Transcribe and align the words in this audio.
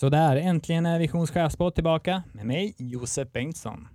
Sådär, 0.00 0.36
äntligen 0.36 0.86
är 0.86 0.98
Visions 0.98 1.30
chefspodd 1.30 1.74
tillbaka 1.74 2.22
med 2.32 2.46
mig, 2.46 2.74
Josef 2.78 3.32
Bengtsson. 3.32 3.88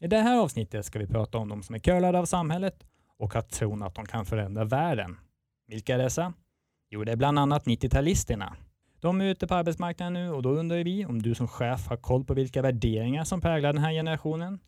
I 0.00 0.06
det 0.06 0.18
här 0.18 0.38
avsnittet 0.38 0.86
ska 0.86 0.98
vi 0.98 1.06
prata 1.06 1.38
om 1.38 1.48
de 1.48 1.62
som 1.62 1.74
är 1.74 1.78
curlade 1.78 2.18
av 2.18 2.24
samhället 2.24 2.86
och 3.18 3.34
har 3.34 3.42
tron 3.42 3.82
att 3.82 3.94
de 3.94 4.06
kan 4.06 4.24
förändra 4.26 4.64
världen. 4.64 5.16
Vilka 5.68 5.94
är 5.94 5.98
dessa? 5.98 6.32
Jo, 6.90 7.04
det 7.04 7.12
är 7.12 7.16
bland 7.16 7.38
annat 7.38 7.66
90-talisterna. 7.66 8.52
De 9.00 9.20
är 9.20 9.24
ute 9.24 9.46
på 9.46 9.54
arbetsmarknaden 9.54 10.12
nu 10.12 10.30
och 10.30 10.42
då 10.42 10.50
undrar 10.50 10.84
vi 10.84 11.06
om 11.06 11.22
du 11.22 11.34
som 11.34 11.48
chef 11.48 11.88
har 11.88 11.96
koll 11.96 12.24
på 12.24 12.34
vilka 12.34 12.62
värderingar 12.62 13.24
som 13.24 13.40
präglar 13.40 13.72
den 13.72 13.82
här 13.82 13.92
generationen 13.92 14.60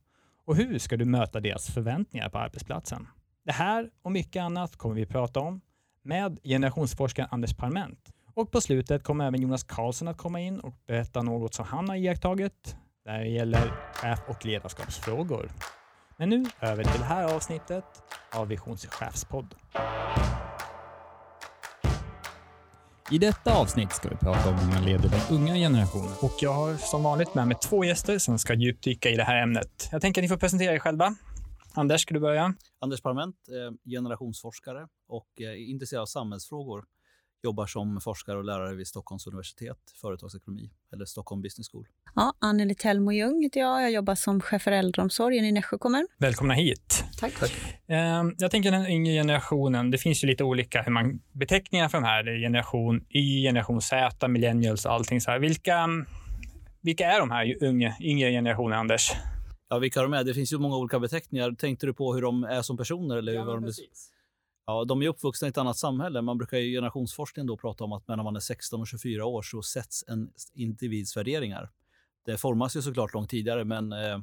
och 0.45 0.57
hur 0.57 0.79
ska 0.79 0.97
du 0.97 1.05
möta 1.05 1.41
deras 1.41 1.71
förväntningar 1.71 2.29
på 2.29 2.39
arbetsplatsen? 2.39 3.09
Det 3.45 3.53
här 3.53 3.91
och 4.03 4.13
mycket 4.13 4.43
annat 4.43 4.77
kommer 4.77 4.95
vi 4.95 5.07
prata 5.07 5.41
om 5.41 5.61
med 6.03 6.39
generationsforskaren 6.43 7.29
Anders 7.33 7.55
Parment. 7.57 8.13
Och 8.37 8.51
på 8.51 8.61
slutet 8.61 9.03
kommer 9.03 9.27
även 9.27 9.43
Jonas 9.43 9.65
Karlsson 9.65 10.09
att 10.09 10.17
komma 10.17 10.41
in 10.41 10.61
och 10.61 10.75
berätta 10.87 11.23
något 11.23 11.55
som 11.55 11.65
han 11.65 11.89
har 11.89 11.97
iakttagit 11.97 12.77
när 13.05 13.19
det 13.19 13.29
gäller 13.29 13.73
chef 13.95 14.21
och 14.29 14.47
ledarskapsfrågor. 14.47 15.51
Men 16.17 16.29
nu 16.29 16.45
över 16.61 16.85
till 16.85 17.01
det 17.01 17.07
här 17.07 17.35
avsnittet 17.35 17.85
av 18.35 18.49
Visions 18.49 18.87
chefspodd. 18.87 19.55
I 23.11 23.19
detta 23.19 23.55
avsnitt 23.55 23.93
ska 23.93 24.09
vi 24.09 24.17
prata 24.17 24.49
om 24.49 24.55
hur 24.55 24.75
man 24.75 24.85
leder 24.85 25.09
den 25.09 25.37
unga 25.39 25.55
generationen. 25.55 26.13
Och 26.23 26.35
jag 26.41 26.53
har 26.53 26.75
som 26.75 27.03
vanligt 27.03 27.35
med 27.35 27.49
mig 27.49 27.57
två 27.63 27.85
gäster 27.85 28.19
som 28.19 28.39
ska 28.39 28.55
djupdyka 28.55 29.11
i 29.11 29.17
det 29.17 29.25
här 29.25 29.43
ämnet. 29.43 29.89
Jag 29.93 30.03
tänker 30.03 30.21
att 30.21 30.25
ni 30.25 30.29
får 30.29 30.37
presentera 30.37 30.75
er 30.75 30.79
själva. 30.79 31.15
Anders, 31.75 32.03
ska 32.03 32.15
du 32.15 32.21
börja? 32.21 32.55
Anders 32.81 33.03
Parment, 33.03 33.37
eh, 33.49 33.91
generationsforskare 33.91 34.89
och 35.09 35.41
eh, 35.41 35.71
intresserad 35.71 36.03
av 36.03 36.07
samhällsfrågor 36.07 36.85
jobbar 37.47 37.67
som 37.67 38.01
forskare 38.01 38.39
och 38.39 38.45
lärare 38.45 38.75
vid 38.75 38.87
Stockholms 38.87 39.27
universitet, 39.27 39.79
företagsekonomi, 40.01 40.71
eller 40.93 41.05
Stockholm 41.05 41.43
Business 41.43 41.71
School. 41.71 41.87
Ja, 42.15 42.33
Anneli 42.39 42.75
Tellmo 42.75 43.13
Ljung 43.13 43.43
heter 43.43 43.61
jag. 43.61 43.83
Jag 43.83 43.91
jobbar 43.91 44.15
som 44.15 44.41
chef 44.41 44.63
för 44.63 44.73
äldreomsorgen 44.73 45.45
i 45.45 45.53
Nässjö 45.53 45.79
kommun. 45.79 46.07
Välkomna 46.19 46.55
hit. 46.55 47.05
Tack. 47.21 47.35
Tack. 47.41 47.53
Ehm, 47.89 48.35
jag 48.39 48.51
tänker 48.51 48.71
den 48.71 48.87
yngre 48.87 49.13
generationen, 49.13 49.91
det 49.91 49.99
finns 49.99 50.25
ju 50.25 50.29
lite 50.29 50.45
olika 50.45 50.83
hur 50.83 50.93
man, 50.93 51.21
beteckningar 51.33 51.89
för 51.89 51.99
de 51.99 52.05
här. 52.05 52.23
Det 52.23 52.31
är 52.31 52.39
generation 52.39 53.05
Y, 53.09 53.43
generation 53.43 53.83
Z, 53.83 54.29
millennials 54.29 54.85
och 54.87 54.93
allting 54.93 55.21
så 55.21 55.31
här. 55.31 55.39
Vilka, 55.39 55.89
vilka 56.81 57.07
är 57.07 57.21
de 57.21 57.31
här 57.31 57.65
unga, 57.65 57.95
yngre 58.01 58.31
generationen, 58.31 58.79
Anders? 58.79 59.13
Ja, 59.69 59.79
vilka 59.79 60.03
de 60.03 60.13
är? 60.13 60.25
Det 60.25 60.35
finns 60.35 60.53
ju 60.53 60.59
många 60.59 60.77
olika 60.77 60.99
beteckningar. 60.99 61.53
Tänkte 61.53 61.87
du 61.87 61.95
på 61.95 62.15
hur 62.15 62.23
de 62.23 62.45
är 62.45 62.63
som 62.63 62.77
personer? 62.77 63.17
Eller 63.17 63.33
ja, 63.33 63.45
hur 63.45 63.55
de... 63.55 63.65
precis. 63.65 64.13
Ja, 64.69 64.85
de 64.85 65.03
är 65.03 65.09
uppvuxna 65.09 65.49
i 65.49 65.51
ett 65.51 65.59
annat 65.59 65.77
samhälle. 65.77 66.23
Man 66.23 66.39
brukar 66.39 66.57
i 66.57 66.73
generationsforskning 66.73 67.47
då 67.47 67.57
prata 67.57 67.85
om 67.85 67.93
att 67.93 68.09
när 68.09 68.17
man 68.17 68.37
är 68.37 68.41
16 68.41 68.81
och 68.81 68.87
24 68.87 69.25
år 69.27 69.43
så 69.43 69.63
sätts 69.63 70.05
en 70.09 70.31
individs 70.55 71.17
värderingar. 71.17 71.71
Det 72.25 72.37
formas 72.37 72.77
ju 72.77 72.83
såklart 72.83 73.15
långt 73.15 73.31
tidigare, 73.31 73.65
men 73.65 73.93
eh, 73.93 74.19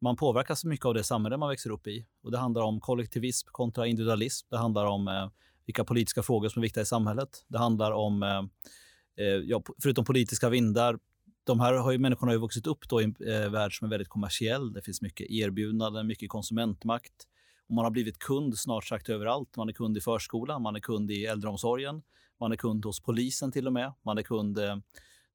man 0.00 0.16
påverkas 0.16 0.64
mycket 0.64 0.86
av 0.86 0.94
det 0.94 1.04
samhälle 1.04 1.36
man 1.36 1.48
växer 1.48 1.70
upp 1.70 1.86
i. 1.86 2.06
Och 2.22 2.30
Det 2.30 2.38
handlar 2.38 2.62
om 2.62 2.80
kollektivism 2.80 3.48
kontra 3.50 3.86
individualism. 3.86 4.46
Det 4.50 4.58
handlar 4.58 4.86
om 4.86 5.08
eh, 5.08 5.30
vilka 5.66 5.84
politiska 5.84 6.22
frågor 6.22 6.48
som 6.48 6.60
är 6.60 6.62
viktiga 6.62 6.82
i 6.82 6.86
samhället. 6.86 7.44
Det 7.48 7.58
handlar 7.58 7.92
om, 7.92 8.22
eh, 8.22 9.24
ja, 9.24 9.62
förutom 9.82 10.04
politiska 10.04 10.48
vindar, 10.48 10.98
de 11.44 11.60
här 11.60 11.72
har 11.72 11.92
ju, 11.92 11.98
människorna 11.98 12.30
har 12.30 12.34
ju 12.34 12.40
vuxit 12.40 12.66
upp 12.66 12.88
då 12.88 13.00
i 13.00 13.04
en 13.04 13.52
värld 13.52 13.78
som 13.78 13.86
är 13.86 13.90
väldigt 13.90 14.08
kommersiell. 14.08 14.72
Det 14.72 14.82
finns 14.82 15.02
mycket 15.02 15.30
erbjudanden, 15.30 16.06
mycket 16.06 16.28
konsumentmakt. 16.28 17.26
Och 17.68 17.74
man 17.74 17.84
har 17.84 17.90
blivit 17.90 18.18
kund 18.18 18.58
snart 18.58 18.84
sagt 18.84 19.08
överallt. 19.08 19.56
Man 19.56 19.68
är 19.68 19.72
kund 19.72 19.96
i 19.96 20.00
förskolan, 20.00 20.62
man 20.62 20.76
är 20.76 20.80
kund 20.80 21.10
i 21.10 21.26
äldreomsorgen, 21.26 22.02
man 22.40 22.52
är 22.52 22.56
kund 22.56 22.84
hos 22.84 23.00
polisen 23.00 23.52
till 23.52 23.66
och 23.66 23.72
med. 23.72 23.92
Man 24.02 24.18
är 24.18 24.22
kund 24.22 24.58
eh, 24.58 24.76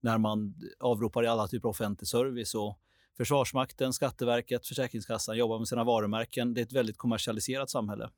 när 0.02 0.18
man 0.18 0.56
avropar 0.80 1.24
i 1.24 1.28
alla 1.28 1.48
typer 1.48 1.68
av 1.68 1.72
offentlig 1.72 2.08
service. 2.08 2.56
Och 2.56 2.80
Försvarsmakten, 3.18 3.94
Skatteverket, 3.94 4.68
Försäkringskassan 4.68 5.38
jobbar 5.38 5.60
med 5.60 5.68
sina 5.68 5.84
varumärken. 5.84 6.54
Det 6.54 6.62
är 6.62 6.66
ett 6.66 6.74
väldigt 6.74 6.98
kommersialiserat 6.98 7.70
samhälle 7.70 8.10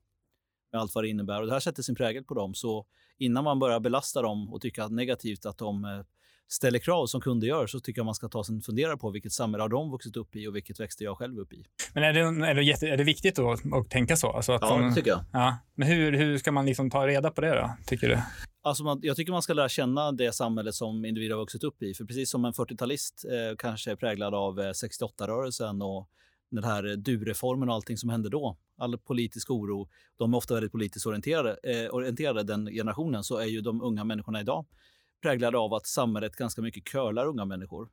med 0.71 0.81
allt 0.81 0.95
vad 0.95 1.03
det 1.03 1.09
innebär. 1.09 1.41
Och 1.41 1.47
det 1.47 1.53
här 1.53 1.59
sätter 1.59 1.83
sin 1.83 1.95
prägel 1.95 2.23
på 2.23 2.33
dem. 2.33 2.53
Så 2.53 2.85
innan 3.17 3.43
man 3.43 3.59
börjar 3.59 3.79
belasta 3.79 4.21
dem 4.21 4.53
och 4.53 4.61
tycka 4.61 4.87
negativt 4.87 5.45
att 5.45 5.57
de 5.57 5.85
eh, 5.85 6.01
ställer 6.49 6.79
krav 6.79 7.07
som 7.07 7.21
kunder 7.21 7.47
gör 7.47 7.67
så 7.67 7.79
tycker 7.79 7.99
jag 7.99 8.05
man 8.05 8.15
ska 8.15 8.29
ta 8.29 8.43
sig 8.43 8.55
en 8.55 8.61
fundera 8.61 8.97
på 8.97 9.09
vilket 9.09 9.31
samhälle 9.31 9.63
har 9.63 9.69
de 9.69 9.91
vuxit 9.91 10.17
upp 10.17 10.35
i 10.35 10.47
och 10.47 10.55
vilket 10.55 10.79
växte 10.79 11.03
jag 11.03 11.17
själv 11.17 11.39
upp 11.39 11.53
i. 11.53 11.65
Men 11.93 12.03
är 12.03 12.13
det, 12.13 12.19
är 12.19 12.55
det, 12.55 12.63
jätte, 12.63 12.87
är 12.87 12.97
det 12.97 13.03
viktigt 13.03 13.35
då 13.35 13.51
att 13.51 13.89
tänka 13.89 14.15
så? 14.15 14.29
Alltså 14.31 14.51
att 14.51 14.61
ja, 14.61 14.77
det 14.77 14.95
tycker 14.95 15.09
jag. 15.09 15.25
Ja. 15.33 15.57
Men 15.75 15.87
hur, 15.87 16.11
hur 16.11 16.37
ska 16.37 16.51
man 16.51 16.65
liksom 16.65 16.89
ta 16.89 17.07
reda 17.07 17.31
på 17.31 17.41
det 17.41 17.55
då, 17.55 17.71
tycker 17.85 18.09
du? 18.09 18.19
Alltså 18.61 18.83
man, 18.83 18.99
jag 19.01 19.15
tycker 19.15 19.31
man 19.31 19.41
ska 19.41 19.53
lära 19.53 19.69
känna 19.69 20.11
det 20.11 20.35
samhälle 20.35 20.73
som 20.73 21.05
individer 21.05 21.35
har 21.35 21.41
vuxit 21.41 21.63
upp 21.63 21.83
i. 21.83 21.93
För 21.93 22.05
precis 22.05 22.29
som 22.29 22.45
en 22.45 22.53
40-talist 22.53 23.25
eh, 23.25 23.55
kanske 23.57 23.91
är 23.91 23.95
präglad 23.95 24.35
av 24.35 24.59
eh, 24.59 24.63
68-rörelsen 24.63 25.81
och 25.81 26.09
den 26.51 26.63
här 26.63 26.83
du-reformen 26.83 27.69
och 27.69 27.75
allting 27.75 27.97
som 27.97 28.09
hände 28.09 28.29
då, 28.29 28.57
all 28.77 28.97
politisk 28.97 29.51
oro, 29.51 29.89
de 30.17 30.33
är 30.33 30.37
ofta 30.37 30.53
väldigt 30.53 30.71
politiskt 30.71 31.05
orienterade, 31.05 31.57
eh, 31.63 31.89
orienterade 31.95 32.43
den 32.43 32.65
generationen, 32.65 33.23
så 33.23 33.37
är 33.37 33.45
ju 33.45 33.61
de 33.61 33.81
unga 33.81 34.03
människorna 34.03 34.41
idag 34.41 34.65
präglade 35.21 35.57
av 35.57 35.73
att 35.73 35.87
samhället 35.87 36.35
ganska 36.35 36.61
mycket 36.61 36.83
curlar 36.83 37.25
unga 37.25 37.45
människor. 37.45 37.89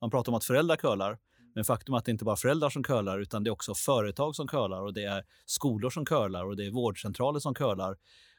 Man 0.00 0.10
pratar 0.10 0.32
om 0.32 0.36
att 0.36 0.44
föräldrar 0.44 0.76
curlar, 0.76 1.18
men 1.54 1.64
faktum 1.64 1.94
är 1.94 1.98
att 1.98 2.04
det 2.04 2.10
inte 2.10 2.24
bara 2.24 2.32
är 2.32 2.36
föräldrar 2.36 2.70
som 2.70 2.82
curlar 2.82 3.18
utan 3.18 3.44
det 3.44 3.48
är 3.48 3.52
också 3.52 3.74
företag 3.74 4.36
som 4.36 4.48
curlar 4.48 4.82
och 4.82 4.94
det 4.94 5.04
är 5.04 5.24
skolor 5.46 5.90
som 5.90 6.04
curlar 6.04 6.44
och 6.44 6.56
det 6.56 6.66
är 6.66 6.70
vårdcentraler 6.70 7.40
som 7.40 7.54
curlar. 7.54 7.96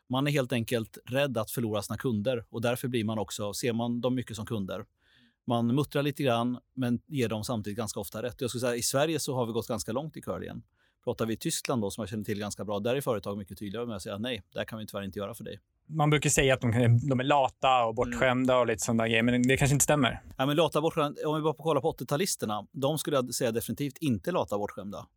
Man 0.09 0.27
är 0.27 0.31
helt 0.31 0.53
enkelt 0.53 0.97
rädd 1.05 1.37
att 1.37 1.51
förlora 1.51 1.81
sina 1.81 1.97
kunder 1.97 2.45
och 2.49 2.61
därför 2.61 2.87
blir 2.87 3.03
man 3.03 3.19
också, 3.19 3.53
ser 3.53 3.73
man 3.73 4.01
dem 4.01 4.15
mycket 4.15 4.35
som 4.35 4.45
kunder. 4.45 4.85
Man 5.47 5.75
muttrar 5.75 6.03
lite 6.03 6.23
grann 6.23 6.59
men 6.73 7.01
ger 7.07 7.29
dem 7.29 7.43
samtidigt 7.43 7.77
ganska 7.77 7.99
ofta 7.99 8.23
rätt. 8.23 8.41
Jag 8.41 8.49
skulle 8.49 8.61
säga, 8.61 8.75
I 8.75 8.81
Sverige 8.81 9.19
så 9.19 9.35
har 9.35 9.45
vi 9.45 9.51
gått 9.51 9.67
ganska 9.67 9.91
långt 9.91 10.17
i 10.17 10.21
curlingen. 10.21 10.63
Pratar 11.03 11.25
vi 11.25 11.37
Tyskland 11.37 11.81
då, 11.81 11.91
som 11.91 12.01
jag 12.01 12.09
känner 12.09 12.23
till 12.23 12.39
ganska 12.39 12.65
bra, 12.65 12.79
där 12.79 12.95
är 12.95 13.01
företag 13.01 13.37
mycket 13.37 13.59
tydligare 13.59 13.85
med 13.85 13.95
att 13.95 14.01
säga 14.01 14.17
nej, 14.17 14.43
där 14.53 14.63
kan 14.63 14.79
vi 14.79 14.87
tyvärr 14.87 15.03
inte 15.03 15.19
göra 15.19 15.33
för 15.33 15.43
dig 15.43 15.59
man 15.93 16.09
brukar 16.09 16.29
säga 16.29 16.53
att 16.53 16.61
de, 16.61 16.99
de 17.09 17.19
är 17.19 17.23
lata 17.23 17.85
och 17.85 17.95
bortskämda 17.95 18.57
och 18.57 18.67
lite 18.67 18.83
sådana 18.83 19.07
grejer, 19.07 19.23
men 19.23 19.47
det 19.47 19.57
kanske 19.57 19.73
inte 19.73 19.83
stämmer. 19.83 20.21
Ja, 20.37 20.45
men 20.45 20.55
lata 20.55 20.81
bortskämda, 20.81 21.27
om 21.27 21.35
vi 21.35 21.41
bara 21.41 21.53
kollar 21.53 21.81
på 21.81 21.91
80-talisterna, 21.91 22.67
de 22.71 22.97
skulle 22.97 23.15
jag 23.15 23.33
säga 23.33 23.51
definitivt 23.51 23.97
inte 23.97 24.31
lata 24.31 24.57
bortskämda. 24.57 25.07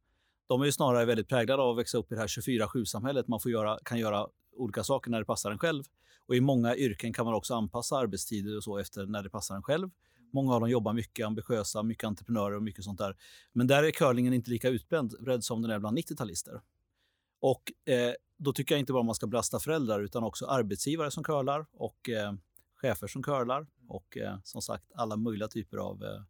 De 0.48 0.60
är 0.60 0.64
ju 0.64 0.72
snarare 0.72 1.04
väldigt 1.04 1.28
präglade 1.28 1.62
av 1.62 1.70
att 1.70 1.78
växa 1.78 1.98
upp 1.98 2.12
i 2.12 2.14
det 2.14 2.20
här 2.20 2.26
24-7-samhället. 2.26 3.28
Man 3.28 3.40
får 3.40 3.50
göra, 3.50 3.78
kan 3.84 3.98
göra 3.98 4.26
olika 4.56 4.84
saker 4.84 5.10
när 5.10 5.18
det 5.18 5.24
passar 5.24 5.50
en 5.50 5.58
själv. 5.58 5.84
Och 6.26 6.36
I 6.36 6.40
många 6.40 6.76
yrken 6.76 7.12
kan 7.12 7.24
man 7.24 7.34
också 7.34 7.54
anpassa 7.54 7.96
arbetstider 7.96 8.56
och 8.56 8.64
så 8.64 8.78
efter 8.78 9.06
när 9.06 9.22
det 9.22 9.30
passar 9.30 9.56
en 9.56 9.62
själv. 9.62 9.90
Många 10.34 10.54
av 10.54 10.60
dem 10.60 10.70
jobbar 10.70 10.92
mycket 10.92 11.26
ambitiösa, 11.26 11.82
mycket 11.82 12.04
entreprenörer 12.04 12.56
och 12.56 12.62
mycket 12.62 12.84
sånt 12.84 12.98
där. 12.98 13.16
Men 13.52 13.66
där 13.66 13.82
är 13.82 13.90
curlingen 13.90 14.32
inte 14.32 14.50
lika 14.50 14.68
utbredd 14.68 15.44
som 15.44 15.62
den 15.62 15.70
är 15.70 15.78
bland 15.78 15.98
90-talister. 15.98 16.60
Och 17.40 17.92
eh, 17.92 18.12
då 18.38 18.52
tycker 18.52 18.74
jag 18.74 18.80
inte 18.80 18.92
bara 18.92 19.02
man 19.02 19.14
ska 19.14 19.26
belasta 19.26 19.58
föräldrar 19.58 20.00
utan 20.00 20.24
också 20.24 20.46
arbetsgivare 20.46 21.10
som 21.10 21.24
curlar 21.24 21.66
och 21.72 22.08
eh, 22.08 22.32
chefer 22.74 23.06
som 23.06 23.22
curlar 23.22 23.66
och 23.88 24.16
eh, 24.16 24.38
som 24.44 24.62
sagt 24.62 24.92
alla 24.94 25.16
möjliga 25.16 25.48
typer 25.48 25.76
av 25.76 26.04
eh, 26.04 26.22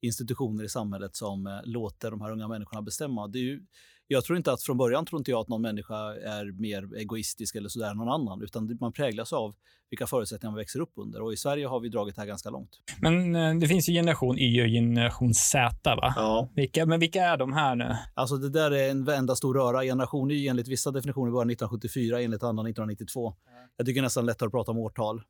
institutioner 0.00 0.64
i 0.64 0.68
samhället 0.68 1.16
som 1.16 1.46
eh, 1.46 1.60
låter 1.64 2.10
de 2.10 2.20
här 2.20 2.32
unga 2.32 2.48
människorna 2.48 2.82
bestämma. 2.82 3.28
Det 3.28 3.38
är 3.38 3.42
ju, 3.42 3.66
jag 4.12 4.24
tror 4.24 4.36
inte 4.38 4.52
att 4.52 4.62
från 4.62 4.76
början 4.76 5.06
tror 5.06 5.20
inte 5.20 5.30
jag 5.30 5.40
att 5.40 5.48
någon 5.48 5.62
människa 5.62 6.14
är 6.14 6.60
mer 6.60 6.96
egoistisk 6.96 7.54
eller 7.54 7.68
sådär 7.68 7.90
än 7.90 7.96
någon 7.96 8.08
annan, 8.08 8.42
utan 8.42 8.78
man 8.80 8.92
präglas 8.92 9.32
av 9.32 9.54
vilka 9.90 10.06
förutsättningar 10.06 10.50
man 10.50 10.58
växer 10.58 10.80
upp 10.80 10.92
under. 10.96 11.22
Och 11.22 11.32
i 11.32 11.36
Sverige 11.36 11.66
har 11.66 11.80
vi 11.80 11.88
dragit 11.88 12.14
det 12.14 12.20
här 12.20 12.28
ganska 12.28 12.50
långt. 12.50 12.70
Men 13.00 13.36
eh, 13.36 13.54
det 13.54 13.68
finns 13.68 13.88
ju 13.88 13.92
generation 13.92 14.38
Y 14.38 14.62
och 14.62 14.66
generation 14.66 15.34
Z, 15.34 15.94
va? 15.96 16.14
Ja. 16.16 16.48
Vilka, 16.54 16.86
men 16.86 17.00
vilka 17.00 17.22
är 17.22 17.36
de 17.36 17.52
här 17.52 17.76
nu? 17.76 17.96
Alltså 18.14 18.36
det 18.36 18.50
där 18.50 18.70
är 18.70 18.90
en 18.90 19.08
enda 19.08 19.36
stor 19.36 19.54
röra. 19.54 19.82
Generation 19.82 20.30
Y 20.30 20.48
enligt 20.48 20.68
vissa 20.68 20.90
definitioner 20.90 21.32
började 21.32 21.52
1974, 21.52 22.20
enligt 22.20 22.42
andra 22.42 22.62
1992. 22.62 23.34
Jag 23.76 23.86
tycker 23.86 24.02
nästan 24.02 24.26
lättare 24.26 24.46
att 24.46 24.52
prata 24.52 24.70
om 24.70 24.78
årtal. 24.78 25.22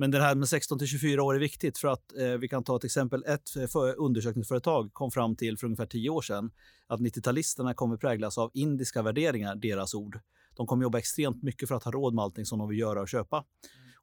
Men 0.00 0.10
det 0.10 0.20
här 0.20 0.34
med 0.34 0.48
16 0.48 0.78
till 0.78 0.88
24 0.88 1.22
år 1.22 1.34
är 1.34 1.38
viktigt 1.38 1.78
för 1.78 1.88
att 1.88 2.16
eh, 2.18 2.26
vi 2.26 2.48
kan 2.48 2.64
ta 2.64 2.76
ett 2.76 2.84
exempel. 2.84 3.24
Ett 3.26 3.56
eh, 3.56 3.66
för 3.66 4.00
undersökningsföretag 4.00 4.92
kom 4.92 5.10
fram 5.10 5.36
till 5.36 5.58
för 5.58 5.66
ungefär 5.66 5.86
10 5.86 6.10
år 6.10 6.22
sedan 6.22 6.50
att 6.86 7.00
90-talisterna 7.00 7.74
kommer 7.74 7.96
präglas 7.96 8.38
av 8.38 8.50
indiska 8.54 9.02
värderingar, 9.02 9.56
deras 9.56 9.94
ord. 9.94 10.20
De 10.56 10.66
kommer 10.66 10.82
jobba 10.82 10.98
extremt 10.98 11.42
mycket 11.42 11.68
för 11.68 11.74
att 11.74 11.84
ha 11.84 11.92
råd 11.92 12.14
med 12.14 12.22
allting 12.22 12.44
som 12.44 12.58
de 12.58 12.68
vill 12.68 12.78
göra 12.78 13.00
och 13.00 13.08
köpa. 13.08 13.36
Mm. 13.36 13.46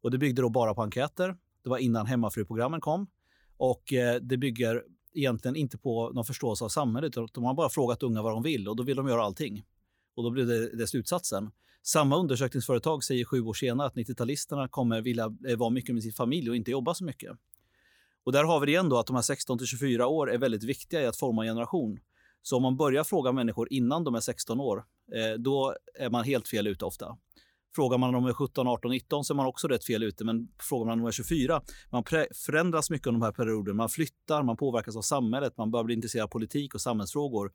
Och 0.01 0.11
det 0.11 0.17
byggde 0.17 0.41
då 0.41 0.49
bara 0.49 0.73
på 0.73 0.81
enkäter. 0.81 1.35
Det 1.63 1.69
var 1.69 1.77
innan 1.77 2.05
hemmafruprogrammen 2.05 2.81
kom. 2.81 3.07
Och 3.57 3.94
eh, 3.94 4.15
det 4.21 4.38
bygger 4.38 4.83
egentligen 5.13 5.55
inte 5.55 5.77
på 5.77 6.09
någon 6.09 6.25
förståelse 6.25 6.63
av 6.63 6.69
samhället. 6.69 7.13
De 7.33 7.44
har 7.44 7.53
bara 7.53 7.69
frågat 7.69 8.03
unga 8.03 8.21
vad 8.21 8.31
de 8.31 8.44
vill 8.44 8.67
och 8.67 8.75
då 8.75 8.83
vill 8.83 8.95
de 8.95 9.07
göra 9.07 9.23
allting. 9.23 9.63
Och 10.15 10.23
då 10.23 10.29
blir 10.29 10.45
det, 10.45 10.77
det 10.77 10.88
slutsatsen. 10.88 11.51
Samma 11.87 12.17
undersökningsföretag 12.17 13.03
säger 13.03 13.25
sju 13.25 13.41
år 13.41 13.53
senare 13.53 13.87
att 13.87 13.95
90-talisterna 13.95 14.67
kommer 14.67 15.01
vilja 15.01 15.33
eh, 15.47 15.57
vara 15.57 15.69
mycket 15.69 15.95
med 15.95 16.03
sin 16.03 16.13
familj 16.13 16.49
och 16.49 16.55
inte 16.55 16.71
jobba 16.71 16.93
så 16.93 17.03
mycket. 17.03 17.31
Och 18.23 18.31
där 18.31 18.43
har 18.43 18.59
vi 18.59 18.65
det 18.65 18.71
igen 18.71 18.89
då 18.89 18.97
att 18.97 19.07
de 19.07 19.15
här 19.15 19.23
16 19.23 19.57
till 19.57 19.67
24 19.67 20.07
år 20.07 20.31
är 20.31 20.37
väldigt 20.37 20.63
viktiga 20.63 21.01
i 21.01 21.05
att 21.05 21.17
forma 21.17 21.43
en 21.43 21.49
generation. 21.49 21.99
Så 22.41 22.55
om 22.55 22.61
man 22.61 22.77
börjar 22.77 23.03
fråga 23.03 23.31
människor 23.31 23.73
innan 23.73 24.03
de 24.03 24.15
är 24.15 24.19
16 24.19 24.59
år, 24.59 24.83
eh, 25.13 25.39
då 25.39 25.75
är 25.99 26.09
man 26.09 26.23
helt 26.23 26.47
fel 26.47 26.67
ute 26.67 26.85
ofta. 26.85 27.17
Frågar 27.75 27.97
man 27.97 28.15
om 28.15 28.23
de 28.23 28.29
är 28.29 28.33
17, 28.33 28.67
18, 28.67 28.91
19 28.91 29.23
så 29.23 29.33
är 29.33 29.35
man 29.35 29.45
också 29.45 29.67
rätt 29.67 29.85
fel 29.85 30.03
ute. 30.03 30.25
Men 30.25 30.47
frågar 30.69 30.85
man 30.85 30.93
om 30.93 30.99
de 30.99 31.07
är 31.07 31.11
24, 31.11 31.61
man 31.91 32.03
förändras 32.45 32.89
mycket 32.89 33.07
under 33.07 33.19
de 33.19 33.25
här 33.25 33.31
perioderna. 33.31 33.75
Man 33.75 33.89
flyttar, 33.89 34.43
man 34.43 34.57
påverkas 34.57 34.95
av 34.95 35.01
samhället, 35.01 35.57
man 35.57 35.71
börjar 35.71 35.83
bli 35.83 35.95
intresserad 35.95 36.23
av 36.23 36.27
politik 36.27 36.75
och 36.75 36.81
samhällsfrågor. 36.81 37.51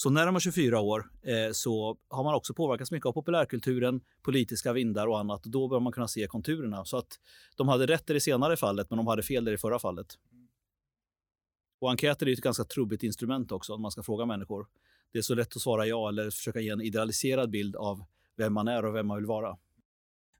Så 0.00 0.10
när 0.10 0.26
de 0.26 0.36
är 0.36 0.40
24 0.40 0.80
år 0.80 1.10
eh, 1.22 1.52
så 1.52 1.98
har 2.08 2.24
man 2.24 2.34
också 2.34 2.54
påverkats 2.54 2.90
mycket 2.90 3.06
av 3.06 3.12
populärkulturen, 3.12 4.00
politiska 4.22 4.72
vindar 4.72 5.06
och 5.06 5.18
annat. 5.18 5.46
Och 5.46 5.50
då 5.50 5.68
bör 5.68 5.80
man 5.80 5.92
kunna 5.92 6.08
se 6.08 6.26
konturerna. 6.26 6.84
Så 6.84 6.96
att 6.96 7.18
de 7.56 7.68
hade 7.68 7.86
rätt 7.86 8.10
i 8.10 8.12
det 8.12 8.20
senare 8.20 8.56
fallet, 8.56 8.90
men 8.90 8.96
de 8.96 9.06
hade 9.06 9.22
fel 9.22 9.48
i 9.48 9.50
det 9.50 9.58
förra 9.58 9.78
fallet. 9.78 10.06
Och 11.80 11.90
enkäter 11.90 12.28
är 12.28 12.32
ett 12.32 12.40
ganska 12.40 12.64
trubbigt 12.64 13.02
instrument 13.02 13.52
också, 13.52 13.74
om 13.74 13.82
man 13.82 13.90
ska 13.90 14.02
fråga 14.02 14.26
människor. 14.26 14.66
Det 15.12 15.18
är 15.18 15.22
så 15.22 15.34
lätt 15.34 15.56
att 15.56 15.62
svara 15.62 15.86
ja 15.86 16.08
eller 16.08 16.30
försöka 16.30 16.60
ge 16.60 16.70
en 16.70 16.80
idealiserad 16.80 17.50
bild 17.50 17.76
av 17.76 18.04
vem 18.36 18.52
man 18.52 18.68
är 18.68 18.84
och 18.84 18.94
vem 18.94 19.06
man 19.06 19.16
vill 19.16 19.26
vara. 19.26 19.56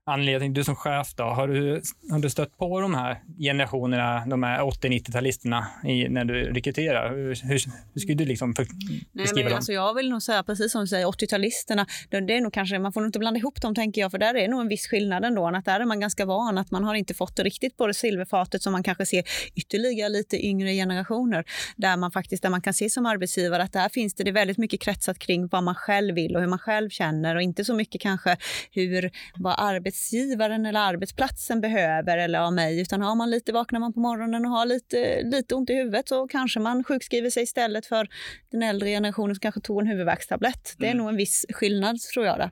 Anledning, 0.05 0.53
du 0.53 0.63
som 0.63 0.75
chef 0.75 1.13
då, 1.15 1.23
har 1.23 1.47
du, 1.47 1.81
har 2.11 2.19
du 2.19 2.29
stött 2.29 2.57
på 2.57 2.79
de 2.79 2.93
här 2.93 3.21
generationerna, 3.39 4.25
de 4.25 4.43
här 4.43 4.61
80-90-talisterna 4.61 5.65
när 6.09 6.25
du 6.25 6.53
rekryterar? 6.53 7.15
Hur, 7.15 7.35
hur, 7.43 7.61
hur 7.93 8.01
skulle 8.01 8.15
du 8.15 8.25
liksom 8.25 8.55
för, 8.55 8.67
Nej, 9.11 9.27
men 9.35 9.45
dem? 9.45 9.53
Alltså 9.53 9.71
jag 9.71 9.93
vill 9.93 10.09
nog 10.09 10.21
säga, 10.21 10.43
precis 10.43 10.71
som 10.71 10.81
du 10.81 10.87
säger, 10.87 11.05
80-talisterna, 11.05 11.85
det 12.09 12.37
är 12.37 12.41
nog 12.41 12.53
kanske, 12.53 12.79
man 12.79 12.93
får 12.93 13.01
nog 13.01 13.07
inte 13.07 13.19
blanda 13.19 13.37
ihop 13.37 13.61
dem 13.61 13.75
tänker 13.75 14.01
jag, 14.01 14.11
för 14.11 14.17
där 14.17 14.35
är 14.35 14.47
nog 14.47 14.61
en 14.61 14.67
viss 14.67 14.87
skillnad 14.87 15.25
ändå, 15.25 15.47
att 15.47 15.65
där 15.65 15.79
är 15.79 15.85
man 15.85 15.99
ganska 15.99 16.25
van, 16.25 16.57
att 16.57 16.71
man 16.71 16.83
har 16.83 16.95
inte 16.95 17.13
fått 17.13 17.35
det 17.35 17.43
riktigt 17.43 17.77
på 17.77 17.87
det 17.87 17.93
silverfatet 17.93 18.61
som 18.61 18.71
man 18.71 18.83
kanske 18.83 19.05
ser 19.05 19.23
ytterligare 19.55 20.09
lite 20.09 20.45
yngre 20.45 20.73
generationer, 20.73 21.43
där 21.75 21.97
man 21.97 22.11
faktiskt, 22.11 22.43
där 22.43 22.49
man 22.49 22.61
kan 22.61 22.73
se 22.73 22.89
som 22.89 23.05
arbetsgivare 23.05 23.63
att 23.63 23.73
där 23.73 23.89
finns 23.89 24.13
det, 24.13 24.23
det 24.23 24.29
är 24.29 24.33
väldigt 24.33 24.57
mycket 24.57 24.81
kretsat 24.81 25.19
kring 25.19 25.47
vad 25.47 25.63
man 25.63 25.75
själv 25.75 26.15
vill 26.15 26.35
och 26.35 26.41
hur 26.41 26.49
man 26.49 26.59
själv 26.59 26.89
känner 26.89 27.35
och 27.35 27.41
inte 27.41 27.65
så 27.65 27.73
mycket 27.73 28.01
kanske 28.01 28.37
hur, 28.71 29.11
vad 29.35 29.55
arbets 29.57 29.88
arbetsgivaren 29.89 30.65
eller 30.65 30.79
arbetsplatsen 30.79 31.61
behöver 31.61 32.17
eller 32.17 32.39
av 32.39 32.53
mig. 32.53 32.81
Utan 32.81 33.01
har 33.01 33.15
man 33.15 33.29
lite, 33.29 33.51
vaknar 33.51 33.79
man 33.79 33.93
på 33.93 33.99
morgonen 33.99 34.45
och 34.45 34.51
har 34.51 34.65
lite, 34.65 35.21
lite 35.23 35.55
ont 35.55 35.69
i 35.69 35.73
huvudet 35.73 36.07
så 36.07 36.27
kanske 36.27 36.59
man 36.59 36.83
sjukskriver 36.83 37.29
sig 37.29 37.43
istället 37.43 37.85
för 37.85 38.07
den 38.51 38.63
äldre 38.63 38.89
generationen 38.89 39.35
som 39.35 39.39
kanske 39.39 39.61
tog 39.61 39.81
en 39.81 39.87
huvudvärkstablett. 39.87 40.75
Det 40.77 40.85
är 40.85 40.91
mm. 40.91 40.97
nog 40.97 41.09
en 41.09 41.17
viss 41.17 41.45
skillnad 41.49 42.01
tror 42.01 42.25
jag. 42.25 42.37
Där. 42.37 42.51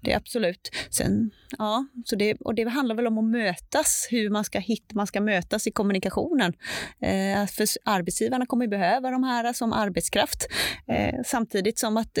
Det 0.00 0.12
är 0.12 0.16
absolut. 0.16 0.70
Sen, 0.90 1.30
ja, 1.58 1.86
så 2.04 2.16
det, 2.16 2.34
och 2.34 2.54
det 2.54 2.68
handlar 2.68 2.94
väl 2.94 3.06
om 3.06 3.18
att 3.18 3.24
mötas, 3.24 4.06
hur 4.10 4.30
man 4.30 4.44
ska 4.44 4.58
hitta, 4.58 4.94
man 4.94 5.06
ska 5.06 5.20
mötas 5.20 5.66
i 5.66 5.70
kommunikationen. 5.70 6.52
Eh, 7.00 7.46
för 7.46 7.66
arbetsgivarna 7.84 8.46
kommer 8.46 8.66
behöva 8.66 9.10
de 9.10 9.24
här 9.24 9.52
som 9.52 9.72
arbetskraft. 9.72 10.48
Eh, 10.88 11.14
samtidigt 11.26 11.78
som 11.78 11.96
att 11.96 12.18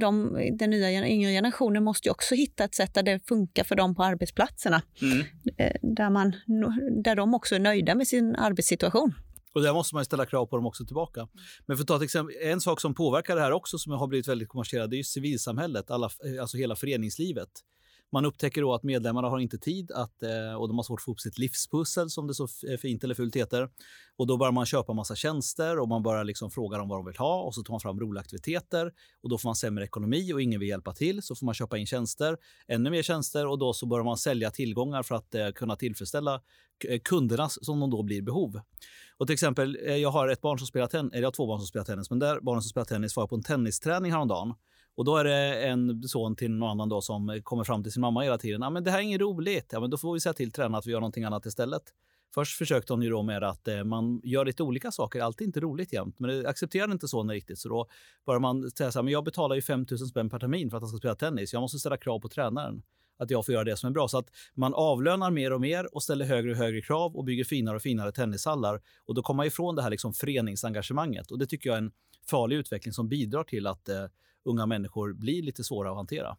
de, 0.00 0.38
den 0.58 0.70
nya 0.70 1.06
yngre 1.06 1.32
generationen 1.32 1.84
måste 1.84 2.10
också 2.10 2.34
hitta 2.34 2.64
ett 2.64 2.74
sätt 2.74 2.94
där 2.94 3.02
det 3.02 3.28
funkar 3.28 3.64
för 3.64 3.74
dem 3.74 3.94
på 3.94 4.04
arbetsplatserna. 4.04 4.82
Mm. 5.02 5.26
Eh, 5.56 5.72
där, 5.82 6.10
man, 6.10 6.32
där 7.02 7.14
de 7.14 7.34
också 7.34 7.54
är 7.54 7.58
nöjda 7.58 7.94
med 7.94 8.08
sin 8.08 8.36
arbetssituation. 8.36 9.14
Och 9.56 9.62
där 9.62 9.72
måste 9.72 9.94
man 9.94 10.04
ställa 10.04 10.26
krav 10.26 10.46
på 10.46 10.56
dem 10.56 10.66
också 10.66 10.84
tillbaka. 10.84 11.28
Men 11.66 11.76
för 11.76 11.82
att 11.82 11.88
ta 11.88 11.96
ett 11.96 12.02
exempel, 12.02 12.36
en 12.42 12.60
sak 12.60 12.80
som 12.80 12.94
påverkar 12.94 13.36
det 13.36 13.42
här 13.42 13.52
också 13.52 13.78
som 13.78 13.92
har 13.92 14.06
blivit 14.06 14.28
väldigt 14.28 14.48
kommersiellt, 14.48 14.90
det 14.90 14.98
är 14.98 15.02
civilsamhället, 15.02 15.90
alla, 15.90 16.10
alltså 16.40 16.56
hela 16.56 16.76
föreningslivet. 16.76 17.48
Man 18.12 18.24
upptäcker 18.24 18.60
då 18.60 18.74
att 18.74 18.82
medlemmarna 18.82 19.28
har 19.28 19.38
inte 19.38 19.58
tid 19.58 19.90
att, 19.90 20.22
eh, 20.22 20.54
och 20.54 20.68
de 20.68 20.76
har 20.76 20.82
svårt 20.82 21.00
att 21.00 21.04
få 21.04 21.10
ihop 21.10 21.20
sitt 21.20 21.38
livspussel 21.38 22.10
som 22.10 22.26
det 22.26 22.34
så 22.34 22.48
eh, 22.68 22.76
fint 22.78 23.04
eller 23.04 23.14
fult 23.14 23.36
heter. 23.36 23.68
Och 24.16 24.26
då 24.26 24.36
börjar 24.36 24.52
man 24.52 24.66
köpa 24.66 24.92
massa 24.92 25.14
tjänster 25.14 25.78
och 25.78 25.88
man 25.88 26.02
börjar 26.02 26.24
liksom 26.24 26.50
fråga 26.50 26.78
dem 26.78 26.88
vad 26.88 26.98
de 26.98 27.06
vill 27.06 27.16
ha 27.16 27.42
och 27.42 27.54
så 27.54 27.62
tar 27.62 27.72
man 27.72 27.80
fram 27.80 28.00
roliga 28.00 28.20
aktiviteter 28.20 28.92
och 29.22 29.28
då 29.28 29.38
får 29.38 29.48
man 29.48 29.56
sämre 29.56 29.84
ekonomi 29.84 30.32
och 30.32 30.42
ingen 30.42 30.60
vill 30.60 30.68
hjälpa 30.68 30.92
till. 30.92 31.22
Så 31.22 31.34
får 31.34 31.46
man 31.46 31.54
köpa 31.54 31.78
in 31.78 31.86
tjänster, 31.86 32.36
ännu 32.68 32.90
mer 32.90 33.02
tjänster 33.02 33.46
och 33.46 33.58
då 33.58 33.72
så 33.72 33.86
börjar 33.86 34.04
man 34.04 34.16
sälja 34.18 34.50
tillgångar 34.50 35.02
för 35.02 35.14
att 35.14 35.34
eh, 35.34 35.48
kunna 35.50 35.76
tillfredsställa 35.76 36.40
kundernas, 36.78 37.04
kunderna 37.04 37.48
som 37.48 37.80
de 37.80 37.90
då 37.90 38.02
blir 38.02 38.22
behov. 38.22 38.60
Och 39.18 39.26
till 39.26 39.34
exempel, 39.34 39.78
jag 39.86 40.10
har 40.10 40.28
ett 40.28 40.40
barn 40.40 40.58
som 40.58 40.66
spelar 40.66 40.86
tennis, 40.86 41.12
eller 41.12 41.22
jag 41.22 41.26
har 41.26 41.32
två 41.32 41.46
barn 41.46 41.58
som 41.60 41.66
spelar 41.66 41.84
tennis, 41.84 42.10
men 42.10 42.18
där 42.18 42.40
barnen 42.40 42.62
som 42.62 42.68
spelar 42.68 42.84
tennis 42.84 43.16
var 43.16 43.22
jag 43.22 43.28
på 43.28 43.36
en 43.36 43.42
tennisträning 43.42 44.12
häromdagen. 44.12 44.54
Och 44.96 45.04
då 45.04 45.16
är 45.16 45.24
det 45.24 45.66
en 45.66 46.02
son 46.02 46.36
till 46.36 46.50
någon 46.50 46.70
annan 46.70 46.88
då 46.88 47.00
som 47.00 47.40
kommer 47.42 47.64
fram 47.64 47.82
till 47.82 47.92
sin 47.92 48.00
mamma 48.00 48.22
hela 48.22 48.38
tiden. 48.38 48.62
Ja, 48.62 48.70
men 48.70 48.84
det 48.84 48.90
här 48.90 48.98
är 48.98 49.02
inget 49.02 49.20
roligt. 49.20 49.70
Ja, 49.72 49.80
men 49.80 49.90
då 49.90 49.96
får 49.96 50.14
vi 50.14 50.20
säga 50.20 50.32
till 50.32 50.52
tränaren 50.52 50.74
att 50.74 50.86
vi 50.86 50.90
gör 50.90 51.00
någonting 51.00 51.24
annat 51.24 51.46
istället. 51.46 51.82
Först 52.34 52.58
försökte 52.58 52.92
hon 52.92 53.02
ju 53.02 53.10
då 53.10 53.22
med 53.22 53.44
att 53.44 53.68
eh, 53.68 53.84
man 53.84 54.20
gör 54.24 54.44
lite 54.44 54.62
olika 54.62 54.90
saker. 54.90 55.20
Allt 55.20 55.40
är 55.40 55.44
inte 55.44 55.60
roligt 55.60 55.92
jämt, 55.92 56.18
men 56.18 56.30
det 56.30 56.48
accepterade 56.48 56.92
inte 56.92 57.08
sonen 57.08 57.34
riktigt. 57.34 57.58
Så 57.58 57.68
då 57.68 57.86
börjar 58.26 58.40
man 58.40 58.70
säga 58.70 58.92
så 58.92 58.98
här, 58.98 59.04
men 59.04 59.12
jag 59.12 59.24
betalar 59.24 59.56
ju 59.56 59.62
5 59.62 59.86
000 59.90 59.98
spänn 59.98 60.30
per 60.30 60.38
termin 60.38 60.70
för 60.70 60.76
att 60.76 60.82
han 60.82 60.88
ska 60.88 60.98
spela 60.98 61.14
tennis. 61.14 61.52
Jag 61.52 61.60
måste 61.60 61.78
ställa 61.78 61.96
krav 61.96 62.20
på 62.20 62.28
tränaren 62.28 62.82
att 63.18 63.30
jag 63.30 63.46
får 63.46 63.54
göra 63.54 63.64
det 63.64 63.76
som 63.76 63.88
är 63.88 63.92
bra. 63.92 64.08
Så 64.08 64.18
att 64.18 64.30
man 64.54 64.74
avlönar 64.74 65.30
mer 65.30 65.52
och 65.52 65.60
mer 65.60 65.94
och 65.94 66.02
ställer 66.02 66.24
högre 66.24 66.50
och 66.50 66.56
högre 66.56 66.82
krav 66.82 67.16
och 67.16 67.24
bygger 67.24 67.44
finare 67.44 67.76
och 67.76 67.82
finare 67.82 68.12
tennishallar. 68.12 68.80
Och 69.06 69.14
då 69.14 69.22
kommer 69.22 69.36
man 69.36 69.46
ifrån 69.46 69.74
det 69.76 69.82
här 69.82 69.90
liksom 69.90 70.12
föreningsengagemanget. 70.12 71.30
Och 71.30 71.38
det 71.38 71.46
tycker 71.46 71.70
jag 71.70 71.74
är 71.74 71.82
en 71.82 71.92
farlig 72.30 72.56
utveckling 72.56 72.92
som 72.92 73.08
bidrar 73.08 73.44
till 73.44 73.66
att 73.66 73.88
eh, 73.88 74.04
unga 74.46 74.66
människor 74.66 75.12
blir 75.12 75.42
lite 75.42 75.64
svåra 75.64 75.90
att 75.90 75.96
hantera. 75.96 76.36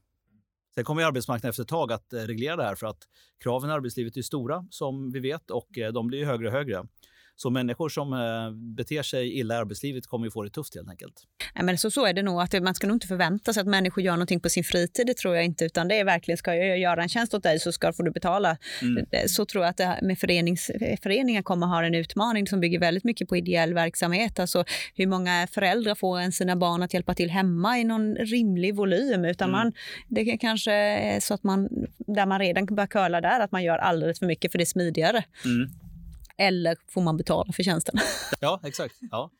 Sen 0.76 0.84
kommer 0.84 1.04
arbetsmarknaden 1.04 1.50
efter 1.50 1.64
ett 1.64 1.70
tag 1.70 1.92
att 1.92 2.14
eh, 2.14 2.20
reglera 2.20 2.56
det 2.56 2.64
här 2.64 2.76
för 2.76 2.88
att 2.88 3.04
kraven 3.44 3.70
i 3.70 3.74
arbetslivet 3.74 4.18
är 4.18 4.22
stora 4.22 4.68
som 4.70 5.12
vi 5.12 5.20
vet 5.20 5.52
och 5.52 5.78
eh, 5.78 5.94
de 5.94 6.08
blir 6.08 6.26
högre 6.26 6.48
och 6.48 6.54
högre. 6.54 6.88
Så 7.40 7.50
människor 7.50 7.90
som 7.90 8.14
eh, 8.14 8.52
beter 8.76 9.04
sig 9.04 9.40
illa 9.40 9.54
i 9.54 9.58
arbetslivet 9.58 10.08
kommer 10.08 10.26
ju 10.26 10.32
få 10.32 10.44
det 10.44 10.50
tufft 10.50 10.76
helt 10.76 10.90
enkelt. 10.90 11.14
Ja, 11.56 11.64
men 11.64 11.78
så, 11.78 11.92
så 11.92 12.06
är 12.06 12.14
det 12.14 12.24
nog. 12.24 12.42
att 12.42 12.64
Man 12.64 12.76
ska 12.76 12.88
nog 12.88 12.96
inte 12.96 13.08
förvänta 13.08 13.54
sig 13.54 13.62
att 13.62 13.68
människor 13.68 14.04
gör 14.04 14.14
någonting 14.14 14.40
på 14.40 14.50
sin 14.50 14.64
fritid. 14.64 15.08
Det 15.08 15.18
tror 15.18 15.36
jag 15.36 15.46
inte. 15.46 15.66
Utan 15.66 15.88
det 15.88 16.00
är 16.00 16.06
verkligen, 16.06 16.38
ska 16.38 16.56
jag 16.56 16.80
göra 16.80 17.04
en 17.04 17.10
tjänst 17.10 17.34
åt 17.34 17.44
dig 17.44 17.60
så 17.60 17.72
ska, 17.72 17.94
får 17.94 18.04
du 18.04 18.12
betala. 18.12 18.58
Mm. 18.82 19.06
Så 19.28 19.46
tror 19.46 19.64
jag 19.64 19.70
att 19.70 19.78
det 19.78 20.00
med 20.02 20.20
förenings, 20.20 20.72
föreningar 21.04 21.42
kommer 21.42 21.68
ha 21.68 21.84
en 21.84 21.96
utmaning 21.96 22.48
som 22.48 22.60
bygger 22.60 22.80
väldigt 22.80 23.04
mycket 23.04 23.30
på 23.30 23.38
ideell 23.38 23.74
verksamhet. 23.74 24.40
Alltså 24.40 24.64
hur 24.96 25.08
många 25.08 25.48
föräldrar 25.52 25.96
får 25.96 26.20
en 26.20 26.32
sina 26.32 26.56
barn 26.56 26.84
att 26.84 26.94
hjälpa 26.94 27.14
till 27.14 27.30
hemma 27.30 27.80
i 27.80 27.84
någon 27.84 28.16
rimlig 28.16 28.76
volym. 28.76 29.26
Utan 29.26 29.50
mm. 29.50 29.60
man, 29.60 29.74
det 30.08 30.38
kanske 30.38 30.74
är 30.74 31.20
så 31.20 31.34
att 31.34 31.44
man, 31.44 31.70
där 31.98 32.26
man 32.26 32.40
redan 32.40 32.66
börjar 32.66 32.88
curla 32.88 33.22
där, 33.22 33.40
att 33.40 33.52
man 33.52 33.64
gör 33.64 33.78
alldeles 33.78 34.20
för 34.20 34.26
mycket 34.26 34.52
för 34.52 34.58
det 34.58 34.64
är 34.64 34.66
smidigare. 34.66 35.24
Mm. 35.46 35.70
Eller 36.38 36.78
får 36.88 37.02
man 37.02 37.18
betala 37.18 37.54
för 37.54 37.64
tjänsten? 37.64 37.96
Ja, 38.40 38.60
exakt. 38.64 38.96
Ja. 39.12 39.32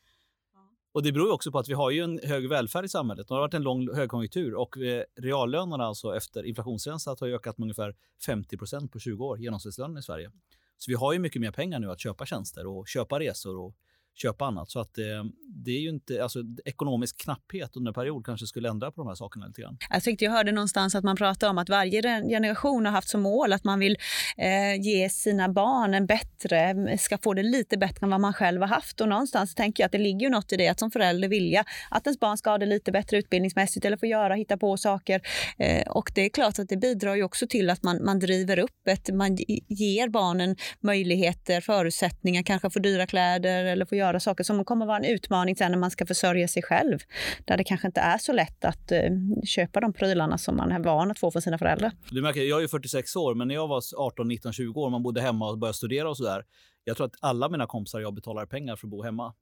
Och 0.92 1.04
Det 1.04 1.12
beror 1.12 1.32
också 1.32 1.52
på 1.52 1.60
att 1.60 1.70
vi 1.70 1.74
har 1.74 1.92
ju 1.92 2.04
en 2.04 2.20
hög 2.24 2.50
välfärd 2.50 2.86
i 2.86 2.90
samhället. 2.90 3.28
Det 3.28 3.34
har 3.34 3.42
varit 3.42 3.54
en 3.54 3.64
lång 3.64 3.96
högkonjunktur 3.96 4.56
och 4.56 4.78
eh, 4.78 5.04
reallönerna 5.16 5.84
alltså 5.86 6.16
efter 6.16 6.46
inflationsrensat 6.46 7.20
har 7.20 7.28
ökat 7.28 7.58
med 7.58 7.66
ungefär 7.66 7.96
50% 8.28 8.88
på 8.90 9.00
20 9.00 9.26
år, 9.26 9.40
genomsnittslönen 9.40 9.98
i 9.98 10.02
Sverige. 10.02 10.32
Så 10.78 10.92
vi 10.92 10.96
har 10.96 11.14
ju 11.14 11.20
mycket 11.20 11.42
mer 11.42 11.52
pengar 11.52 11.80
nu 11.80 11.92
att 11.92 12.00
köpa 12.00 12.26
tjänster 12.26 12.68
och 12.68 12.88
köpa 12.88 13.20
resor 13.20 13.58
och 13.58 13.76
köpa 14.18 14.46
annat. 14.46 14.72
Så 14.72 14.80
att 14.80 14.98
eh, 14.98 15.04
det 15.48 15.72
är 15.72 15.80
ju 15.80 15.90
inte, 15.90 16.24
alltså 16.24 16.40
ekonomisk 16.66 17.18
knapphet 17.18 17.76
under 17.76 17.90
en 17.90 17.94
period 17.94 18.26
kanske 18.26 18.48
skulle 18.48 18.70
ändra 18.70 18.92
på 18.92 19.02
de 19.02 19.08
här 19.08 19.16
sakerna 19.16 19.48
lite 19.48 19.62
grann. 19.62 19.78
Jag 19.90 20.04
tyckte 20.04 20.26
jag 20.26 20.32
hörde 20.32 20.52
någonstans 20.52 20.96
att 20.96 21.04
man 21.04 21.16
pratade 21.16 21.50
om 21.50 21.58
att 21.58 21.70
varje 21.70 22.02
generation 22.02 22.86
har 22.86 22.94
haft 22.94 23.10
som 23.10 23.22
mål 23.22 23.54
att 23.54 23.64
man 23.64 23.80
vill 23.80 23.98
eh, 24.38 24.82
ge 24.82 25.10
sina 25.10 25.50
barn 25.50 25.94
en 25.94 26.06
bättre, 26.06 26.70
eh, 26.70 26.98
ska 26.98 27.18
få 27.18 27.34
det 27.34 27.44
lite 27.44 27.78
bättre 27.78 28.06
än 28.06 28.10
vad 28.10 28.22
man 28.22 28.34
själv 28.34 28.62
har 28.62 28.68
haft. 28.68 29.02
Och 29.02 29.10
någonstans 29.10 29.56
tänker 29.56 29.84
jag 29.84 29.86
att 29.86 29.92
det 29.92 29.98
ligger 29.98 30.30
något 30.30 30.52
i 30.52 30.58
det 30.58 30.68
att 30.68 30.80
som 30.80 30.92
förälder 30.92 31.28
vilja 31.28 31.66
att 31.90 32.08
ens 32.08 32.20
barn 32.20 32.38
ska 32.38 32.50
ha 32.50 32.58
det 32.58 32.66
lite 32.66 32.92
bättre 32.92 33.18
utbildningsmässigt 33.18 33.86
eller 33.86 33.98
få 33.98 34.06
göra, 34.06 34.34
hitta 34.34 34.58
på 34.58 34.78
saker. 34.78 35.22
Eh, 35.58 35.88
och 35.88 36.12
det 36.16 36.22
är 36.22 36.30
klart 36.30 36.60
att 36.60 36.70
det 36.70 36.78
bidrar 36.78 37.16
ju 37.16 37.24
också 37.24 37.48
till 37.48 37.70
att 37.70 37.84
man, 37.84 38.06
man 38.06 38.20
driver 38.20 38.60
upp 38.60 38.88
ett, 38.88 39.10
man 39.14 39.38
ger 39.68 40.10
barnen 40.10 40.56
möjligheter, 40.80 41.62
förutsättningar, 41.62 42.44
kanske 42.44 42.70
få 42.70 42.80
dyra 42.80 43.08
kläder 43.08 43.66
eller 43.66 43.86
få 43.86 43.96
göra 43.96 44.07
göra 44.08 44.20
saker 44.20 44.44
som 44.44 44.66
kommer 44.66 44.86
vara 44.86 44.98
en 44.98 45.06
utmaning 45.06 45.56
sen 45.56 45.72
när 45.72 45.80
man 45.80 45.92
ska 45.92 46.06
försörja 46.06 46.48
sig 46.48 46.64
själv. 46.64 47.00
Där 47.46 47.58
det 47.58 47.64
kanske 47.64 47.88
inte 47.88 48.02
är 48.02 48.18
så 48.18 48.34
lätt 48.34 48.66
att 48.66 48.92
eh, 48.92 49.12
köpa 49.46 49.80
de 49.80 49.94
prylarna 49.94 50.38
som 50.38 50.58
man 50.58 50.72
är 50.72 50.80
van 50.80 51.12
att 51.12 51.20
få 51.20 51.32
från 51.32 51.42
sina 51.42 51.58
föräldrar. 51.58 51.92
Du 52.12 52.22
märker, 52.22 52.42
jag 52.42 52.64
är 52.64 52.68
46 52.68 53.16
år, 53.16 53.36
men 53.36 53.48
när 53.48 53.56
jag 53.56 53.68
var 53.68 53.82
18, 53.98 54.28
19, 54.28 54.54
20 54.54 54.82
år, 54.82 54.90
man 54.90 55.04
bodde 55.04 55.22
hemma 55.22 55.50
och 55.50 55.58
började 55.58 55.78
studera 55.78 56.10
och 56.10 56.18
sådär. 56.18 56.44
Jag 56.84 56.98
tror 56.98 57.08
att 57.08 57.16
alla 57.20 57.50
mina 57.50 57.66
kompisar 57.66 58.00
och 58.00 58.04
jag 58.04 58.14
betalar 58.14 58.46
pengar 58.46 58.76
för 58.76 58.88
att 58.88 58.92
bo 58.92 59.04
hemma. 59.04 59.34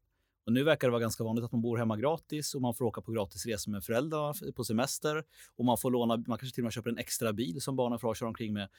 Och 0.46 0.54
nu 0.54 0.64
verkar 0.64 0.88
det 0.88 0.92
vara 0.92 1.02
ganska 1.02 1.24
vanligt 1.24 1.46
att 1.46 1.52
man 1.52 1.62
bor 1.62 1.78
hemma 1.78 1.98
gratis 1.98 2.56
och 2.56 2.62
man 2.62 2.74
får 2.74 2.86
åka 2.86 3.02
på 3.02 3.12
gratisresor 3.12 3.72
med 3.72 3.84
föräldrarna 3.84 4.34
på 4.56 4.64
semester. 4.64 5.24
Och 5.58 5.66
man 5.66 5.78
får 5.78 5.92
låna, 5.92 6.18
man 6.28 6.38
kanske 6.38 6.56
till 6.56 6.62
och 6.62 6.66
med 6.66 6.74
köper 6.74 6.90
en 6.90 6.98
extra 6.98 7.34
bil 7.34 7.62
som 7.62 7.76
barnen 7.76 8.00
får 8.00 8.14
köra 8.16 8.30
omkring 8.30 8.54
med 8.54 8.70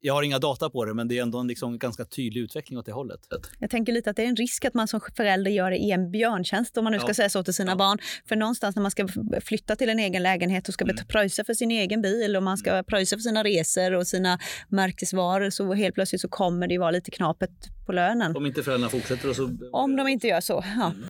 jag 0.00 0.14
har 0.14 0.22
inga 0.22 0.38
data 0.38 0.70
på 0.70 0.84
det, 0.84 0.94
men 0.94 1.08
det 1.08 1.18
är 1.18 1.22
ändå 1.22 1.38
en 1.38 1.46
liksom 1.46 1.78
ganska 1.78 2.04
tydlig 2.04 2.40
utveckling 2.40 2.78
åt 2.78 2.86
det 2.86 2.92
hållet. 2.92 3.20
Jag 3.58 3.70
tänker 3.70 3.92
lite 3.92 4.10
att 4.10 4.16
det 4.16 4.22
är 4.22 4.26
en 4.26 4.36
risk 4.36 4.64
att 4.64 4.74
man 4.74 4.88
som 4.88 5.00
förälder 5.16 5.50
gör 5.50 5.70
det 5.70 5.76
i 5.76 5.90
en 5.90 6.10
björntjänst, 6.10 6.76
om 6.76 6.84
man 6.84 6.92
nu 6.92 6.98
ska 6.98 7.08
ja. 7.08 7.14
säga 7.14 7.28
så 7.28 7.44
till 7.44 7.54
sina 7.54 7.72
ja. 7.72 7.76
barn. 7.76 7.98
För 8.28 8.36
någonstans 8.36 8.76
när 8.76 8.82
man 8.82 8.90
ska 8.90 9.08
flytta 9.44 9.76
till 9.76 9.88
en 9.88 9.98
egen 9.98 10.22
lägenhet 10.22 10.68
och 10.68 10.74
ska 10.74 10.84
mm. 10.84 10.96
pröjsa 11.08 11.44
för 11.44 11.54
sin 11.54 11.70
egen 11.70 12.02
bil 12.02 12.36
och 12.36 12.42
man 12.42 12.56
ska 12.56 12.70
mm. 12.70 12.84
pröjsa 12.84 13.16
för 13.16 13.22
sina 13.22 13.44
resor 13.44 13.94
och 13.94 14.06
sina 14.06 14.38
märkesvaror, 14.68 15.50
så 15.50 15.74
helt 15.74 15.94
plötsligt 15.94 16.20
så 16.20 16.28
kommer 16.28 16.66
det 16.68 16.74
ju 16.74 16.80
vara 16.80 16.90
lite 16.90 17.10
knapert 17.10 17.86
på 17.86 17.92
lönen. 17.92 18.36
Om 18.36 18.46
inte 18.46 18.62
föräldrarna 18.62 18.90
fortsätter? 18.90 19.28
Och 19.30 19.36
så... 19.36 19.58
Om 19.72 19.96
de 19.96 20.08
inte 20.08 20.26
gör 20.26 20.40
så, 20.40 20.64
ja. 20.76 20.86
Mm. 20.86 21.08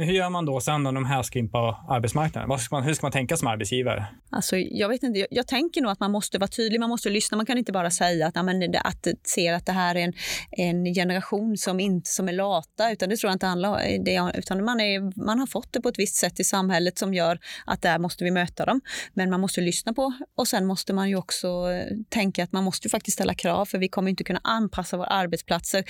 Men 0.00 0.08
hur 0.08 0.14
gör 0.14 0.30
man 0.30 0.46
då 0.46 0.60
sen 0.60 0.82
när 0.82 0.92
de 0.92 1.04
här 1.04 1.22
ska 1.22 1.38
in 1.38 1.50
på 1.50 1.76
arbetsmarknaden? 1.88 2.48
Vad 2.48 2.60
ska 2.60 2.76
man, 2.76 2.84
hur 2.84 2.94
ska 2.94 3.06
man 3.06 3.12
tänka 3.12 3.36
som 3.36 3.48
arbetsgivare? 3.48 4.06
Alltså, 4.30 4.56
jag, 4.56 4.88
vet 4.88 5.02
inte, 5.02 5.18
jag, 5.18 5.28
jag, 5.30 5.46
tänker 5.46 5.80
nog 5.80 5.90
att 5.92 6.00
man 6.00 6.10
måste 6.10 6.38
vara 6.38 6.48
tydlig, 6.48 6.80
man 6.80 6.88
måste 6.88 7.10
lyssna. 7.10 7.36
Man 7.36 7.46
kan 7.46 7.58
inte 7.58 7.72
bara 7.72 7.90
säga 7.90 8.26
att, 8.26 8.36
amen, 8.36 8.74
att 8.84 9.06
ser 9.24 9.52
att 9.52 9.66
det 9.66 9.72
här 9.72 9.94
är 9.94 10.00
en, 10.00 10.12
en 10.50 10.94
generation 10.94 11.56
som 11.56 11.80
inte 11.80 12.10
som 12.10 12.28
är 12.28 12.32
lata, 12.32 12.92
utan 12.92 13.08
det 13.08 13.16
tror 13.16 13.28
jag 13.28 13.34
inte 13.34 13.46
handlar 13.46 13.68
om 13.68 14.04
det. 14.04 14.32
Utan 14.34 14.64
man, 14.64 14.80
är, 14.80 15.24
man 15.24 15.38
har 15.38 15.46
fått 15.46 15.72
det 15.72 15.80
på 15.80 15.88
ett 15.88 15.98
visst 15.98 16.16
sätt 16.16 16.40
i 16.40 16.44
samhället 16.44 16.98
som 16.98 17.14
gör 17.14 17.38
att 17.66 17.82
där 17.82 17.98
måste 17.98 18.24
vi 18.24 18.30
möta 18.30 18.64
dem. 18.64 18.80
Men 19.14 19.30
man 19.30 19.40
måste 19.40 19.60
lyssna 19.60 19.92
på 19.92 20.12
och 20.36 20.48
sen 20.48 20.66
måste 20.66 20.92
man 20.92 21.08
ju 21.08 21.16
också 21.16 21.48
eh, 21.48 21.96
tänka 22.08 22.44
att 22.44 22.52
man 22.52 22.64
måste 22.64 22.88
faktiskt 22.88 23.14
ställa 23.14 23.34
krav 23.34 23.64
för 23.64 23.78
vi 23.78 23.88
kommer 23.88 24.10
inte 24.10 24.24
kunna 24.24 24.40
anpassa 24.44 24.96
våra 24.96 25.06
arbetsplatser 25.06 25.84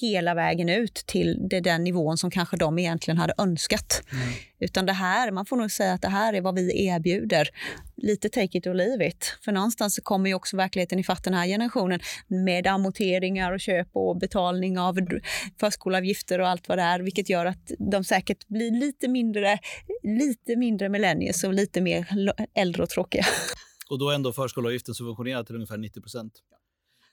hela 0.00 0.34
vägen 0.34 0.68
ut 0.68 0.94
till 0.94 1.48
det, 1.50 1.60
den 1.60 1.84
nivån 1.84 2.18
som 2.18 2.30
kanske 2.30 2.56
de 2.56 2.78
egentligen 2.78 3.18
hade 3.18 3.34
önskat. 3.38 3.53
Mm. 4.12 4.34
Utan 4.60 4.86
det 4.86 4.92
här, 4.92 5.30
man 5.30 5.46
får 5.46 5.56
nog 5.56 5.70
säga 5.70 5.92
att 5.92 6.02
det 6.02 6.08
här 6.08 6.32
är 6.32 6.40
vad 6.40 6.54
vi 6.54 6.86
erbjuder. 6.86 7.48
Lite 7.96 8.28
take 8.28 8.58
it 8.58 8.66
or 8.66 8.74
leave 8.74 9.06
it. 9.08 9.38
För 9.44 9.52
någonstans 9.52 10.00
kommer 10.02 10.28
ju 10.28 10.34
också 10.34 10.56
verkligheten 10.56 10.98
ifatt 10.98 11.24
den 11.24 11.34
här 11.34 11.46
generationen 11.46 12.00
med 12.28 12.66
amorteringar 12.66 13.52
och 13.52 13.60
köp 13.60 13.88
och 13.92 14.18
betalning 14.18 14.78
av 14.78 14.98
förskolavgifter 15.60 16.40
och 16.40 16.48
allt 16.48 16.68
vad 16.68 16.78
det 16.78 16.82
är, 16.82 17.00
vilket 17.00 17.28
gör 17.28 17.46
att 17.46 17.72
de 17.78 18.04
säkert 18.04 18.48
blir 18.48 18.70
lite 18.70 19.08
mindre, 19.08 19.58
lite 20.02 20.56
mindre 20.56 20.88
millennials 20.88 21.44
och 21.44 21.54
lite 21.54 21.80
mer 21.80 22.08
äldre 22.54 22.82
och 22.82 22.88
tråkiga. 22.88 23.24
Och 23.90 23.98
då 23.98 24.10
är 24.10 24.14
ändå 24.14 24.32
förskoleavgiften 24.32 24.94
subventionerad 24.94 25.46
till 25.46 25.54
ungefär 25.54 25.78
90 25.78 26.00
procent. 26.00 26.32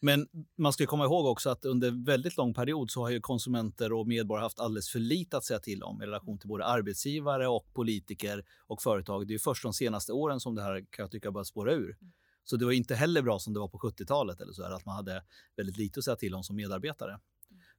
Men 0.03 0.27
man 0.57 0.73
ska 0.73 0.85
komma 0.85 1.05
ihåg 1.05 1.25
också 1.25 1.49
att 1.49 1.65
under 1.65 2.05
väldigt 2.05 2.37
lång 2.37 2.53
period 2.53 2.91
så 2.91 3.01
har 3.01 3.09
ju 3.09 3.19
konsumenter 3.19 3.93
och 3.93 4.07
medborgare 4.07 4.43
haft 4.43 4.59
alldeles 4.59 4.89
för 4.89 4.99
lite 4.99 5.37
att 5.37 5.45
säga 5.45 5.59
till 5.59 5.83
om 5.83 6.01
i 6.01 6.05
relation 6.05 6.39
till 6.39 6.49
både 6.49 6.65
arbetsgivare 6.65 7.47
och 7.47 7.73
politiker 7.73 8.45
och 8.67 8.81
företag. 8.81 9.27
Det 9.27 9.33
är 9.33 9.39
först 9.39 9.63
de 9.63 9.73
senaste 9.73 10.13
åren 10.13 10.39
som 10.39 10.55
det 10.55 10.61
här 10.61 10.85
kan 10.89 11.03
jag 11.03 11.11
tycka 11.11 11.31
börjar 11.31 11.43
spåra 11.43 11.73
ur. 11.73 11.97
Så 12.43 12.57
det 12.57 12.65
var 12.65 12.71
inte 12.71 12.95
heller 12.95 13.21
bra 13.21 13.39
som 13.39 13.53
det 13.53 13.59
var 13.59 13.67
på 13.67 13.77
70-talet 13.77 14.41
eller 14.41 14.53
så 14.53 14.63
här, 14.63 14.71
att 14.71 14.85
man 14.85 14.95
hade 14.95 15.23
väldigt 15.57 15.77
lite 15.77 15.99
att 15.99 16.03
säga 16.03 16.15
till 16.15 16.35
om 16.35 16.43
som 16.43 16.55
medarbetare. 16.55 17.19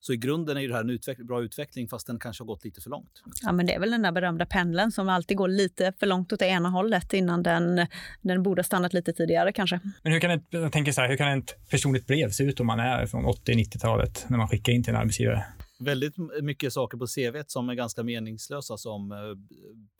Så 0.04 0.12
i 0.12 0.16
grunden 0.16 0.56
är 0.56 0.68
det 0.68 0.75
här 0.75 0.80
en 0.80 0.90
utveck 0.90 1.18
bra 1.18 1.42
utveckling 1.42 1.88
fast 1.88 2.06
den 2.06 2.18
kanske 2.18 2.42
har 2.42 2.47
gått 2.47 2.64
lite 2.64 2.80
för 2.80 2.90
långt. 2.90 3.23
Ja, 3.42 3.52
men 3.52 3.66
det 3.66 3.75
är 3.75 3.80
väl 3.80 3.90
den 3.90 4.02
där 4.02 4.12
berömda 4.12 4.47
pendeln 4.47 4.92
som 4.92 5.09
alltid 5.09 5.37
går 5.37 5.49
lite 5.49 5.92
för 5.99 6.06
långt 6.06 6.32
åt 6.32 6.38
det 6.38 6.47
ena 6.47 6.68
hållet 6.68 7.12
innan 7.12 7.42
den, 7.42 7.87
den 8.23 8.42
borde 8.42 8.64
stannat 8.64 8.92
lite 8.92 9.12
tidigare 9.12 9.52
kanske. 9.52 9.80
Men 10.02 10.12
hur 10.12 10.21
kan, 10.21 10.30
ett, 10.30 10.44
jag 10.50 10.73
tänker 10.73 10.92
så 10.92 11.00
här, 11.00 11.09
hur 11.09 11.16
kan 11.16 11.38
ett 11.38 11.68
personligt 11.71 12.06
brev 12.06 12.30
se 12.30 12.44
ut 12.44 12.61
om 12.61 12.66
man 12.66 12.80
är 12.80 13.06
från 13.06 13.26
80-90-talet 13.26 14.26
när 14.28 14.38
man 14.38 14.49
skickar 14.49 14.73
in 14.73 14.82
till 14.82 14.94
en 14.94 15.00
arbetsgivare? 15.00 15.44
Väldigt 15.78 16.14
mycket 16.42 16.73
saker 16.73 16.99
på 16.99 17.06
CV 17.06 17.44
som 17.47 17.68
är 17.68 17.75
ganska 17.75 18.02
meningslösa 18.02 18.76
som 18.76 19.12
eh, 19.12 19.18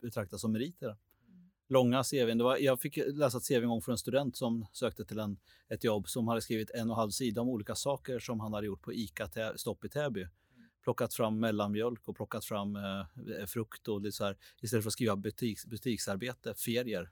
betraktas 0.01 0.41
som 0.41 0.51
meriter 0.51 0.95
långa 1.67 2.03
CVn. 2.03 2.37
Det 2.37 2.43
var, 2.43 2.57
jag 2.57 2.81
fick 2.81 2.97
läsa 2.97 3.37
ett 3.37 3.47
CV 3.47 3.63
en 3.63 3.69
gång 3.69 3.81
från 3.81 3.93
en 3.93 3.97
student 3.97 4.37
som 4.37 4.65
sökte 4.71 5.05
till 5.05 5.19
en, 5.19 5.37
ett 5.69 5.83
jobb 5.83 6.09
som 6.09 6.27
hade 6.27 6.41
skrivit 6.41 6.71
en 6.71 6.89
och 6.89 6.95
en 6.95 6.99
halv 6.99 7.11
sida 7.11 7.41
om 7.41 7.49
olika 7.49 7.75
saker 7.75 8.19
som 8.19 8.39
han 8.39 8.53
hade 8.53 8.67
gjort 8.67 8.81
på 8.81 8.93
ICA 8.93 9.29
stopp 9.55 9.85
i 9.85 9.89
Täby. 9.89 10.27
Plockat 10.83 11.13
fram 11.13 11.39
mellanmjölk 11.39 12.07
och 12.07 12.15
plockat 12.15 12.45
fram 12.45 12.75
eh, 12.75 13.45
frukt 13.47 13.87
och 13.87 14.01
lite 14.01 14.17
så 14.17 14.23
här, 14.23 14.37
istället 14.61 14.83
för 14.83 14.89
att 14.89 14.93
skriva 14.93 15.15
butiks, 15.15 15.65
butiksarbete, 15.65 16.53
ferier. 16.53 17.09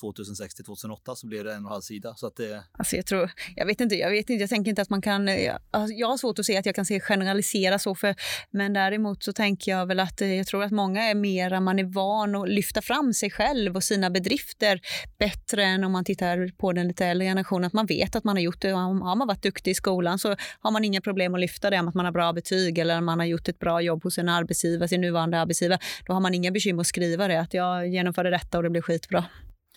2006 0.00 0.54
till 0.54 0.64
2008 0.64 1.14
så 1.16 1.26
blev 1.26 1.44
det 1.44 1.50
en 1.50 1.56
och 1.56 1.60
en 1.60 1.72
halv 1.72 1.80
sida. 1.80 2.14
Så 2.16 2.26
att 2.26 2.36
det... 2.36 2.64
alltså 2.72 2.96
jag, 2.96 3.06
tror, 3.06 3.30
jag, 3.56 3.66
vet 3.66 3.80
inte, 3.80 3.94
jag 3.94 4.10
vet 4.10 4.30
inte, 4.30 4.42
jag 4.42 4.50
tänker 4.50 4.68
inte 4.68 4.82
att 4.82 4.90
man 4.90 5.02
kan... 5.02 5.28
Eh, 5.28 5.44
jag, 5.44 5.58
alltså, 5.70 5.94
jag 5.94 6.08
har 6.08 6.16
svårt 6.16 6.38
att 6.38 6.46
se 6.46 6.56
att 6.56 6.66
jag 6.66 6.74
kan 6.74 6.86
se 6.86 7.00
generalisera 7.00 7.78
så. 7.78 7.94
För, 7.94 8.14
men 8.50 8.72
däremot 8.72 9.22
så 9.24 9.32
tänker 9.32 9.72
jag 9.72 9.86
väl 9.86 10.00
att 10.00 10.20
eh, 10.20 10.34
jag 10.34 10.46
tror 10.46 10.64
att 10.64 10.72
många 10.72 11.02
är 11.02 11.14
mera, 11.14 11.60
man 11.60 11.78
är 11.78 11.84
van 11.84 12.34
att 12.34 12.48
lyfta 12.48 12.82
fram 12.82 13.14
sig 13.14 13.30
själv 13.30 13.76
och 13.76 13.84
sina 13.84 14.10
bedrifter 14.10 14.80
bättre 15.18 15.64
än 15.64 15.84
om 15.84 15.92
man 15.92 16.04
tittar 16.04 16.56
på 16.56 16.72
den 16.72 16.88
lite 16.88 17.06
äldre 17.06 17.26
generationen. 17.26 17.64
Att 17.64 17.72
man 17.72 17.86
vet 17.86 18.16
att 18.16 18.24
man 18.24 18.36
har 18.36 18.42
gjort 18.42 18.60
det. 18.60 18.70
Har 18.70 19.16
man 19.16 19.28
varit 19.28 19.42
duktig 19.42 19.70
i 19.70 19.74
skolan 19.74 20.18
så 20.18 20.36
har 20.60 20.70
man 20.70 20.84
inga 20.84 21.00
problem 21.00 21.34
att 21.34 21.40
lyfta 21.40 21.70
det. 21.70 21.78
om 21.80 21.88
Att 21.88 21.94
man 21.94 22.04
har 22.04 22.12
bra 22.12 22.32
betyg 22.32 22.78
eller 22.78 23.00
man 23.00 23.18
har 23.18 23.26
gjort 23.26 23.48
ett 23.48 23.58
bra 23.58 23.80
jobb 23.80 24.02
hos 24.04 24.18
en 24.18 24.28
arbetsgivare, 24.28 24.88
sin 24.88 25.00
nuvarande 25.00 25.40
arbetsgivare. 25.40 25.78
Då 26.06 26.12
har 26.12 26.20
man 26.20 26.34
inga 26.34 26.50
bekymmer 26.50 26.80
att 26.80 26.86
skriva 26.86 27.28
det. 27.28 27.40
Att 27.40 27.54
jag 27.54 27.88
genomförde 27.88 28.30
detta 28.30 28.56
och 28.56 28.62
det 28.62 28.70
blev 28.70 28.82
skitbra. 28.82 29.24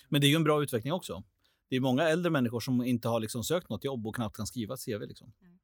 Men 0.09 0.21
det 0.21 0.27
är 0.27 0.29
ju 0.29 0.35
en 0.35 0.43
bra 0.43 0.63
utveckling 0.63 0.93
också. 0.93 1.23
Det 1.69 1.75
är 1.75 1.79
många 1.79 2.03
äldre 2.03 2.31
människor 2.31 2.59
som 2.59 2.83
inte 2.83 3.07
har 3.07 3.19
liksom 3.19 3.43
sökt 3.43 3.69
något 3.69 3.83
jobb 3.83 4.07
och 4.07 4.15
knappt 4.15 4.35
kan 4.35 4.47
skriva 4.47 4.77
CV. 4.77 5.01
Liksom. 5.07 5.31
Mm. 5.41 5.57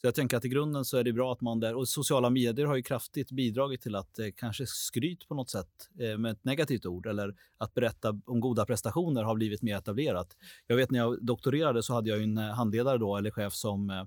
Så 0.00 0.06
jag 0.06 0.14
tänker 0.14 0.36
att 0.36 0.44
i 0.44 0.48
grunden 0.48 0.84
så 0.84 0.96
är 0.96 1.04
det 1.04 1.12
bra 1.12 1.32
att 1.32 1.40
man 1.40 1.60
där, 1.60 1.74
och 1.74 1.88
sociala 1.88 2.30
medier 2.30 2.66
har 2.66 2.76
ju 2.76 2.82
kraftigt 2.82 3.30
bidragit 3.30 3.80
till 3.80 3.94
att 3.94 4.18
eh, 4.18 4.26
kanske 4.36 4.66
skryt 4.66 5.28
på 5.28 5.34
något 5.34 5.50
sätt 5.50 5.88
eh, 5.98 6.18
med 6.18 6.32
ett 6.32 6.44
negativt 6.44 6.86
ord 6.86 7.06
eller 7.06 7.34
att 7.58 7.74
berätta 7.74 8.20
om 8.26 8.40
goda 8.40 8.66
prestationer 8.66 9.22
har 9.22 9.34
blivit 9.34 9.62
mer 9.62 9.76
etablerat. 9.76 10.36
Jag 10.66 10.76
vet 10.76 10.90
när 10.90 10.98
jag 10.98 11.24
doktorerade 11.24 11.82
så 11.82 11.94
hade 11.94 12.10
jag 12.10 12.22
en 12.22 12.38
eh, 12.38 12.44
handledare 12.44 12.98
då, 12.98 13.16
eller 13.16 13.30
chef 13.30 13.52
som 13.54 13.90
eh, 13.90 14.04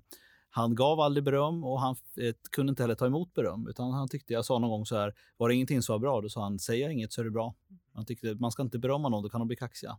han 0.49 0.75
gav 0.75 0.99
aldrig 0.99 1.23
beröm 1.23 1.63
och 1.63 1.79
han 1.79 1.95
eh, 2.17 2.33
kunde 2.51 2.69
inte 2.69 2.83
heller 2.83 2.95
ta 2.95 3.05
emot 3.05 3.33
beröm. 3.33 3.67
Utan 3.67 3.91
han 3.91 4.09
tyckte, 4.09 4.33
jag 4.33 4.45
sa 4.45 4.59
någon 4.59 4.69
gång 4.69 4.85
så 4.85 4.97
här, 4.97 5.13
var 5.37 5.49
det 5.49 5.55
ingenting 5.55 5.81
som 5.81 5.93
var 5.93 5.99
bra? 5.99 6.21
Då 6.21 6.29
sa 6.29 6.43
han, 6.43 6.59
säger 6.59 6.83
jag 6.83 6.93
inget 6.93 7.13
så 7.13 7.21
är 7.21 7.25
det 7.25 7.31
bra. 7.31 7.55
Han 7.93 8.05
tyckte 8.05 8.31
att 8.31 8.39
man 8.39 8.51
ska 8.51 8.63
inte 8.63 8.79
berömma 8.79 9.09
någon, 9.09 9.23
då 9.23 9.29
kan 9.29 9.41
de 9.41 9.47
bli 9.47 9.57
kaxiga. 9.57 9.97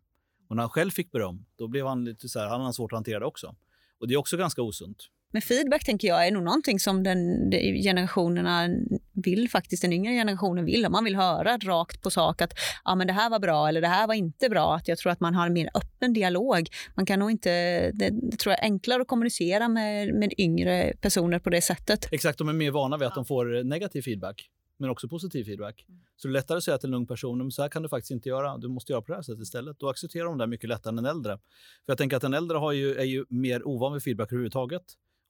Och 0.49 0.57
när 0.57 0.63
han 0.63 0.71
själv 0.71 0.91
fick 0.91 1.13
beröm, 1.13 1.45
då 1.57 1.69
blev 1.69 1.87
han 1.87 2.05
lite 2.05 2.29
så 2.29 2.39
här, 2.39 2.49
han 2.49 2.61
hade 2.61 2.73
svårt 2.73 2.93
att 2.93 2.97
hantera 2.97 3.19
det 3.19 3.27
också. 3.27 3.57
Och 3.99 4.09
det 4.09 4.15
är 4.15 4.19
också 4.19 4.37
ganska 4.37 4.63
osunt. 4.63 5.11
Men 5.35 5.43
feedback 5.43 5.85
tänker 5.85 6.09
jag 6.09 6.27
är 6.27 6.33
nog 6.33 6.43
någonting 6.43 6.81
som 6.81 7.03
den, 7.03 7.51
de 7.51 7.83
generationerna 7.83 8.69
vill 9.13 9.51
faktiskt, 9.51 9.83
den 9.83 9.93
yngre 9.93 10.13
generationen 10.13 10.65
vill. 10.65 10.87
Man 10.91 11.05
vill 11.05 11.17
höra 11.17 11.59
rakt 11.59 12.03
på 12.03 12.11
sak 12.11 12.43
att 12.43 12.53
ja, 12.85 12.95
men 12.95 13.07
det 13.07 13.13
här 13.13 13.31
var 13.31 13.39
bra 13.39 13.69
eller 13.69 13.81
det 13.81 13.89
här 13.89 14.07
var 14.07 14.15
inte 14.15 14.49
bra. 14.49 14.75
Att 14.75 14.89
jag 14.89 14.99
tror 14.99 15.13
att 15.13 15.21
man 15.21 15.35
har 15.35 15.47
en 15.47 15.53
mer 15.53 15.71
öppen 15.75 16.13
dialog. 16.13 16.69
Man 16.95 17.07
kan 17.07 17.19
nog 17.19 17.31
inte, 17.31 17.51
det, 17.91 18.11
det 18.11 18.37
tror 18.37 18.53
jag 18.53 18.59
är 18.59 18.65
enklare 18.65 19.03
att 19.03 19.09
kommunicera 19.09 19.69
med, 19.69 20.15
med 20.15 20.35
yngre 20.39 20.93
personer 21.01 21.39
på 21.39 21.51
det 21.51 21.63
sättet. 21.63 22.09
Exakt, 22.13 22.39
de 22.39 22.49
är 22.49 22.53
mer 22.53 22.71
vana 22.71 22.97
vid 22.97 23.09
att 23.09 23.15
de 23.15 23.25
får 23.25 23.65
negativ 23.65 24.03
feedback 24.03 24.51
men 24.77 24.91
också 24.91 25.09
positiv 25.09 25.45
feedback. 25.45 25.85
Mm. 25.89 26.01
Så 26.17 26.29
det 26.29 26.33
är 26.33 26.33
lättare 26.33 26.59
att 26.59 26.65
säga 26.65 26.79
till 26.79 26.89
en 26.89 26.95
ung 26.95 27.07
person, 27.07 27.53
så 27.53 27.63
här 27.63 27.69
kan 27.69 27.83
du 27.83 27.89
faktiskt 27.89 28.11
inte 28.11 28.29
göra, 28.29 28.59
du 28.59 28.69
måste 28.69 28.93
göra 28.93 29.03
på 29.03 29.09
det 29.09 29.15
här 29.15 29.23
sättet 29.23 29.43
istället. 29.43 29.79
Då 29.79 29.89
accepterar 29.89 30.25
de 30.25 30.39
det 30.39 30.47
mycket 30.47 30.69
lättare 30.69 30.93
än 30.93 30.99
en 30.99 31.07
äldre. 31.07 31.39
För 31.85 31.93
jag 31.93 31.99
tänker 31.99 32.17
att 32.17 32.25
en 32.25 32.35
äldre 32.35 32.59
har 32.59 32.73
ju, 32.73 32.95
är 32.95 33.05
ju 33.05 33.25
mer 33.29 33.69
ovan 33.69 33.93
vid 33.93 34.03
feedback 34.03 34.33
överhuvudtaget 34.33 34.85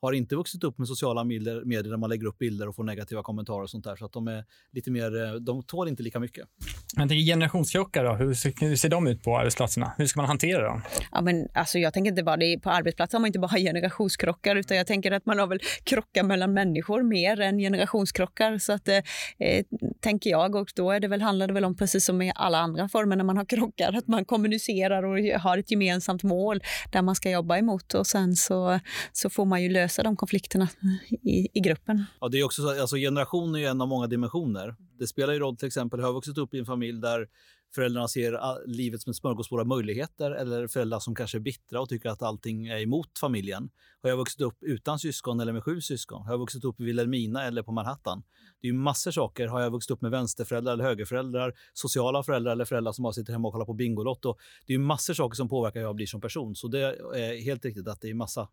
har 0.05 0.13
inte 0.13 0.37
vuxit 0.37 0.65
upp 0.65 0.79
med 0.79 0.89
sociala 0.89 1.25
medier 1.25 1.83
där 1.83 1.97
man 1.97 2.11
lägger 2.11 2.27
upp 2.27 2.39
bilder 2.39 2.69
och 2.69 2.77
får 2.77 2.85
negativa 2.85 3.23
kommentarer 3.23 3.63
och 3.63 3.71
sånt 3.71 3.85
där. 3.85 3.97
Så 3.97 4.05
att 4.05 4.13
de 4.13 4.29
är 4.29 4.45
lite 4.73 4.91
mer, 4.91 5.25
eh, 5.25 5.33
de 5.33 5.63
tål 5.63 5.89
inte 5.89 6.03
lika 6.03 6.21
mycket. 6.21 6.49
Men 6.97 7.09
generationskrockar 7.09 8.05
då, 8.05 8.15
hur 8.15 8.35
ser, 8.35 8.53
hur 8.61 8.77
ser 8.77 8.89
de 8.89 9.07
ut 9.07 9.23
på 9.23 9.39
arbetsplatserna? 9.39 9.93
Hur 9.99 10.07
ska 10.07 10.21
man 10.21 10.29
hantera 10.29 10.63
dem? 10.67 10.83
Ja, 11.13 11.21
men, 11.21 11.49
alltså, 11.55 11.79
jag 11.79 11.93
tänker 11.93 12.11
inte 12.11 12.23
bara 12.23 12.37
det, 12.37 12.59
på 12.63 12.71
arbetsplatser 12.71 13.19
har 13.19 13.21
man 13.21 13.27
inte 13.27 13.39
bara 13.39 13.57
generationskrockar 13.59 14.57
utan 14.57 14.77
jag 14.77 14.87
tänker 14.87 15.13
att 15.13 15.27
man 15.27 15.39
har 15.39 15.47
väl 15.47 15.59
krockar 15.85 16.23
mellan 16.23 16.53
människor 16.53 17.03
mer 17.03 17.41
än 17.41 17.59
generationskrockar. 17.59 18.59
Så 18.59 18.73
att, 18.73 18.89
eh, 18.89 18.97
eh, 19.39 19.65
tänker 20.01 20.31
jag 20.31 20.55
och 20.55 20.69
då 20.75 20.91
är 20.91 21.01
det 21.01 21.09
väl, 21.09 21.23
handlar 21.23 21.47
det 21.47 21.53
väl 21.53 21.65
om 21.65 21.77
precis 21.77 22.05
som 22.05 22.23
i 22.23 22.33
alla 22.35 22.59
andra 22.59 22.89
former 22.89 23.17
när 23.17 23.25
man 23.25 23.37
har 23.37 23.45
krockar, 23.45 23.93
att 23.93 24.09
man 24.09 24.25
kommunicerar 24.25 25.03
och 25.03 25.41
har 25.41 25.59
ett 25.59 25.71
gemensamt 25.71 26.23
mål 26.23 26.61
där 26.93 27.03
man 27.03 27.15
ska 27.15 27.31
jobba 27.31 27.59
emot 27.59 27.95
och 27.95 28.07
sen 28.07 28.37
så, 28.37 28.81
så 29.13 29.31
får 29.31 29.45
man 29.45 29.63
ju 29.63 29.69
lösa 29.69 29.94
lösa 29.95 30.03
de 30.03 30.17
konflikterna 30.17 30.69
i, 31.11 31.49
i 31.59 31.61
gruppen. 31.61 32.05
Ja, 32.21 32.29
det 32.29 32.41
är 32.41 32.45
också 32.45 32.63
så, 32.63 32.81
alltså 32.81 32.97
generation 32.97 33.55
är 33.55 33.59
ju 33.59 33.67
en 33.67 33.81
av 33.81 33.89
många 33.89 34.07
dimensioner. 34.07 34.75
Det 34.99 35.07
spelar 35.07 35.33
ju 35.33 35.39
roll 35.39 35.57
till 35.57 35.67
exempel, 35.67 36.01
jag 36.01 36.07
har 36.07 36.13
vuxit 36.13 36.39
upp 36.39 36.55
i 36.55 36.59
en 36.59 36.67
familj 36.67 37.01
där 37.01 37.29
föräldrarna 37.75 38.09
ser 38.09 38.33
ah, 38.33 38.59
livet 38.67 39.03
som 39.03 39.11
ett 39.11 39.17
smörgåsbord 39.17 39.61
av 39.61 39.67
möjligheter 39.67 40.31
eller 40.31 40.69
föräldrar 40.69 40.99
som 40.99 41.15
kanske 41.15 41.39
är 41.39 41.41
bittra 41.41 41.81
och 41.81 41.89
tycker 41.89 42.09
att 42.09 42.23
allting 42.23 42.67
är 42.67 42.83
emot 42.83 43.19
familjen. 43.21 43.71
Har 44.03 44.11
jag 44.11 44.17
vuxit 44.17 44.41
upp 44.41 44.59
utan 44.61 44.99
syskon 44.99 45.41
eller 45.41 45.53
med 45.53 45.65
sju 45.65 45.81
syskon? 45.81 46.23
Har 46.23 46.33
jag 46.33 46.39
vuxit 46.39 46.65
upp 46.65 46.81
i 46.81 46.85
Vilhelmina 46.85 47.45
eller 47.45 47.63
på 47.63 47.73
Manhattan? 47.73 48.23
Det 48.61 48.69
är 48.69 48.73
ju 48.73 48.79
massor 48.79 49.11
saker. 49.11 49.47
Har 49.49 49.61
jag 49.61 49.71
vuxit 49.71 49.91
upp 49.91 50.03
med 50.03 50.11
vänsterföräldrar 50.11 50.73
eller 50.73 50.85
högerföräldrar, 50.85 51.55
sociala 51.73 52.23
föräldrar 52.23 52.53
eller 52.53 52.65
föräldrar 52.65 52.93
som 52.93 53.03
bara 53.03 53.13
sitter 53.13 53.33
hemma 53.33 53.49
och 53.49 53.53
kollar 53.53 53.67
på 53.67 53.75
Bingolotto? 53.75 54.37
Det 54.67 54.73
är 54.73 54.79
ju 54.79 54.85
massor 54.85 55.15
saker 55.15 55.37
som 55.37 55.49
påverkar 55.49 55.81
hur 55.81 55.87
jag 55.87 55.97
blir 55.97 56.07
som 56.07 56.21
person. 56.21 56.57
Så 56.57 56.69
det 56.69 56.81
är 57.15 57.45
helt 57.45 57.65
riktigt 57.65 57.89
att 57.89 58.01
det 58.01 58.11
är 58.11 58.15
massa 58.15 58.49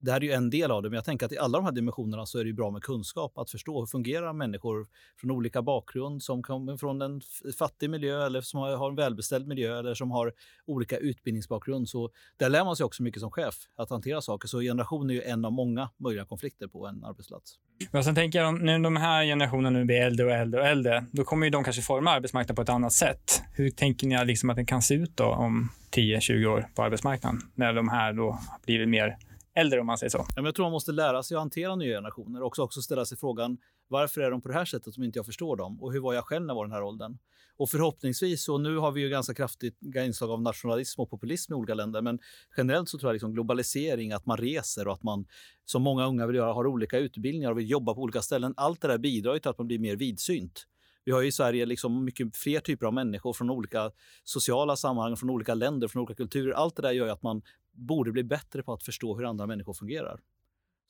det 0.00 0.12
här 0.12 0.20
är 0.20 0.24
ju 0.24 0.32
en 0.32 0.50
del 0.50 0.70
av 0.70 0.82
det, 0.82 0.88
men 0.88 0.94
jag 0.94 1.04
tänker 1.04 1.26
att 1.26 1.32
i 1.32 1.38
alla 1.38 1.58
de 1.58 1.64
här 1.64 1.72
dimensionerna 1.72 2.26
så 2.26 2.38
är 2.38 2.44
det 2.44 2.52
bra 2.52 2.70
med 2.70 2.82
kunskap. 2.82 3.38
Att 3.38 3.50
förstå 3.50 3.80
hur 3.80 3.86
fungerar 3.86 4.32
människor 4.32 4.86
från 5.20 5.30
olika 5.30 5.62
bakgrund, 5.62 6.22
som 6.22 6.42
kommer 6.42 6.76
från 6.76 7.02
en 7.02 7.20
fattig 7.58 7.90
miljö 7.90 8.26
eller 8.26 8.40
som 8.40 8.60
har 8.60 8.88
en 8.88 8.96
välbeställd 8.96 9.46
miljö 9.46 9.78
eller 9.78 9.94
som 9.94 10.10
har 10.10 10.32
olika 10.66 10.96
utbildningsbakgrund. 10.96 11.88
Så 11.88 12.10
där 12.36 12.48
lär 12.48 12.64
man 12.64 12.76
sig 12.76 12.84
också 12.84 13.02
mycket 13.02 13.20
som 13.20 13.30
chef, 13.30 13.54
att 13.76 13.90
hantera 13.90 14.20
saker. 14.20 14.48
Så 14.48 14.60
generation 14.60 15.10
är 15.10 15.14
ju 15.14 15.22
en 15.22 15.44
av 15.44 15.52
många 15.52 15.90
möjliga 15.96 16.24
konflikter 16.24 16.66
på 16.66 16.86
en 16.86 17.04
arbetsplats. 17.04 17.58
Men 17.90 18.04
sen 18.04 18.14
tänker 18.14 18.42
jag, 18.42 18.62
när 18.62 18.78
de 18.78 18.96
här 18.96 19.24
generationerna 19.24 19.78
nu 19.78 19.84
blir 19.84 19.96
äldre 19.96 20.26
och 20.26 20.32
äldre 20.32 20.60
och 20.60 20.66
äldre, 20.66 21.04
då 21.12 21.24
kommer 21.24 21.46
ju 21.46 21.50
de 21.50 21.64
kanske 21.64 21.82
forma 21.82 22.10
arbetsmarknaden 22.10 22.56
på 22.56 22.62
ett 22.62 22.68
annat 22.68 22.92
sätt. 22.92 23.42
Hur 23.54 23.70
tänker 23.70 24.06
ni 24.06 24.24
liksom 24.24 24.50
att 24.50 24.56
den 24.56 24.66
kan 24.66 24.82
se 24.82 24.94
ut 24.94 25.16
då 25.16 25.24
om 25.24 25.68
10-20 25.96 26.46
år 26.46 26.68
på 26.74 26.82
arbetsmarknaden? 26.82 27.40
När 27.54 27.72
de 27.72 27.88
här 27.88 28.12
då 28.12 28.38
blir 28.66 28.86
mer 28.86 29.16
äldre 29.54 29.80
om 29.80 29.86
man 29.86 29.98
säger 29.98 30.10
så. 30.10 30.18
Ja, 30.18 30.26
men 30.36 30.44
jag 30.44 30.54
tror 30.54 30.64
man 30.64 30.72
måste 30.72 30.92
lära 30.92 31.22
sig 31.22 31.34
att 31.34 31.40
hantera 31.40 31.76
nya 31.76 31.96
generationer 31.96 32.40
och 32.40 32.46
också, 32.46 32.62
också 32.62 32.82
ställa 32.82 33.04
sig 33.04 33.18
frågan 33.18 33.58
varför 33.88 34.20
är 34.20 34.30
de 34.30 34.40
på 34.40 34.48
det 34.48 34.54
här 34.54 34.64
sättet 34.64 34.96
om 34.96 35.02
inte 35.02 35.18
jag 35.18 35.26
förstår 35.26 35.56
dem? 35.56 35.82
Och 35.82 35.92
hur 35.92 36.00
var 36.00 36.14
jag 36.14 36.24
själv 36.24 36.46
när 36.46 36.50
jag 36.50 36.56
var 36.56 36.64
den 36.64 36.72
här 36.72 36.82
åldern? 36.82 37.18
Och 37.56 37.70
förhoppningsvis, 37.70 38.48
och 38.48 38.60
nu 38.60 38.76
har 38.76 38.92
vi 38.92 39.00
ju 39.00 39.08
ganska 39.08 39.34
kraftigt 39.34 39.78
inslag 39.96 40.30
av 40.30 40.42
nationalism 40.42 41.00
och 41.00 41.10
populism 41.10 41.52
i 41.52 41.56
olika 41.56 41.74
länder, 41.74 42.02
men 42.02 42.18
generellt 42.56 42.88
så 42.88 42.98
tror 42.98 43.08
jag 43.08 43.14
liksom 43.14 43.32
globalisering, 43.32 44.12
att 44.12 44.26
man 44.26 44.36
reser 44.36 44.88
och 44.88 44.94
att 44.94 45.02
man, 45.02 45.26
som 45.64 45.82
många 45.82 46.06
unga 46.06 46.26
vill 46.26 46.36
göra, 46.36 46.52
har 46.52 46.66
olika 46.66 46.98
utbildningar 46.98 47.50
och 47.50 47.58
vill 47.58 47.70
jobba 47.70 47.94
på 47.94 48.00
olika 48.00 48.22
ställen. 48.22 48.54
Allt 48.56 48.80
det 48.80 48.88
där 48.88 48.98
bidrar 48.98 49.38
till 49.38 49.50
att 49.50 49.58
man 49.58 49.66
blir 49.66 49.78
mer 49.78 49.96
vidsynt. 49.96 50.66
Vi 51.04 51.12
har 51.12 51.22
i 51.22 51.32
Sverige 51.32 51.66
liksom 51.66 52.04
mycket 52.04 52.36
fler 52.36 52.60
typer 52.60 52.86
av 52.86 52.94
människor 52.94 53.32
från 53.32 53.50
olika 53.50 53.90
sociala 54.24 54.76
sammanhang, 54.76 55.16
från 55.16 55.30
olika 55.30 55.54
länder, 55.54 55.88
från 55.88 56.02
olika 56.02 56.14
kulturer. 56.14 56.52
Allt 56.52 56.76
det 56.76 56.82
där 56.82 56.92
gör 56.92 57.08
att 57.08 57.22
man 57.22 57.42
borde 57.80 58.12
bli 58.12 58.24
bättre 58.24 58.62
på 58.62 58.72
att 58.72 58.82
förstå 58.82 59.16
hur 59.16 59.24
andra 59.24 59.46
människor 59.46 59.74
fungerar. 59.74 60.20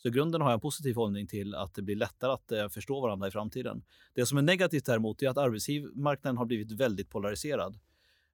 Så 0.03 0.09
i 0.09 0.11
grunden 0.11 0.41
har 0.41 0.49
jag 0.49 0.55
en 0.55 0.61
positiv 0.61 0.95
hållning 0.95 1.27
till 1.27 1.55
att 1.55 1.75
det 1.75 1.83
blir 1.83 1.97
lättare 1.97 2.33
att 2.33 2.53
eh, 2.53 2.69
förstå 2.69 3.01
varandra 3.01 3.29
i 3.29 3.31
framtiden. 3.31 3.83
Det 4.15 4.27
som 4.27 4.39
är 4.39 4.43
negativt 4.43 4.87
däremot 4.87 5.23
är 5.23 5.29
att 5.29 5.39
arbetsmarknaden 5.39 6.37
har 6.37 6.47
blivit 6.47 6.73
väldigt 6.73 7.11
polariserad. 7.11 7.79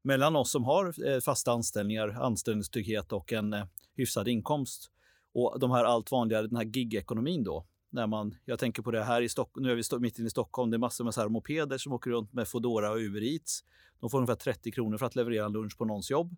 Mellan 0.02 0.36
oss 0.36 0.50
som 0.50 0.64
har 0.64 1.08
eh, 1.08 1.20
fasta 1.20 1.52
anställningar, 1.52 2.08
anställningstrygghet 2.08 3.12
och 3.12 3.32
en 3.32 3.52
eh, 3.52 3.64
hyfsad 3.96 4.28
inkomst 4.28 4.90
och 5.34 5.60
de 5.60 5.70
här 5.70 5.84
allt 5.84 6.10
vanligare, 6.10 6.46
den 6.46 6.56
här 6.56 6.64
gigekonomin 6.64 7.44
då. 7.44 7.66
När 7.90 8.06
man, 8.06 8.34
jag 8.44 8.58
tänker 8.58 8.82
på 8.82 8.90
det 8.90 9.04
här 9.04 9.22
i 9.22 9.28
Stockholm, 9.28 9.66
nu 9.66 9.72
är 9.72 9.76
vi 9.76 9.98
mitt 9.98 10.18
inne 10.18 10.26
i 10.26 10.30
Stockholm, 10.30 10.70
det 10.70 10.76
är 10.76 10.78
massor 10.78 11.04
med 11.04 11.14
så 11.14 11.20
här 11.20 11.28
mopeder 11.28 11.78
som 11.78 11.92
åker 11.92 12.10
runt 12.10 12.32
med 12.32 12.48
Foodora 12.48 12.90
och 12.90 12.98
Uber 12.98 13.22
Eats. 13.22 13.64
De 14.00 14.10
får 14.10 14.18
ungefär 14.18 14.34
30 14.34 14.72
kronor 14.72 14.98
för 14.98 15.06
att 15.06 15.16
leverera 15.16 15.48
lunch 15.48 15.78
på 15.78 15.84
någons 15.84 16.10
jobb 16.10 16.36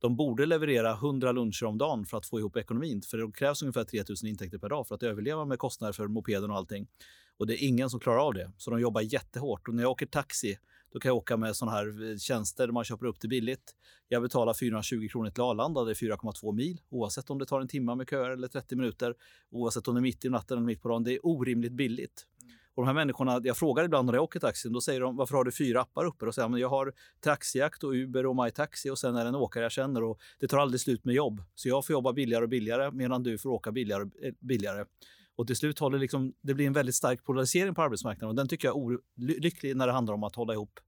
de 0.00 0.16
borde 0.16 0.46
leverera 0.46 0.92
100 0.92 1.32
luncher 1.32 1.64
om 1.64 1.78
dagen 1.78 2.06
för 2.06 2.16
att 2.16 2.26
få 2.26 2.38
ihop 2.38 2.56
ekonomin. 2.56 3.02
För 3.02 3.18
det 3.18 3.32
krävs 3.32 3.62
ungefär 3.62 3.84
3 3.84 4.04
000 4.08 4.16
intäkter 4.30 4.58
per 4.58 4.68
dag 4.68 4.88
för 4.88 4.94
att 4.94 5.02
överleva 5.02 5.44
med 5.44 5.58
kostnader 5.58 5.92
för 5.92 6.06
mopeden 6.06 6.50
och 6.50 6.56
allting. 6.56 6.86
Och 7.38 7.46
det 7.46 7.62
är 7.62 7.68
ingen 7.68 7.90
som 7.90 8.00
klarar 8.00 8.26
av 8.26 8.34
det. 8.34 8.52
Så 8.56 8.70
de 8.70 8.80
jobbar 8.80 9.00
jättehårt. 9.00 9.68
Och 9.68 9.74
när 9.74 9.82
jag 9.82 9.90
åker 9.90 10.06
taxi, 10.06 10.58
då 10.92 11.00
kan 11.00 11.08
jag 11.08 11.16
åka 11.16 11.36
med 11.36 11.56
sådana 11.56 11.76
här 11.76 12.10
eh, 12.10 12.16
tjänster 12.16 12.66
där 12.66 12.72
man 12.72 12.84
köper 12.84 13.06
upp 13.06 13.20
det 13.20 13.28
billigt. 13.28 13.74
Jag 14.08 14.22
betalar 14.22 14.54
420 14.54 15.08
kronor 15.10 15.30
till 15.30 15.42
Arlanda, 15.42 15.84
det 15.84 15.90
är 15.90 15.94
4,2 15.94 16.52
mil. 16.52 16.80
Oavsett 16.88 17.30
om 17.30 17.38
det 17.38 17.46
tar 17.46 17.60
en 17.60 17.68
timme 17.68 17.94
med 17.94 18.08
köer 18.10 18.30
eller 18.30 18.48
30 18.48 18.76
minuter. 18.76 19.14
Oavsett 19.50 19.88
om 19.88 19.94
det 19.94 19.98
är 19.98 20.02
mitt 20.02 20.24
i 20.24 20.28
natten 20.28 20.56
eller 20.56 20.66
mitt 20.66 20.82
på 20.82 20.88
dagen. 20.88 21.04
Det 21.04 21.12
är 21.12 21.26
orimligt 21.26 21.72
billigt. 21.72 22.26
Och 22.80 22.86
de 22.86 22.88
här 22.88 22.94
människorna, 22.94 23.40
jag 23.44 23.56
frågar 23.56 23.84
ibland 23.84 24.06
när 24.06 24.14
jag 24.14 24.22
åker 24.22 24.40
taxi, 24.40 24.68
då 24.68 24.80
säger 24.80 25.00
de 25.00 25.16
varför 25.16 25.36
har 25.36 25.44
du 25.44 25.52
fyra 25.52 25.80
appar 25.80 26.04
uppe? 26.04 26.24
Då 26.24 26.32
säger 26.32 26.48
men 26.48 26.60
jag 26.60 26.68
har 26.68 26.92
Taxiakt 27.20 27.84
och 27.84 27.92
Uber 27.92 28.26
och 28.26 28.36
MyTaxi 28.36 28.90
och 28.90 28.98
sen 28.98 29.16
är 29.16 29.24
det 29.24 29.28
en 29.28 29.34
åkare 29.34 29.62
jag 29.62 29.72
känner 29.72 30.02
och 30.02 30.20
det 30.38 30.48
tar 30.48 30.58
aldrig 30.58 30.80
slut 30.80 31.04
med 31.04 31.14
jobb. 31.14 31.42
Så 31.54 31.68
jag 31.68 31.86
får 31.86 31.92
jobba 31.92 32.12
billigare 32.12 32.42
och 32.42 32.48
billigare 32.48 32.90
medan 32.90 33.22
du 33.22 33.38
får 33.38 33.50
åka 33.50 33.72
billigare 33.72 34.02
och 34.02 34.24
eh, 34.24 34.32
billigare. 34.40 34.84
Och 35.36 35.46
till 35.46 35.56
slut 35.56 35.78
håller 35.78 35.98
liksom, 35.98 36.32
det 36.42 36.54
blir 36.54 36.66
en 36.66 36.72
väldigt 36.72 36.94
stark 36.94 37.24
polarisering 37.24 37.74
på 37.74 37.82
arbetsmarknaden 37.82 38.28
och 38.28 38.34
den 38.34 38.48
tycker 38.48 38.68
jag 38.68 38.76
är 38.76 38.98
olycklig 39.18 39.76
när 39.76 39.86
det 39.86 39.92
handlar 39.92 40.14
om 40.14 40.24
att 40.24 40.34
hålla 40.34 40.52
ihop 40.52 40.80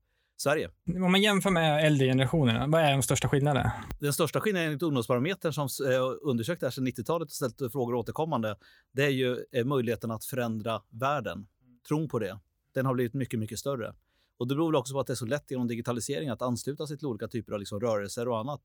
Sverige. 0.42 0.70
Om 1.04 1.12
man 1.12 1.22
jämför 1.22 1.50
med 1.50 1.86
äldre 1.86 2.06
generationer, 2.06 2.66
vad 2.68 2.80
är 2.80 2.92
de 2.92 3.02
största 3.02 3.28
skillnaderna? 3.28 3.72
Den 4.00 4.12
största 4.12 4.40
skillnaden 4.40 4.66
enligt 4.66 4.82
Ungdomsbarometern 4.82 5.52
som 5.52 5.68
eh, 5.92 6.00
undersökt 6.22 6.60
det 6.60 6.66
här 6.66 6.70
sedan 6.70 6.86
90-talet 6.86 7.26
och 7.26 7.32
ställt 7.32 7.72
frågor 7.72 7.94
återkommande, 7.94 8.56
det 8.92 9.04
är 9.04 9.10
ju 9.10 9.36
eh, 9.52 9.64
möjligheten 9.64 10.10
att 10.10 10.24
förändra 10.24 10.82
världen 10.90 11.46
tron 11.88 12.08
på 12.08 12.18
det, 12.18 12.38
den 12.74 12.86
har 12.86 12.94
blivit 12.94 13.14
mycket, 13.14 13.40
mycket 13.40 13.58
större. 13.58 13.94
Och 14.36 14.48
det 14.48 14.54
beror 14.54 14.68
väl 14.70 14.76
också 14.76 14.94
på 14.94 15.00
att 15.00 15.06
det 15.06 15.12
är 15.12 15.14
så 15.14 15.26
lätt 15.26 15.50
genom 15.50 15.68
digitalisering 15.68 16.28
att 16.28 16.42
ansluta 16.42 16.86
sig 16.86 16.98
till 16.98 17.06
olika 17.06 17.28
typer 17.28 17.52
av 17.52 17.58
liksom 17.58 17.80
rörelser 17.80 18.28
och 18.28 18.38
annat. 18.38 18.62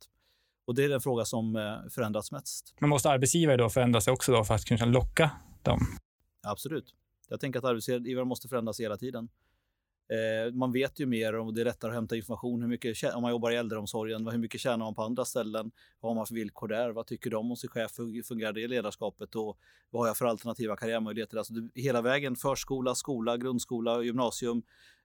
Och 0.65 0.75
det 0.75 0.83
är 0.83 0.89
den 0.89 1.01
fråga 1.01 1.25
som 1.25 1.55
eh, 1.55 1.89
förändrats 1.89 2.31
mest. 2.31 2.75
Men 2.79 2.89
måste 2.89 3.09
arbetsgivare 3.09 3.57
då 3.57 3.69
förändra 3.69 4.01
sig 4.01 4.13
också 4.13 4.31
då 4.31 4.43
för 4.43 4.53
att 4.53 4.65
kunna 4.65 4.85
locka 4.85 5.31
dem? 5.63 5.79
Absolut. 6.47 6.93
Jag 7.29 7.39
tänker 7.39 7.59
att 7.59 7.65
arbetsgivare 7.65 8.25
måste 8.25 8.47
förändras 8.47 8.79
hela 8.79 8.97
tiden. 8.97 9.29
Eh, 10.09 10.53
man 10.53 10.71
vet 10.71 10.99
ju 10.99 11.05
mer 11.05 11.35
och 11.35 11.53
det 11.53 11.61
är 11.61 11.65
lättare 11.65 11.89
att 11.89 11.95
hämta 11.95 12.15
information. 12.15 12.61
Hur 12.61 12.69
mycket, 12.69 13.15
om 13.15 13.21
man 13.21 13.31
jobbar 13.31 13.51
i 13.51 13.55
äldreomsorgen, 13.55 14.27
hur 14.27 14.37
mycket 14.37 14.61
tjänar 14.61 14.77
man 14.77 14.95
på 14.95 15.03
andra 15.03 15.25
ställen? 15.25 15.71
Vad 15.99 16.09
har 16.09 16.15
man 16.15 16.25
för 16.25 16.35
villkor 16.35 16.67
där? 16.67 16.89
Vad 16.89 17.07
tycker 17.07 17.29
de 17.29 17.51
om 17.51 17.57
sin 17.57 17.69
chef? 17.69 17.99
Hur 17.99 18.23
fungerar 18.23 18.53
det 18.53 18.67
ledarskapet? 18.67 19.35
Och 19.35 19.57
vad 19.89 20.01
har 20.01 20.07
jag 20.07 20.17
för 20.17 20.25
alternativa 20.25 20.75
karriärmöjligheter? 20.75 21.37
Alltså, 21.37 21.53
hela 21.75 22.01
vägen, 22.01 22.35
förskola, 22.35 22.95
skola, 22.95 23.37
grundskola, 23.37 24.03
gymnasium, 24.03 24.61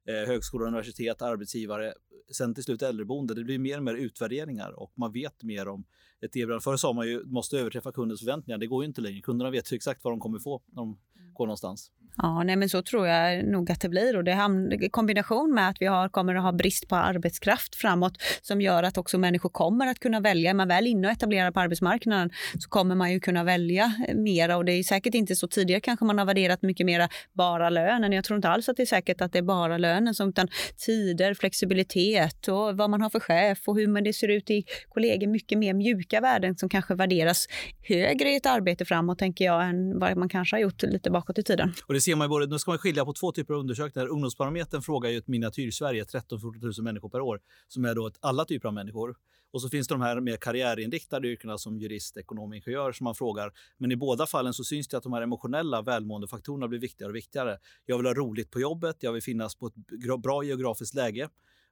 eh, 0.08 0.28
högskola, 0.28 0.66
universitet, 0.66 1.22
arbetsgivare, 1.22 1.92
sen 2.32 2.54
till 2.54 2.64
slut 2.64 2.82
äldreboende. 2.82 3.34
Det 3.34 3.44
blir 3.44 3.58
mer 3.58 3.76
och 3.76 3.84
mer 3.84 3.94
utvärderingar 3.94 4.70
och 4.80 4.92
man 4.94 5.12
vet 5.12 5.42
mer 5.42 5.68
om 5.68 5.84
ett 6.20 6.36
erbjudande. 6.36 6.62
Förr 6.62 6.76
sa 6.76 6.92
man 6.92 7.08
ju 7.08 7.24
måste 7.24 7.58
överträffa 7.58 7.92
kundens 7.92 8.20
förväntningar. 8.20 8.58
Det 8.58 8.66
går 8.66 8.84
ju 8.84 8.88
inte 8.88 9.00
längre. 9.00 9.20
Kunderna 9.20 9.50
vet 9.50 9.72
ju 9.72 9.76
exakt 9.76 10.04
vad 10.04 10.12
de 10.12 10.20
kommer 10.20 10.38
få 10.38 10.62
när 10.66 10.76
de 10.76 10.98
går 11.34 11.46
någonstans. 11.46 11.90
Ja, 12.16 12.42
nej, 12.42 12.56
men 12.56 12.68
så 12.68 12.82
tror 12.82 13.06
jag 13.06 13.44
nog 13.44 13.70
att 13.70 13.80
det 13.80 13.88
blir. 13.88 14.16
Och 14.16 14.24
det 14.24 14.32
är 14.32 14.88
kombination 14.88 15.54
med 15.54 15.68
att 15.68 15.76
vi 15.80 15.86
har, 15.86 16.08
kommer 16.08 16.34
att 16.34 16.42
ha 16.42 16.52
brist 16.52 16.88
på 16.88 16.96
arbetskraft 16.96 17.76
framåt 17.76 18.22
som 18.42 18.60
gör 18.60 18.82
att 18.82 18.98
också 18.98 19.18
människor 19.18 19.48
kommer 19.48 19.86
att 19.86 19.98
kunna 19.98 20.20
välja. 20.20 20.50
Är 20.50 20.54
man 20.54 20.68
väl 20.68 20.86
inne 20.86 21.08
och 21.08 21.12
etablerad 21.12 21.54
på 21.54 21.60
arbetsmarknaden 21.60 22.30
så 22.58 22.68
kommer 22.68 22.94
man 22.94 23.12
ju 23.12 23.20
kunna 23.20 23.44
välja 23.44 23.92
eh, 24.08 24.14
mera. 24.14 24.56
Och 24.56 24.64
det 24.64 24.72
är 24.72 24.82
säkert 24.82 25.14
inte 25.14 25.36
så 25.36 25.48
tidigare 25.48 25.80
kanske 25.80 26.04
man 26.04 26.18
har 26.18 26.24
värderat 26.24 26.62
mycket 26.62 26.86
mera 26.86 27.08
bara 27.32 27.70
lönen. 27.70 28.12
Jag 28.12 28.24
tror 28.24 28.36
inte 28.36 28.48
alls 28.48 28.68
att 28.68 28.76
det 28.76 28.82
är 28.82 28.86
säkert 28.86 29.20
att 29.20 29.32
det 29.32 29.38
är 29.38 29.42
bara 29.42 29.78
lönen, 29.78 30.14
som, 30.14 30.28
utan 30.28 30.48
tider, 30.86 31.34
flexibilitet 31.34 32.48
och 32.48 32.76
vad 32.76 32.90
man 32.90 33.02
har 33.02 33.10
för 33.10 33.20
chef 33.20 33.58
och 33.66 33.76
hur 33.76 34.00
det 34.00 34.12
ser 34.12 34.28
ut 34.28 34.50
i 34.50 34.64
kollegor. 34.88 35.26
Mycket 35.26 35.58
mer 35.58 35.74
mjuka 35.74 36.20
värden 36.20 36.56
som 36.56 36.68
kanske 36.68 36.94
värderas 36.94 37.46
högre 37.88 38.30
i 38.30 38.36
ett 38.36 38.46
arbete 38.46 38.84
framåt, 38.84 39.18
tänker 39.18 39.44
jag, 39.44 39.64
än 39.68 39.98
vad 39.98 40.16
man 40.16 40.28
kanske 40.28 40.56
har 40.56 40.60
gjort 40.60 40.82
lite 40.82 41.10
bakåt 41.22 41.38
i 41.38 41.42
tiden. 41.42 41.72
Och 41.86 41.94
det 41.94 42.00
ser 42.00 42.16
man 42.16 42.28
både, 42.28 42.46
nu 42.46 42.58
ska 42.58 42.70
man 42.70 42.78
skilja 42.78 43.04
på 43.04 43.12
två 43.12 43.32
typer 43.32 43.54
av 43.54 43.60
undersökningar. 43.60 44.08
Ungdomsbarometern 44.08 44.82
frågar 44.82 45.10
ju 45.10 45.18
ett 45.18 45.28
miniatyr-Sverige, 45.28 46.04
13-14 46.04 46.62
000 46.62 46.84
människor 46.84 47.08
per 47.08 47.20
år, 47.20 47.40
som 47.68 47.84
är 47.84 47.94
då 47.94 48.06
ett, 48.06 48.18
alla 48.20 48.44
typer 48.44 48.68
av 48.68 48.74
människor. 48.74 49.16
Och 49.52 49.62
så 49.62 49.68
finns 49.68 49.88
det 49.88 49.94
de 49.94 50.00
här 50.00 50.20
mer 50.20 50.36
karriärinriktade 50.36 51.28
yrkena 51.28 51.58
som 51.58 51.78
jurist, 51.78 52.16
ekonom, 52.16 52.52
ingenjör 52.52 52.92
som 52.92 53.04
man 53.04 53.14
frågar. 53.14 53.52
Men 53.78 53.92
i 53.92 53.96
båda 53.96 54.26
fallen 54.26 54.54
så 54.54 54.64
syns 54.64 54.88
det 54.88 54.96
att 54.96 55.02
de 55.02 55.12
här 55.12 55.22
emotionella 55.22 55.82
välmåendefaktorerna 55.82 56.68
blir 56.68 56.80
viktigare 56.80 57.10
och 57.10 57.16
viktigare. 57.16 57.58
Jag 57.86 57.96
vill 57.96 58.06
ha 58.06 58.14
roligt 58.14 58.50
på 58.50 58.60
jobbet, 58.60 58.96
jag 59.00 59.12
vill 59.12 59.22
finnas 59.22 59.54
på 59.54 59.66
ett 59.66 59.74
bra 60.22 60.44
geografiskt 60.44 60.94
läge 60.94 61.28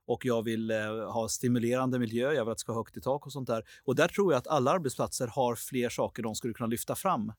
och 0.06 0.24
jag 0.24 0.42
vill 0.42 0.70
eh, 0.70 0.76
ha 1.12 1.28
stimulerande 1.28 1.98
miljö, 1.98 2.32
jag 2.32 2.44
vill 2.44 2.52
att 2.52 2.58
det 2.58 2.60
ska 2.60 2.72
ha 2.72 2.80
högt 2.80 2.96
i 2.96 3.00
tak 3.00 3.26
och 3.26 3.32
sånt 3.32 3.48
där. 3.48 3.62
Och 3.84 3.94
där 3.94 4.08
tror 4.08 4.32
jag 4.32 4.38
att 4.38 4.46
alla 4.46 4.70
arbetsplatser 4.70 5.26
har 5.26 5.54
fler 5.54 5.88
saker 5.88 6.22
de 6.22 6.34
skulle 6.34 6.54
kunna 6.54 6.66
lyfta 6.66 6.94
fram. 6.94 7.32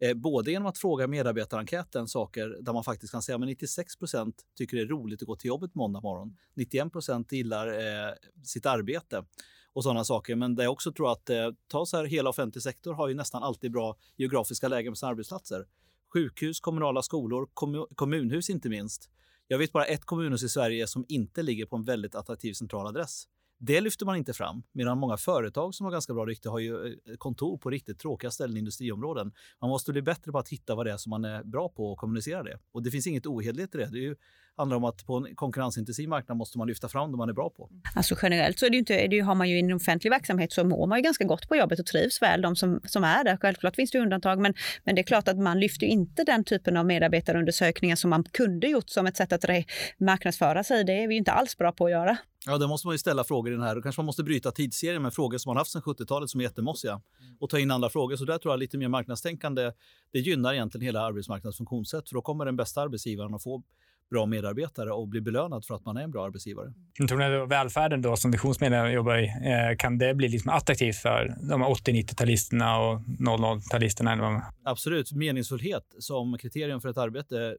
Eh, 0.00 0.14
både 0.14 0.50
genom 0.50 0.66
att 0.66 0.78
fråga 0.78 1.06
medarbetarenkäten 1.06 2.08
saker 2.08 2.56
där 2.60 2.72
man 2.72 2.84
faktiskt 2.84 3.12
kan 3.12 3.22
säga 3.22 3.36
att 3.36 3.42
96% 3.42 4.32
tycker 4.58 4.76
det 4.76 4.82
är 4.82 4.86
roligt 4.86 5.22
att 5.22 5.28
gå 5.28 5.36
till 5.36 5.48
jobbet 5.48 5.74
måndag 5.74 6.00
morgon. 6.00 6.36
91% 6.54 7.34
gillar 7.34 7.66
eh, 7.66 8.12
sitt 8.44 8.66
arbete 8.66 9.24
och 9.72 9.82
sådana 9.82 10.04
saker. 10.04 10.36
Men 10.36 10.54
det 10.54 10.62
jag 10.62 10.72
också 10.72 10.92
tror 10.92 11.12
att 11.12 11.30
eh, 11.30 11.50
ta 11.68 11.86
så 11.86 11.96
här, 11.96 12.04
hela 12.04 12.30
offentlig 12.30 12.62
sektor 12.62 12.94
har 12.94 13.08
ju 13.08 13.14
nästan 13.14 13.42
alltid 13.42 13.72
bra 13.72 13.96
geografiska 14.16 14.68
lägen 14.68 14.92
på 14.92 14.96
sina 14.96 15.10
arbetsplatser. 15.10 15.66
Sjukhus, 16.12 16.60
kommunala 16.60 17.02
skolor, 17.02 17.48
kommun, 17.54 17.86
kommunhus 17.94 18.50
inte 18.50 18.68
minst. 18.68 19.10
Jag 19.48 19.58
vet 19.58 19.72
bara 19.72 19.84
ett 19.84 20.04
kommunhus 20.04 20.42
i 20.42 20.48
Sverige 20.48 20.86
som 20.86 21.04
inte 21.08 21.42
ligger 21.42 21.66
på 21.66 21.76
en 21.76 21.84
väldigt 21.84 22.14
attraktiv 22.14 22.52
central 22.52 22.86
adress. 22.86 23.24
Det 23.58 23.80
lyfter 23.80 24.06
man 24.06 24.16
inte 24.16 24.32
fram, 24.32 24.62
medan 24.72 24.98
många 24.98 25.16
företag 25.16 25.74
som 25.74 25.84
har 25.84 25.92
ganska 25.92 26.14
bra 26.14 26.26
rykte 26.26 26.48
har 26.48 26.58
ju 26.58 26.86
eh, 26.86 27.16
kontor 27.18 27.58
på 27.58 27.70
riktigt 27.70 27.98
tråkiga 27.98 28.30
ställen 28.30 28.56
i 28.56 28.58
industriområden. 28.58 29.32
Man 29.60 29.70
måste 29.70 29.92
bli 29.92 30.02
bättre 30.02 30.32
på 30.32 30.38
att 30.38 30.48
hitta 30.48 30.74
vad 30.74 30.86
det 30.86 30.92
är 30.92 30.96
som 30.96 31.10
man 31.10 31.24
är 31.24 31.44
bra 31.44 31.68
på 31.68 31.92
och 31.92 31.98
kommunicera 31.98 32.42
det. 32.42 32.58
Och 32.72 32.82
det 32.82 32.90
finns 32.90 33.06
inget 33.06 33.26
ohederligt 33.26 33.74
i 33.74 33.78
det. 33.78 33.86
Det 33.86 33.98
är 33.98 34.02
ju, 34.02 34.16
handlar 34.56 34.76
om 34.76 34.84
att 34.84 35.06
på 35.06 35.16
en 35.16 35.34
konkurrensintensiv 35.34 36.08
marknad 36.08 36.36
måste 36.38 36.58
man 36.58 36.68
lyfta 36.68 36.88
fram 36.88 37.10
det 37.10 37.16
man 37.16 37.28
är 37.28 37.32
bra 37.32 37.50
på. 37.50 37.70
Alltså 37.94 38.16
generellt 38.22 38.58
så 38.58 38.66
är 38.66 38.70
det 38.70 38.76
inte, 38.76 39.06
det 39.06 39.20
har 39.20 39.34
man 39.34 39.48
ju 39.48 39.56
i 39.56 39.60
en 39.60 39.72
offentlig 39.72 40.10
verksamhet 40.10 40.52
så 40.52 40.64
mår 40.64 40.86
man 40.86 40.98
ju 40.98 41.02
ganska 41.02 41.24
gott 41.24 41.48
på 41.48 41.56
jobbet 41.56 41.80
och 41.80 41.86
trivs 41.86 42.22
väl, 42.22 42.42
de 42.42 42.56
som, 42.56 42.80
som 42.84 43.04
är 43.04 43.24
där. 43.24 43.36
Självklart 43.36 43.76
finns 43.76 43.90
det 43.90 43.98
undantag, 43.98 44.40
men, 44.40 44.54
men 44.84 44.94
det 44.94 45.00
är 45.00 45.06
klart 45.06 45.28
att 45.28 45.38
man 45.38 45.60
lyfter 45.60 45.86
inte 45.86 46.24
den 46.24 46.44
typen 46.44 46.76
av 46.76 46.86
medarbetarundersökningar 46.86 47.96
som 47.96 48.10
man 48.10 48.24
kunde 48.24 48.66
gjort 48.66 48.90
som 48.90 49.06
ett 49.06 49.16
sätt 49.16 49.32
att 49.32 49.44
marknadsföra 49.98 50.64
sig. 50.64 50.84
Det 50.84 50.92
är 50.92 51.08
vi 51.08 51.16
inte 51.16 51.32
alls 51.32 51.56
bra 51.56 51.72
på 51.72 51.84
att 51.84 51.90
göra. 51.90 52.18
Ja, 52.48 52.58
då 52.58 52.68
måste 52.68 52.86
man 52.86 52.94
ju 52.94 52.98
ställa 52.98 53.24
frågor 53.24 53.52
i 53.52 53.56
den 53.56 53.62
här. 53.62 53.74
Då 53.74 53.82
kanske 53.82 54.00
man 54.00 54.06
måste 54.06 54.22
bryta 54.22 54.50
tidsserien 54.50 55.02
med 55.02 55.14
frågor 55.14 55.38
som 55.38 55.50
man 55.50 55.56
haft 55.56 55.70
sedan 55.70 55.82
70-talet 55.82 56.30
som 56.30 56.40
är 56.40 56.44
jättemossiga 56.44 56.92
mm. 56.92 57.36
och 57.40 57.50
ta 57.50 57.58
in 57.58 57.70
andra 57.70 57.88
frågor. 57.88 58.16
Så 58.16 58.24
där 58.24 58.38
tror 58.38 58.52
jag 58.52 58.58
lite 58.58 58.78
mer 58.78 58.88
marknadstänkande, 58.88 59.72
det 60.12 60.18
gynnar 60.18 60.54
egentligen 60.54 60.84
hela 60.84 61.00
arbetsmarknadens 61.00 61.56
funktionssätt 61.56 62.08
för 62.08 62.14
då 62.14 62.22
kommer 62.22 62.44
den 62.44 62.56
bästa 62.56 62.80
arbetsgivaren 62.80 63.34
att 63.34 63.42
få 63.42 63.62
bra 64.10 64.26
medarbetare 64.26 64.92
och 64.92 65.08
bli 65.08 65.20
belönad 65.20 65.64
för 65.64 65.74
att 65.74 65.84
man 65.84 65.96
är 65.96 66.02
en 66.02 66.10
bra 66.10 66.24
arbetsgivare. 66.24 66.72
Jag 66.98 67.08
tror 67.08 67.22
att 67.22 67.50
välfärden 67.50 68.02
då, 68.02 68.16
som 68.16 68.30
visionsmedlemmar 68.30 68.90
jobbar 68.90 69.18
i, 69.18 69.26
eh, 69.26 69.76
kan 69.78 69.98
det 69.98 70.14
bli 70.14 70.28
liksom 70.28 70.50
attraktivt 70.50 70.96
för 70.96 71.34
de 71.48 71.62
80-90-talisterna 71.62 72.78
och 72.78 73.00
00-talisterna? 73.00 74.42
Absolut. 74.64 75.12
Meningsfullhet 75.12 75.94
som 75.98 76.38
kriterium 76.38 76.80
för 76.80 76.88
ett 76.88 76.98
arbete 76.98 77.56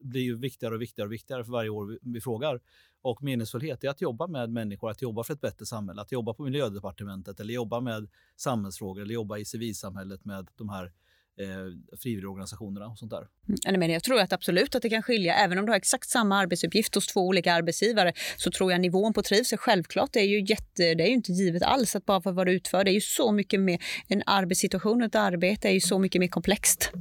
blir 0.00 0.22
ju 0.22 0.38
viktigare 0.38 0.74
och 0.74 0.82
viktigare 0.82 1.06
och 1.06 1.12
viktigare 1.12 1.44
för 1.44 1.52
varje 1.52 1.70
år 1.70 1.86
vi, 1.86 1.98
vi 2.02 2.20
frågar. 2.20 2.60
Och 3.02 3.22
meningsfullhet 3.22 3.84
är 3.84 3.88
att 3.88 4.00
jobba 4.00 4.26
med 4.26 4.50
människor, 4.50 4.90
att 4.90 5.02
jobba 5.02 5.24
för 5.24 5.34
ett 5.34 5.40
bättre 5.40 5.66
samhälle, 5.66 6.02
att 6.02 6.12
jobba 6.12 6.34
på 6.34 6.42
miljödepartementet 6.42 7.40
eller 7.40 7.54
jobba 7.54 7.80
med 7.80 8.08
samhällsfrågor 8.36 9.02
eller 9.02 9.14
jobba 9.14 9.38
i 9.38 9.44
civilsamhället 9.44 10.24
med 10.24 10.48
de 10.56 10.68
här 10.68 10.92
eh, 11.40 11.96
frivilligorganisationerna 11.98 12.86
och 12.86 12.98
sånt 12.98 13.10
där. 13.10 13.26
Mm, 13.68 13.80
men 13.80 13.90
jag 13.90 14.02
tror 14.02 14.20
att 14.20 14.32
absolut 14.32 14.74
att 14.74 14.82
det 14.82 14.90
kan 14.90 15.02
skilja. 15.02 15.34
Även 15.34 15.58
om 15.58 15.66
du 15.66 15.72
har 15.72 15.76
exakt 15.76 16.08
samma 16.08 16.38
arbetsuppgift 16.38 16.94
hos 16.94 17.06
två 17.06 17.20
olika 17.20 17.52
arbetsgivare 17.52 18.12
så 18.36 18.50
tror 18.50 18.72
jag 18.72 18.80
nivån 18.80 19.12
på 19.12 19.22
trivsel 19.22 19.58
självklart 19.58 20.16
är 20.16 20.20
ju 20.20 20.44
jätte, 20.48 20.94
det 20.94 21.04
är 21.04 21.08
ju 21.08 21.14
inte 21.14 21.32
givet 21.32 21.62
alls 21.62 21.96
att 21.96 22.06
bara 22.06 22.20
för 22.20 22.32
vad 22.32 22.46
du 22.46 22.52
utför. 22.52 22.84
Det 22.84 22.90
är 22.90 22.94
ju 22.94 23.00
så 23.00 23.32
mycket 23.32 23.60
mer, 23.60 23.78
en 24.08 24.22
arbetssituation 24.26 25.02
och 25.02 25.06
ett 25.06 25.14
arbete 25.14 25.68
är 25.68 25.72
ju 25.72 25.80
så 25.80 25.98
mycket 25.98 26.20
mer 26.20 26.28
komplext. 26.28 26.92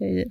Mm. 0.00 0.30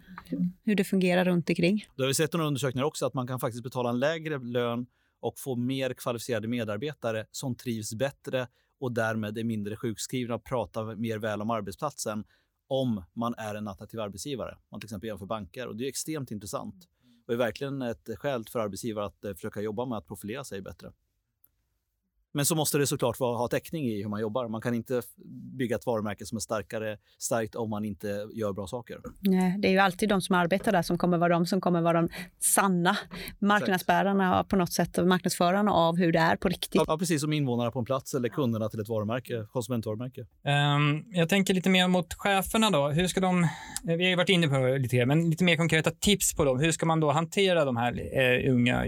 Hur 0.66 0.76
det 0.76 0.84
fungerar 0.84 1.26
runt 1.26 1.50
omkring. 1.50 1.86
Då 1.96 2.04
har 2.04 2.08
vi 2.08 2.14
sett 2.14 2.34
några 2.34 2.48
undersökningar 2.48 2.86
också 2.86 3.06
att 3.06 3.14
man 3.14 3.28
kan 3.28 3.40
faktiskt 3.40 3.64
betala 3.64 3.90
en 3.90 4.00
lägre 4.00 4.40
lön 4.40 4.86
och 5.22 5.34
få 5.40 5.56
mer 5.56 5.94
kvalificerade 5.94 6.48
medarbetare 6.48 7.26
som 7.32 7.56
trivs 7.56 7.94
bättre 7.94 8.48
och 8.80 8.94
därmed 8.94 9.38
är 9.38 9.44
mindre 9.44 9.76
sjukskrivna 9.76 10.36
och 10.36 10.44
pratar 10.44 10.96
mer 10.96 11.18
väl 11.18 11.42
om 11.42 11.50
arbetsplatsen 11.50 12.24
om 12.70 13.04
man 13.14 13.34
är 13.38 13.56
en 13.56 13.68
attraktiv 13.68 14.00
arbetsgivare. 14.00 14.58
Man 14.72 14.80
till 14.80 14.88
exempel 14.88 15.08
jämför 15.08 15.26
banker 15.26 15.68
och 15.68 15.76
det 15.76 15.86
är 15.86 15.90
extremt 15.90 16.32
intressant 16.32 16.88
och 17.28 17.34
är 17.34 17.38
verkligen 17.38 17.82
ett 17.82 18.10
skäl 18.16 18.46
för 18.52 18.60
arbetsgivare 18.60 19.06
att 19.06 19.26
eh, 19.26 19.34
försöka 19.34 19.62
jobba 19.62 19.86
med 19.86 19.98
att 19.98 20.08
profilera 20.08 20.44
sig 20.44 20.62
bättre. 20.62 20.92
Men 22.34 22.46
så 22.46 22.56
måste 22.56 22.78
det 22.78 22.88
såklart 22.88 23.20
vara, 23.20 23.38
ha 23.38 23.48
täckning 23.48 23.86
i 23.86 24.02
hur 24.02 24.10
man 24.10 24.22
jobbar. 24.22 24.48
Man 24.48 24.62
kan 24.62 24.74
inte 24.74 25.02
bygga 25.58 25.76
ett 25.76 25.86
varumärke 25.86 26.26
som 26.26 26.36
är 26.36 26.40
starkare, 26.40 26.98
starkt 27.20 27.56
om 27.56 27.70
man 27.70 27.86
inte 27.86 28.08
gör 28.34 28.54
bra 28.54 28.68
saker. 28.68 28.98
Nej, 29.20 29.56
det 29.60 29.68
är 29.68 29.72
ju 29.72 29.78
alltid 29.78 30.10
de 30.10 30.22
som 30.22 30.36
arbetar 30.36 30.72
där 30.72 30.82
som 30.82 30.98
kommer 30.98 31.18
vara 31.18 31.34
de 31.34 31.46
som 31.46 31.62
kommer 31.62 31.82
vara 31.82 32.02
de 32.02 32.10
sanna 32.40 32.98
marknadsbärarna 33.40 34.44
på 34.44 34.56
något 34.56 34.74
sätt, 34.74 34.98
marknadsförarna 35.06 35.72
av 35.72 35.98
hur 35.98 36.12
det 36.12 36.20
är 36.20 36.36
på 36.36 36.50
riktigt. 36.50 36.82
Ja, 36.88 36.98
precis 36.98 37.22
som 37.22 37.34
invånarna 37.34 37.72
på 37.72 37.80
en 37.80 37.86
plats 37.86 38.14
eller 38.14 38.30
kunderna 38.30 38.70
till 38.70 38.80
ett 38.80 38.90
varumärke, 38.90 39.46
konsumentvarumärke. 39.52 40.22
Um, 40.22 41.06
jag 41.12 41.30
tänker 41.30 41.54
lite 41.54 41.70
mer 41.70 41.88
mot 41.88 42.14
cheferna 42.14 42.70
då. 42.70 42.90
Hur 42.90 43.08
ska 43.08 43.20
de, 43.22 43.48
vi 43.84 43.94
har 43.94 44.10
ju 44.10 44.16
varit 44.16 44.30
inne 44.30 44.48
på 44.48 44.58
det 44.58 44.78
lite, 44.78 45.06
men 45.06 45.30
lite 45.30 45.44
mer 45.44 45.56
konkreta 45.56 45.92
tips 45.92 46.36
på 46.36 46.46
dem. 46.46 46.60
Hur 46.60 46.72
ska 46.72 46.86
man 46.86 47.00
då 47.00 47.12
hantera 47.12 47.66
de 47.66 47.78
här 47.78 47.94
uh, 47.94 48.52
unga 48.52 48.86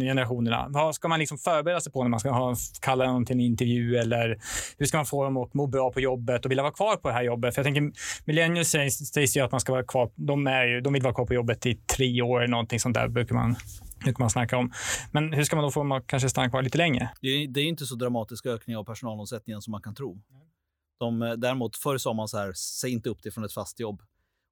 generationerna? 0.00 0.66
Vad 0.68 0.94
ska 0.94 1.08
man 1.08 1.18
liksom 1.18 1.38
förbereda 1.38 1.80
sig 1.80 1.92
på 1.92 2.02
när 2.02 2.10
man 2.10 2.20
ska 2.20 2.30
ha 2.30 2.54
kalla 2.80 3.04
dem 3.04 3.24
till 3.24 3.34
en 3.34 3.40
intervju 3.40 3.96
eller 3.96 4.38
hur 4.78 4.86
ska 4.86 4.96
man 4.96 5.06
få 5.06 5.24
dem 5.24 5.36
att 5.36 5.54
må 5.54 5.66
bra 5.66 5.92
på 5.92 6.00
jobbet 6.00 6.44
och 6.44 6.50
vilja 6.50 6.62
vara 6.62 6.72
kvar 6.72 6.96
på 6.96 7.08
det 7.08 7.14
här 7.14 7.22
jobbet? 7.22 7.54
För 7.54 7.64
jag 7.64 7.74
tänker, 7.74 7.92
millennials 8.24 8.68
sägs, 8.68 8.98
sägs 8.98 9.36
ju 9.36 9.40
att 9.40 9.52
man 9.52 9.60
ska 9.60 9.72
vara 9.72 9.84
kvar, 9.84 10.10
de, 10.14 10.46
är 10.46 10.64
ju, 10.64 10.80
de 10.80 10.92
vill 10.92 11.02
vara 11.02 11.14
kvar 11.14 11.26
på 11.26 11.34
jobbet 11.34 11.66
i 11.66 11.74
tre 11.74 12.22
år 12.22 12.38
eller 12.38 12.50
någonting 12.50 12.80
sånt 12.80 12.94
där 12.94 13.08
brukar 13.08 13.34
man 13.34 13.56
brukar 14.04 14.22
man 14.22 14.30
snacka 14.30 14.56
om. 14.56 14.72
Men 15.12 15.32
hur 15.32 15.44
ska 15.44 15.56
man 15.56 15.62
då 15.62 15.70
få 15.70 15.80
dem 15.80 15.92
att 15.92 16.06
kanske 16.06 16.28
stanna 16.28 16.50
kvar 16.50 16.62
lite 16.62 16.78
längre? 16.78 17.10
Det 17.20 17.28
är, 17.28 17.48
det 17.48 17.60
är 17.60 17.64
inte 17.64 17.86
så 17.86 17.94
dramatisk 17.94 18.46
ökning 18.46 18.76
av 18.76 18.84
personalomsättningen 18.84 19.62
som 19.62 19.70
man 19.70 19.82
kan 19.82 19.94
tro. 19.94 20.20
De, 20.98 21.34
däremot 21.38 21.76
förr 21.76 21.98
sa 21.98 22.12
man 22.12 22.28
så 22.28 22.38
här, 22.38 22.52
säg 22.52 22.92
inte 22.92 23.08
upp 23.08 23.22
dig 23.22 23.32
från 23.32 23.44
ett 23.44 23.52
fast 23.52 23.80
jobb. 23.80 24.02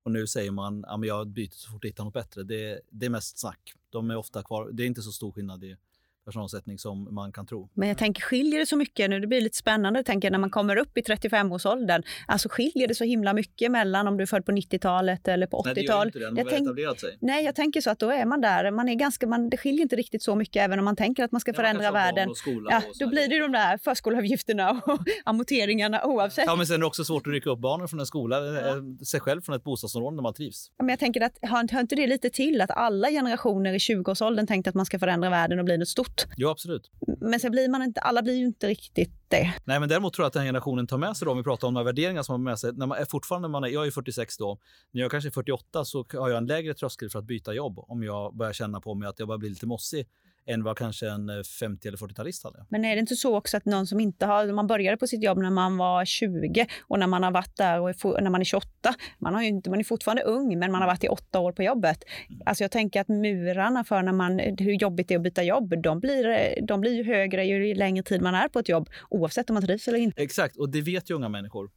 Och 0.04 0.10
nu 0.10 0.26
säger 0.26 0.50
man, 0.50 0.84
ja, 0.86 0.96
men 0.96 1.08
jag 1.08 1.28
byter 1.28 1.50
så 1.50 1.70
fort 1.70 1.84
jag 1.84 1.88
hittar 1.88 2.04
något 2.04 2.14
bättre. 2.14 2.42
Det, 2.42 2.80
det 2.90 3.06
är 3.06 3.10
mest 3.10 3.38
snack. 3.38 3.72
De 3.90 4.10
är 4.10 4.16
ofta 4.16 4.42
kvar. 4.42 4.70
Det 4.72 4.82
är 4.82 4.86
inte 4.86 5.02
så 5.02 5.12
stor 5.12 5.32
skillnad 5.32 5.64
i 5.64 5.76
personalsättning 6.24 6.78
som 6.78 7.14
man 7.14 7.32
kan 7.32 7.46
tro. 7.46 7.68
Men 7.74 7.88
jag 7.88 7.98
tänker, 7.98 8.22
skiljer 8.22 8.60
det 8.60 8.66
så 8.66 8.76
mycket 8.76 9.10
nu? 9.10 9.20
Det 9.20 9.26
blir 9.26 9.40
lite 9.40 9.56
spännande 9.56 10.04
tänker 10.04 10.30
när 10.30 10.38
man 10.38 10.50
kommer 10.50 10.76
upp 10.76 10.98
i 10.98 11.00
35-årsåldern. 11.00 12.02
Alltså 12.26 12.48
skiljer 12.48 12.88
det 12.88 12.94
så 12.94 13.04
himla 13.04 13.32
mycket 13.32 13.70
mellan 13.70 14.08
om 14.08 14.16
du 14.16 14.22
är 14.22 14.26
född 14.26 14.46
på 14.46 14.52
90-talet 14.52 15.28
eller 15.28 15.46
på 15.46 15.62
80-talet? 15.62 15.74
Nej, 15.76 15.84
det 15.84 15.92
gör 15.92 16.06
inte 16.06 16.18
det. 16.18 16.24
Den 16.24 16.36
har 16.36 16.44
tänk... 16.44 16.66
etablerat 16.66 17.00
sig. 17.00 17.18
Nej, 17.20 17.44
jag 17.44 17.54
tänker 17.54 17.80
så 17.80 17.90
att 17.90 17.98
då 17.98 18.10
är 18.10 18.24
man 18.24 18.40
där. 18.40 18.70
Man 18.70 18.88
är 18.88 18.94
ganska, 18.94 19.26
man, 19.26 19.50
det 19.50 19.56
skiljer 19.56 19.82
inte 19.82 19.96
riktigt 19.96 20.22
så 20.22 20.34
mycket 20.34 20.62
även 20.62 20.78
om 20.78 20.84
man 20.84 20.96
tänker 20.96 21.24
att 21.24 21.32
man 21.32 21.40
ska 21.40 21.50
ja, 21.50 21.54
förändra 21.54 21.82
man 21.82 21.92
världen. 21.92 22.28
ja, 22.70 22.82
då 23.00 23.08
blir 23.08 23.28
det 23.28 23.34
ju 23.34 23.40
de 23.40 23.52
där 23.52 23.78
förskoleavgifterna 23.78 24.70
och 24.70 25.00
amorteringarna 25.24 26.04
oavsett. 26.04 26.46
Ja, 26.46 26.56
men 26.56 26.66
sen 26.66 26.74
är 26.74 26.78
det 26.78 26.86
också 26.86 27.04
svårt 27.04 27.26
att 27.26 27.32
rycka 27.32 27.50
upp 27.50 27.58
barnen 27.58 27.88
från 27.88 28.00
en 28.00 28.06
skola, 28.06 28.44
ja. 28.44 28.68
Eh, 28.68 28.82
sig 29.04 29.20
själv 29.20 29.40
från 29.42 29.56
ett 29.56 29.64
bostadsområde 29.64 30.16
där 30.16 30.22
man 30.22 30.34
trivs. 30.34 30.70
Ja, 30.78 30.84
men 30.84 30.88
jag 30.88 30.98
tänker 30.98 31.20
att 31.20 31.38
hör, 31.42 31.72
hör 31.72 31.80
inte 31.80 31.94
det 31.94 32.06
lite 32.06 32.30
till 32.30 32.60
att 32.60 32.70
alla 32.70 33.10
generationer 33.10 33.72
i 33.72 33.78
20-årsåldern 33.78 34.46
tänkte 34.46 34.70
att 34.70 34.76
man 34.76 34.86
ska 34.86 34.98
förändra 34.98 35.30
världen 35.30 35.58
och 35.58 35.64
bli 35.64 35.78
något 35.78 35.88
stort? 35.88 36.13
Jo, 36.36 36.48
absolut. 36.48 36.90
Men 37.20 37.40
sen 37.40 37.52
blir 37.52 37.68
man 37.68 37.82
inte, 37.82 38.00
alla 38.00 38.22
blir 38.22 38.34
ju 38.34 38.44
inte 38.44 38.68
riktigt 38.68 39.12
det. 39.28 39.54
Nej, 39.64 39.80
men 39.80 39.88
däremot 39.88 40.12
tror 40.14 40.24
jag 40.24 40.26
att 40.26 40.32
den 40.32 40.42
här 40.42 40.48
generationen 40.48 40.86
tar 40.86 40.98
med 40.98 41.16
sig, 41.16 41.26
då, 41.26 41.32
om 41.32 41.36
vi 41.36 41.44
pratar 41.44 41.68
om 41.68 41.74
de 41.74 41.80
här 41.80 41.84
värderingarna 41.84 42.24
som 42.24 42.32
man 42.32 42.40
har 42.40 42.52
med 42.52 42.58
sig, 42.58 42.72
när 42.72 42.86
man 42.86 42.98
är 42.98 43.04
fortfarande, 43.04 43.48
man 43.48 43.64
är, 43.64 43.68
jag 43.68 43.86
är 43.86 43.90
46 43.90 44.36
då, 44.36 44.58
när 44.90 45.02
jag 45.02 45.10
kanske 45.10 45.28
är 45.28 45.32
48 45.32 45.84
så 45.84 46.06
har 46.12 46.28
jag 46.28 46.38
en 46.38 46.46
lägre 46.46 46.74
tröskel 46.74 47.10
för 47.10 47.18
att 47.18 47.24
byta 47.24 47.54
jobb 47.54 47.78
om 47.78 48.02
jag 48.02 48.36
börjar 48.36 48.52
känna 48.52 48.80
på 48.80 48.94
mig 48.94 49.08
att 49.08 49.18
jag 49.18 49.28
börjar 49.28 49.38
bli 49.38 49.48
lite 49.48 49.66
mossig 49.66 50.06
än 50.46 50.62
vad 50.62 50.78
kanske 50.78 51.10
en 51.10 51.44
50 51.60 51.88
eh, 51.88 51.88
eller 51.88 51.98
40-talist 51.98 52.44
hade. 52.44 52.66
Men 52.68 52.84
är 52.84 52.96
det 52.96 53.00
inte 53.00 53.16
så 53.16 53.36
också 53.36 53.56
att 53.56 53.64
någon 53.64 53.86
som 53.86 54.00
inte 54.00 54.26
har, 54.26 54.52
man 54.52 54.66
började 54.66 54.96
på 54.96 55.06
sitt 55.06 55.22
jobb 55.22 55.38
när 55.38 55.50
man 55.50 55.76
var 55.76 56.04
20 56.04 56.66
och 56.82 56.98
när 56.98 57.06
man 57.06 57.22
har 57.22 57.30
varit 57.30 57.56
där 57.56 57.80
och 57.80 57.88
är, 57.88 58.20
när 58.20 58.30
man 58.30 58.40
är 58.40 58.44
28, 58.44 58.94
man, 59.18 59.34
har 59.34 59.42
inte, 59.42 59.70
man 59.70 59.80
är 59.80 59.84
fortfarande 59.84 60.22
ung 60.22 60.58
men 60.58 60.72
man 60.72 60.80
har 60.80 60.88
varit 60.88 61.04
i 61.04 61.08
åtta 61.08 61.40
år 61.40 61.52
på 61.52 61.62
jobbet. 61.62 62.04
Mm. 62.28 62.42
Alltså 62.46 62.64
jag 62.64 62.70
tänker 62.70 63.00
att 63.00 63.08
murarna 63.08 63.84
för 63.84 64.02
när 64.02 64.12
man, 64.12 64.38
hur 64.38 64.72
jobbigt 64.72 65.08
det 65.08 65.14
är 65.14 65.18
att 65.18 65.22
byta 65.22 65.42
jobb, 65.42 65.82
de 65.82 66.00
blir, 66.00 66.58
de 66.66 66.80
blir 66.80 66.92
ju 66.92 67.04
högre 67.04 67.44
ju 67.44 67.74
längre 67.74 68.02
tid 68.02 68.22
man 68.22 68.34
är 68.34 68.48
på 68.48 68.58
ett 68.58 68.68
jobb 68.68 68.88
oavsett 69.10 69.50
om 69.50 69.54
man 69.54 69.66
trivs 69.66 69.88
eller 69.88 69.98
inte. 69.98 70.22
Exakt, 70.22 70.56
och 70.56 70.70
det 70.70 70.80
vet 70.80 71.10
ju 71.10 71.14
unga 71.14 71.28
människor, 71.28 71.70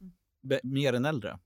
mer 0.62 0.92
än 0.92 1.04
äldre. 1.04 1.38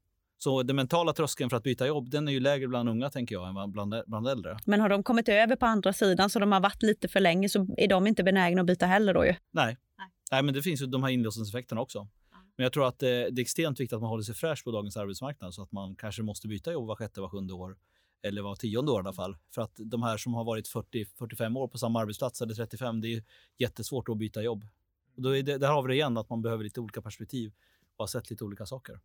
Så 0.42 0.62
den 0.62 0.76
mentala 0.76 1.12
tröskeln 1.12 1.50
för 1.50 1.56
att 1.56 1.62
byta 1.62 1.86
jobb 1.86 2.10
den 2.10 2.28
är 2.28 2.32
ju 2.32 2.40
lägre 2.40 2.68
bland 2.68 2.88
unga 2.88 3.10
tänker 3.10 3.34
jag 3.34 3.48
än 3.48 3.72
bland, 3.72 3.94
bland 4.06 4.28
äldre. 4.28 4.58
Men 4.66 4.80
har 4.80 4.88
de 4.88 5.02
kommit 5.02 5.28
över 5.28 5.56
på 5.56 5.66
andra 5.66 5.92
sidan 5.92 6.30
så 6.30 6.38
de 6.38 6.52
har 6.52 6.60
varit 6.60 6.82
lite 6.82 7.08
för 7.08 7.20
länge 7.20 7.48
så 7.48 7.66
är 7.76 7.88
de 7.88 8.06
inte 8.06 8.22
benägna 8.22 8.60
att 8.60 8.66
byta 8.66 8.86
heller 8.86 9.14
då 9.14 9.24
ju? 9.24 9.34
Nej. 9.50 9.76
Nej. 9.98 10.08
Nej 10.30 10.42
men 10.42 10.54
det 10.54 10.62
finns 10.62 10.82
ju 10.82 10.86
de 10.86 11.02
här 11.02 11.10
inlåsningseffekterna 11.10 11.80
också. 11.80 12.08
Men 12.56 12.64
jag 12.64 12.72
tror 12.72 12.88
att 12.88 12.98
det, 12.98 13.30
det 13.30 13.40
är 13.40 13.42
extremt 13.42 13.80
viktigt 13.80 13.92
att 13.92 14.00
man 14.00 14.10
håller 14.10 14.22
sig 14.22 14.34
fräsch 14.34 14.64
på 14.64 14.70
dagens 14.70 14.96
arbetsmarknad 14.96 15.54
så 15.54 15.62
att 15.62 15.72
man 15.72 15.96
kanske 15.96 16.22
måste 16.22 16.48
byta 16.48 16.72
jobb 16.72 16.86
var 16.86 16.96
sjätte, 16.96 17.20
var 17.20 17.28
sjunde 17.28 17.52
år 17.52 17.76
eller 18.22 18.42
var 18.42 18.56
tionde 18.56 18.92
år 18.92 18.98
i 18.98 19.04
alla 19.04 19.12
fall. 19.12 19.36
För 19.54 19.62
att 19.62 19.72
de 19.76 20.02
här 20.02 20.16
som 20.16 20.34
har 20.34 20.44
varit 20.44 20.68
40-45 20.68 21.58
år 21.58 21.68
på 21.68 21.78
samma 21.78 22.00
arbetsplats 22.00 22.42
eller 22.42 22.54
35, 22.54 23.00
det 23.00 23.08
är 23.08 23.22
jättesvårt 23.58 24.08
att 24.08 24.18
byta 24.18 24.42
jobb. 24.42 24.66
Och 25.16 25.22
då 25.22 25.36
är 25.36 25.42
det, 25.42 25.58
där 25.58 25.68
har 25.68 25.82
vi 25.82 25.88
det 25.88 25.94
igen, 25.94 26.16
att 26.16 26.30
man 26.30 26.42
behöver 26.42 26.64
lite 26.64 26.80
olika 26.80 27.02
perspektiv 27.02 27.52
och 27.96 28.02
har 28.02 28.06
sett 28.06 28.30
lite 28.30 28.44
olika 28.44 28.66
saker. 28.66 29.00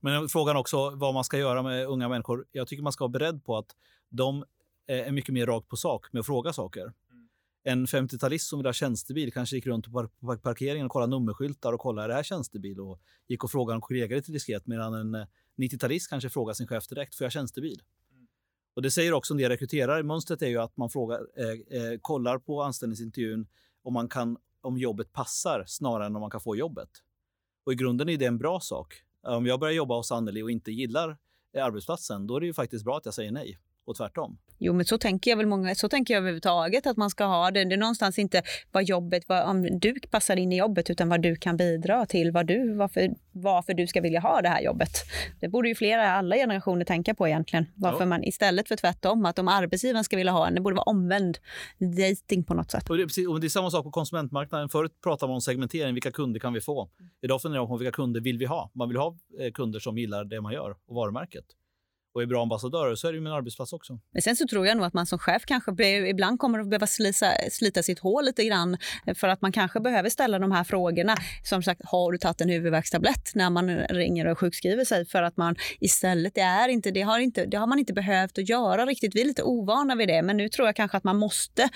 Men 0.00 0.28
frågan 0.28 0.56
också 0.56 0.90
vad 0.90 1.14
man 1.14 1.24
ska 1.24 1.38
göra 1.38 1.62
med 1.62 1.86
unga 1.86 2.08
människor. 2.08 2.46
Jag 2.52 2.68
tycker 2.68 2.82
man 2.82 2.92
ska 2.92 3.04
vara 3.04 3.10
beredd 3.10 3.44
på 3.44 3.56
att 3.56 3.76
de 4.08 4.44
är 4.86 5.12
mycket 5.12 5.34
mer 5.34 5.46
rakt 5.46 5.68
på 5.68 5.76
sak 5.76 6.12
med 6.12 6.20
att 6.20 6.26
fråga 6.26 6.52
saker. 6.52 6.82
Mm. 6.82 7.28
En 7.62 7.86
50-talist 7.86 8.48
som 8.48 8.58
vill 8.58 8.66
ha 8.66 8.72
tjänstebil 8.72 9.32
kanske 9.32 9.56
gick 9.56 9.66
runt 9.66 9.92
på 9.92 10.08
parkeringen 10.42 10.86
och 10.86 10.92
kollade 10.92 11.10
nummerskyltar 11.10 11.72
och 11.72 11.80
kollade 11.80 12.04
är 12.04 12.08
det 12.08 12.14
här 12.14 12.22
tjänstebil 12.22 12.80
och 12.80 13.00
gick 13.26 13.44
och 13.44 13.50
frågade 13.50 13.76
en 13.76 13.80
kollega 13.80 14.16
lite 14.16 14.32
diskret 14.32 14.66
medan 14.66 14.94
en 14.94 15.26
90-talist 15.56 16.06
eh, 16.06 16.10
kanske 16.10 16.30
frågar 16.30 16.54
sin 16.54 16.66
chef 16.66 16.88
direkt, 16.88 17.14
får 17.14 17.24
jag 17.24 17.32
tjänstebil? 17.32 17.82
Mm. 18.12 18.26
Och 18.74 18.82
det 18.82 18.90
säger 18.90 19.12
också 19.12 19.34
en 19.34 19.38
del 19.38 19.50
rekryterare. 19.50 20.02
Mönstret 20.02 20.42
är 20.42 20.48
ju 20.48 20.58
att 20.58 20.76
man 20.76 20.90
frågar, 20.90 21.20
eh, 21.36 21.82
eh, 21.82 21.98
kollar 22.00 22.38
på 22.38 22.62
anställningsintervjun 22.62 23.46
om, 23.82 23.92
man 23.92 24.08
kan, 24.08 24.36
om 24.60 24.78
jobbet 24.78 25.12
passar 25.12 25.64
snarare 25.66 26.06
än 26.06 26.16
om 26.16 26.20
man 26.20 26.30
kan 26.30 26.40
få 26.40 26.56
jobbet. 26.56 26.90
Och 27.64 27.72
i 27.72 27.76
grunden 27.76 28.08
är 28.08 28.16
det 28.16 28.26
en 28.26 28.38
bra 28.38 28.60
sak. 28.60 29.02
Om 29.22 29.46
jag 29.46 29.60
börjar 29.60 29.74
jobba 29.74 29.96
hos 29.96 30.12
Anneli 30.12 30.42
och 30.42 30.50
inte 30.50 30.72
gillar 30.72 31.16
eh, 31.56 31.64
arbetsplatsen, 31.64 32.26
då 32.26 32.36
är 32.36 32.40
det 32.40 32.46
ju 32.46 32.54
faktiskt 32.54 32.84
bra 32.84 32.96
att 32.96 33.04
jag 33.04 33.14
säger 33.14 33.32
nej 33.32 33.58
och 33.84 33.96
tvärtom. 33.96 34.38
Jo, 34.58 34.72
men 34.72 34.84
så 34.84 34.98
tänker 34.98 35.30
jag 35.30 35.36
väl 35.36 35.46
många, 35.46 35.74
så 35.74 35.88
tänker 35.88 36.14
jag 36.14 36.18
överhuvudtaget 36.18 36.86
att 36.86 36.96
man 36.96 37.10
ska 37.10 37.24
ha 37.24 37.50
det. 37.50 37.64
Det 37.64 37.74
är 37.74 37.78
någonstans 37.78 38.18
inte 38.18 38.42
vad 38.72 38.84
jobbet, 38.84 39.24
vad, 39.26 39.44
om 39.44 39.78
du 39.80 39.94
passar 40.10 40.36
in 40.36 40.52
i 40.52 40.58
jobbet, 40.58 40.90
utan 40.90 41.08
vad 41.08 41.22
du 41.22 41.36
kan 41.36 41.56
bidra 41.56 42.06
till, 42.06 42.30
vad 42.30 42.46
du, 42.46 42.74
varför, 42.74 43.10
varför 43.32 43.74
du 43.74 43.86
ska 43.86 44.00
vilja 44.00 44.20
ha 44.20 44.40
det 44.40 44.48
här 44.48 44.60
jobbet. 44.60 44.90
Det 45.40 45.48
borde 45.48 45.68
ju 45.68 45.74
flera, 45.74 46.12
alla 46.12 46.36
generationer 46.36 46.84
tänka 46.84 47.14
på 47.14 47.28
egentligen. 47.28 47.66
Varför 47.74 48.04
jo. 48.04 48.08
man 48.08 48.24
istället 48.24 48.68
för 48.68 48.76
tvärtom, 48.76 49.26
att 49.26 49.38
om 49.38 49.48
arbetsgivaren 49.48 50.04
ska 50.04 50.16
vilja 50.16 50.32
ha 50.32 50.46
en, 50.46 50.54
det 50.54 50.60
borde 50.60 50.76
vara 50.76 50.90
omvänd 50.90 51.38
dating 51.78 52.44
på 52.44 52.54
något 52.54 52.70
sätt. 52.70 52.90
Och 52.90 52.96
det, 52.96 53.02
är 53.02 53.06
precis, 53.06 53.28
och 53.28 53.40
det 53.40 53.46
är 53.46 53.48
samma 53.48 53.70
sak 53.70 53.84
på 53.84 53.90
konsumentmarknaden. 53.90 54.68
Förut 54.68 54.92
pratade 55.02 55.30
man 55.30 55.34
om 55.34 55.40
segmentering, 55.40 55.94
vilka 55.94 56.10
kunder 56.10 56.40
kan 56.40 56.52
vi 56.52 56.60
få? 56.60 56.88
Idag 57.22 57.42
funderar 57.42 57.62
man 57.62 57.68
på 57.68 57.76
vilka 57.76 57.92
kunder 57.92 58.20
vill 58.20 58.38
vi 58.38 58.44
ha? 58.44 58.70
Man 58.74 58.88
vill 58.88 58.96
ha 58.96 59.16
eh, 59.40 59.52
kunder 59.52 59.80
som 59.80 59.98
gillar 59.98 60.24
det 60.24 60.40
man 60.40 60.52
gör 60.52 60.76
och 60.86 60.94
varumärket. 60.94 61.44
Och 62.18 62.22
är 62.22 62.26
bra 62.26 62.42
ambassadörer 62.42 62.94
så 62.94 63.08
är 63.08 63.12
det 63.12 63.16
ju 63.16 63.22
med 63.22 63.30
en 63.30 63.36
arbetsplats 63.36 63.72
också. 63.72 63.98
Men 64.12 64.22
sen 64.22 64.36
så 64.36 64.46
tror 64.46 64.66
jag 64.66 64.76
nog 64.76 64.86
att 64.86 64.94
man 64.94 65.06
som 65.06 65.18
chef 65.18 65.42
kanske 65.46 65.84
ibland 65.86 66.38
kommer 66.38 66.58
att 66.58 66.70
behöva 66.70 66.86
slita, 66.86 67.26
slita 67.50 67.82
sitt 67.82 67.98
hår 67.98 68.22
lite 68.22 68.44
grann 68.44 68.76
för 69.14 69.28
att 69.28 69.42
man 69.42 69.52
kanske 69.52 69.80
behöver 69.80 70.10
ställa 70.10 70.38
de 70.38 70.52
här 70.52 70.64
frågorna. 70.64 71.16
Som 71.44 71.62
sagt, 71.62 71.80
har 71.84 72.12
du 72.12 72.18
tagit 72.18 72.40
en 72.40 72.48
huvudvärkstablett 72.48 73.34
när 73.34 73.50
man 73.50 73.78
ringer 73.78 74.26
och 74.26 74.38
sjukskriver 74.38 74.84
sig? 74.84 75.06
För 75.06 75.22
att 75.22 75.36
man 75.36 75.56
istället, 75.80 76.34
det, 76.34 76.40
är 76.40 76.68
inte, 76.68 76.90
det, 76.90 77.02
har 77.02 77.18
inte, 77.18 77.46
det 77.46 77.56
har 77.56 77.66
man 77.66 77.78
inte 77.78 77.92
behövt 77.92 78.38
att 78.38 78.48
göra 78.48 78.86
riktigt. 78.86 79.14
Vi 79.14 79.20
är 79.20 79.24
lite 79.24 79.42
ovana 79.42 79.94
vid 79.94 80.08
det, 80.08 80.22
men 80.22 80.36
nu 80.36 80.48
tror 80.48 80.68
jag 80.68 80.76
kanske 80.76 80.96
att 80.96 81.04
man 81.04 81.16
måste 81.16 81.68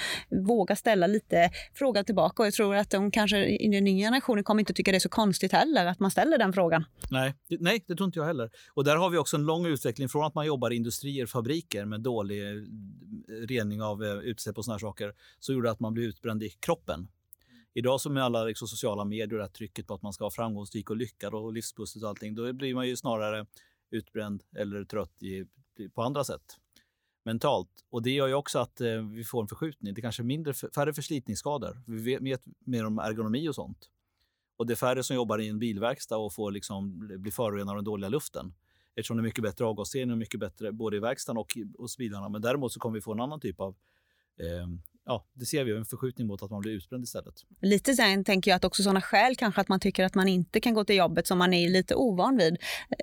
våga 0.47 0.77
ställa 0.77 1.07
lite 1.07 1.51
frågor 1.75 2.03
tillbaka 2.03 2.43
och 2.43 2.47
jag 2.47 2.55
tror 2.55 2.77
att 2.77 2.91
de 2.91 3.11
kanske 3.11 3.47
i 3.47 3.69
den 3.69 3.85
nya 3.85 4.07
generationen 4.07 4.45
kommer 4.45 4.61
inte 4.61 4.73
tycka 4.73 4.91
det 4.91 4.99
är 4.99 5.01
så 5.01 5.09
konstigt 5.09 5.53
heller 5.53 5.87
att 5.87 6.01
man 6.01 6.11
ställer 6.11 6.39
den 6.39 6.53
frågan. 6.53 6.85
Nej, 7.11 7.35
nej, 7.61 7.85
det 7.89 7.95
tror 7.95 8.07
inte 8.07 8.19
jag 8.19 8.27
heller. 8.27 8.51
Och 8.75 8.85
där 8.85 8.97
har 8.97 9.11
vi 9.11 9.19
också 9.19 9.37
en 9.37 9.43
lång 9.43 9.67
utveckling 9.67 10.09
från 10.09 10.25
att 10.33 10.35
man 10.35 10.47
jobbar 10.47 10.73
i 10.73 10.77
industrier, 10.77 11.27
fabriker 11.27 11.85
med 11.85 12.01
dålig 12.01 12.49
eh, 12.49 12.63
rening 13.29 13.83
av 13.83 14.05
eh, 14.05 14.13
utsläpp 14.13 14.59
och 14.59 14.65
såna 14.65 14.79
saker, 14.79 15.15
så 15.39 15.53
gjorde 15.53 15.71
att 15.71 15.81
man 15.81 15.95
blev 15.95 16.07
utbränd 16.07 16.43
i 16.43 16.49
kroppen. 16.49 17.09
Idag 17.75 18.01
som 18.01 18.15
med 18.15 18.25
alla 18.25 18.45
liksom, 18.45 18.69
sociala 18.69 19.05
medier 19.05 19.41
och 19.41 19.53
trycket 19.53 19.87
på 19.87 19.95
att 19.95 20.03
man 20.03 20.13
ska 20.13 20.25
vara 20.25 20.31
framgångsrik 20.31 20.91
och 20.91 20.97
lyckad 20.97 21.35
och 21.35 21.53
livspusset 21.53 22.03
och 22.03 22.09
allting, 22.09 22.35
då 22.35 22.53
blir 22.53 22.75
man 22.75 22.89
ju 22.89 22.97
snarare 22.97 23.47
utbränd 23.91 24.43
eller 24.57 24.85
trött 24.85 25.23
i, 25.23 25.47
på 25.95 26.03
andra 26.03 26.25
sätt 26.25 26.59
mentalt. 27.25 27.69
Och 27.91 28.03
det 28.03 28.11
gör 28.11 28.27
ju 28.27 28.35
också 28.35 28.59
att 28.59 28.81
eh, 28.81 29.03
vi 29.15 29.25
får 29.25 29.43
en 29.43 29.49
förskjutning. 29.49 29.95
Det 29.95 30.01
är 30.01 30.03
kanske 30.03 30.23
mindre, 30.23 30.55
färre 30.55 30.95
förslitningsskador. 30.95 31.83
Vi 31.87 32.17
vet 32.17 32.43
mer 32.65 32.87
om 32.87 32.99
ergonomi 32.99 33.49
och 33.49 33.55
sånt. 33.55 33.89
Och 34.57 34.67
det 34.67 34.75
är 34.75 34.77
färre 34.77 35.03
som 35.03 35.17
jobbar 35.17 35.39
i 35.39 35.49
en 35.49 35.59
bilverkstad 35.59 36.17
och 36.17 36.33
får 36.33 36.51
liksom 36.51 37.09
bli 37.23 37.31
förorenade 37.31 37.71
av 37.71 37.77
den 37.77 37.85
dåliga 37.85 38.09
luften. 38.09 38.55
Eftersom 38.97 39.17
det 39.17 39.21
är 39.21 39.25
mycket 39.25 39.43
bättre 39.43 39.65
avgasrening 39.65 40.13
och 40.13 40.19
mycket 40.19 40.41
bättre 40.41 40.73
både 40.73 40.97
i 40.97 41.01
verkstaden 41.01 41.39
och 41.39 41.59
hos 41.79 41.97
bilarna. 41.97 42.29
Men 42.29 42.43
däremot 42.43 42.73
så 42.73 42.81
kommer 42.81 42.95
vi 42.95 43.01
få 43.01 43.13
en 43.13 43.21
annan 43.21 43.41
typ 43.41 43.61
av 43.61 43.77
eh, 44.41 44.67
ja, 45.05 45.27
det 45.35 45.47
ser 45.47 45.65
vi 45.65 45.77
en 45.77 45.85
förskjutning 45.85 46.27
mot 46.27 46.43
att 46.43 46.51
man 46.51 46.61
blir 46.61 46.73
utbränd 46.73 47.05
istället. 47.05 47.35
Lite 47.63 47.95
sen 47.95 48.25
tänker 48.25 48.51
jag 48.51 48.57
att 48.57 48.65
också 48.65 48.83
sådana 48.83 49.01
skäl 49.01 49.37
kanske 49.37 49.61
att 49.61 49.69
man 49.69 49.81
tycker 49.81 50.05
att 50.05 50.15
man 50.15 50.29
inte 50.29 50.61
kan 50.61 50.75
gå 50.75 50.85
till 50.85 50.97
jobbet 50.97 51.27
som 51.27 51.39
man 51.39 51.53
är 51.53 51.69
lite 51.69 51.95
ovan 51.95 52.37
vid. 52.37 52.57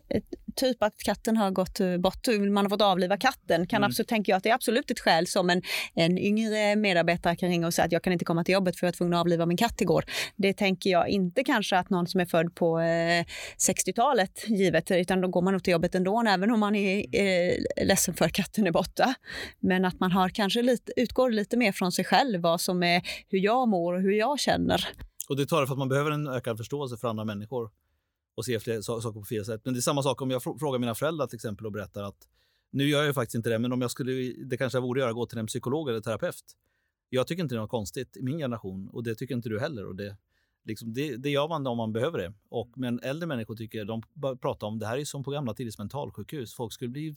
Eh, 0.09 0.21
typ 0.55 0.83
att 0.83 0.97
katten 0.97 1.37
har 1.37 1.51
gått 1.51 1.79
eh, 1.79 1.97
bort, 1.97 2.27
man 2.51 2.65
har 2.65 2.69
fått 2.69 2.81
avliva 2.81 3.17
katten, 3.17 3.67
kan 3.67 3.77
mm. 3.77 3.87
absolut, 3.87 4.07
tänker 4.07 4.31
jag 4.31 4.37
att 4.37 4.43
det 4.43 4.49
är 4.49 4.53
absolut 4.53 4.91
ett 4.91 4.99
skäl 4.99 5.27
som 5.27 5.49
en, 5.49 5.61
en 5.93 6.17
yngre 6.17 6.75
medarbetare 6.75 7.35
kan 7.35 7.49
ringa 7.49 7.67
och 7.67 7.73
säga 7.73 7.85
att 7.85 7.91
jag 7.91 8.03
kan 8.03 8.13
inte 8.13 8.25
komma 8.25 8.43
till 8.43 8.53
jobbet 8.53 8.79
för 8.79 8.87
jag 8.87 8.91
var 8.91 8.97
tvungen 8.97 9.13
att 9.13 9.19
avliva 9.19 9.45
min 9.45 9.57
katt 9.57 9.81
igår. 9.81 10.05
Det 10.35 10.53
tänker 10.53 10.89
jag 10.89 11.09
inte 11.09 11.43
kanske 11.43 11.77
att 11.77 11.89
någon 11.89 12.07
som 12.07 12.19
är 12.19 12.25
född 12.25 12.55
på 12.55 12.79
eh, 12.79 13.25
60-talet 13.69 14.45
givet, 14.47 14.91
utan 14.91 15.21
då 15.21 15.27
går 15.27 15.41
man 15.41 15.53
nog 15.53 15.63
till 15.63 15.71
jobbet 15.71 15.95
ändå, 15.95 16.23
även 16.27 16.51
om 16.51 16.59
man 16.59 16.75
är 16.75 17.05
eh, 17.15 17.85
ledsen 17.85 18.13
för 18.13 18.25
att 18.25 18.33
katten 18.33 18.67
är 18.67 18.71
borta. 18.71 19.13
Men 19.59 19.85
att 19.85 19.99
man 19.99 20.11
har 20.11 20.29
kanske 20.29 20.61
lite, 20.61 20.91
utgår 20.95 21.31
lite 21.31 21.57
mer 21.57 21.71
från 21.71 21.88
sig 21.91 22.05
själv, 22.05 22.41
vad 22.41 22.61
som 22.61 22.83
är 22.83 23.01
hur 23.27 23.39
jag 23.39 23.67
mår 23.67 23.93
och 23.93 24.01
hur 24.01 24.11
jag 24.11 24.39
känner. 24.39 24.87
Och 25.29 25.35
det 25.35 25.45
talar 25.45 25.65
för 25.65 25.73
att 25.73 25.79
man 25.79 25.89
behöver 25.89 26.11
en 26.11 26.27
ökad 26.27 26.57
förståelse 26.57 26.97
för 26.97 27.07
andra 27.07 27.25
människor 27.25 27.71
och 28.35 28.45
se 28.45 28.59
fler 28.59 28.81
saker 28.81 29.11
på 29.11 29.23
fler 29.23 29.43
sätt. 29.43 29.61
Men 29.63 29.73
det 29.73 29.79
är 29.79 29.81
samma 29.81 30.03
sak 30.03 30.21
om 30.21 30.31
jag 30.31 30.43
frågar 30.43 30.79
mina 30.79 30.95
föräldrar 30.95 31.27
till 31.27 31.35
exempel 31.35 31.65
och 31.65 31.71
berättar 31.71 32.03
att 32.03 32.27
nu 32.71 32.89
gör 32.89 33.03
jag 33.03 33.15
faktiskt 33.15 33.35
inte 33.35 33.49
det, 33.49 33.59
men 33.59 33.71
om 33.71 33.81
jag 33.81 33.91
skulle, 33.91 34.11
det 34.45 34.57
kanske 34.57 34.75
jag 34.75 34.83
borde 34.83 34.99
göra, 34.99 35.13
gå 35.13 35.25
till 35.25 35.37
en 35.37 35.47
psykolog 35.47 35.89
eller 35.89 36.01
terapeut. 36.01 36.43
Jag 37.09 37.27
tycker 37.27 37.43
inte 37.43 37.55
det 37.55 37.57
är 37.57 37.61
något 37.61 37.69
konstigt 37.69 38.17
i 38.17 38.23
min 38.23 38.37
generation 38.37 38.89
och 38.89 39.03
det 39.03 39.15
tycker 39.15 39.35
inte 39.35 39.49
du 39.49 39.59
heller. 39.59 39.85
Och 39.85 39.95
det, 39.95 40.17
liksom, 40.65 40.93
det, 40.93 41.17
det 41.17 41.29
gör 41.29 41.47
man 41.47 41.67
om 41.67 41.77
man 41.77 41.93
behöver 41.93 42.17
det. 42.17 42.33
Och, 42.49 42.71
men 42.75 42.99
äldre 42.99 43.27
människor 43.27 43.55
tycker, 43.55 43.85
de 43.85 44.01
pratar 44.41 44.67
om 44.67 44.79
det 44.79 44.87
här 44.87 44.97
är 44.97 45.05
som 45.05 45.23
på 45.23 45.31
gamla 45.31 45.53
tiders 45.53 45.77
mentalsjukhus. 45.77 46.55
Folk 46.55 46.73
skulle 46.73 46.89
bli 46.89 47.07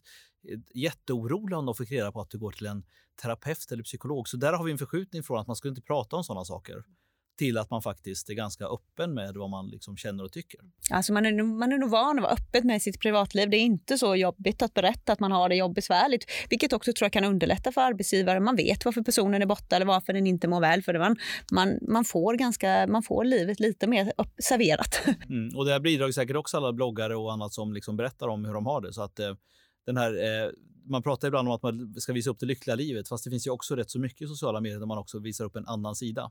eh, 0.49 0.59
jätteoroliga 0.75 1.59
om 1.59 1.67
de 1.67 1.75
fick 1.75 1.93
reda 1.93 2.13
på 2.13 2.21
att 2.21 2.31
du 2.31 2.39
går 2.39 2.53
till 2.53 2.67
en 2.67 2.85
terapeut 3.23 3.73
eller 3.73 3.83
psykolog. 3.83 4.29
Så 4.29 4.37
där 4.37 4.53
har 4.53 4.65
vi 4.65 4.73
en 4.73 4.79
förskjutning 4.79 5.23
från 5.23 5.39
att 5.39 5.47
man 5.47 5.57
skulle 5.57 5.71
inte 5.71 5.83
prata 5.83 6.17
om 6.17 6.25
sådana 6.25 6.45
saker 6.45 6.85
till 7.37 7.59
att 7.59 7.71
man 7.71 7.83
faktiskt 7.83 8.31
är 8.31 8.35
ganska 8.35 8.65
öppen 8.65 9.15
med 9.15 9.35
vad 9.37 9.51
man 9.51 9.69
liksom 9.69 9.97
känner 9.97 10.25
och 10.25 10.33
tycker. 10.33 10.61
Alltså 10.91 11.13
man, 11.13 11.27
är, 11.27 11.43
man 11.43 11.73
är 11.73 11.79
nog 11.79 11.91
van 11.91 12.19
att 12.19 12.23
vara 12.23 12.33
öppen 12.33 12.67
med 12.67 12.83
sitt 12.83 13.01
privatliv. 13.01 13.51
Det 13.51 13.57
är 13.57 13.61
inte 13.61 13.99
så 13.99 14.17
jobbigt 14.17 14.63
att 14.63 14.75
berätta 14.75 15.13
att 15.13 15.21
man 15.21 15.33
har 15.33 15.49
det 15.49 15.55
jobbesvärligt, 15.55 16.25
vilket 16.51 16.73
också 16.73 16.93
tror 16.93 17.07
jag 17.07 17.13
kan 17.13 17.25
underlätta 17.25 17.73
för 17.73 17.81
arbetsgivare. 17.81 18.41
Man 18.41 18.57
vet 18.57 18.85
varför 18.85 19.03
personen 19.03 19.43
är 19.43 19.47
borta 19.47 19.77
eller 19.77 19.87
varför 19.87 20.13
den 20.13 20.27
inte 20.27 20.49
mår 20.49 20.61
väl. 20.61 20.83
För 20.83 20.99
man, 20.99 21.17
man, 21.53 21.79
man, 21.89 22.05
får, 22.05 22.35
ganska, 22.35 22.87
man 22.87 23.03
får 23.03 23.25
livet 23.25 23.61
lite 23.61 23.87
mer 23.87 24.13
serverat. 24.43 25.01
Mm, 25.29 25.57
och 25.57 25.65
det 25.65 25.73
här 25.73 25.81
bidrar 25.81 26.11
säkert 26.11 26.37
också 26.37 26.57
alla 26.57 26.73
bloggare 26.73 27.17
och 27.17 27.33
annat 27.33 27.53
som 27.53 27.73
liksom 27.73 27.97
berättar 27.97 28.29
om 28.29 28.45
hur 28.45 28.55
de 28.55 28.67
har 28.67 28.81
det. 28.81 28.93
Så 28.93 29.03
att, 29.03 29.19
eh, 29.19 29.35
den 29.87 29.97
här, 29.97 30.13
eh, 30.13 30.51
man 30.85 31.03
pratar 31.03 31.29
ibland 31.29 31.49
om 31.49 31.55
att 31.55 31.63
man 31.63 31.95
ska 31.99 32.13
visa 32.13 32.31
upp 32.31 32.41
det 32.41 32.47
lyckliga 32.47 32.77
livet, 32.77 33.09
fast 33.09 33.25
det 33.25 33.31
finns 33.31 33.47
ju 33.47 33.51
också 33.51 33.77
rätt 33.77 33.91
så 33.91 33.99
mycket 33.99 34.23
i 34.23 34.27
sociala 34.27 34.61
medier 34.61 34.79
där 34.79 34.87
man 34.87 34.99
också 34.99 35.19
visar 35.19 35.45
upp 35.45 35.57
en 35.57 35.67
annan 35.67 35.95
sida 35.95 36.31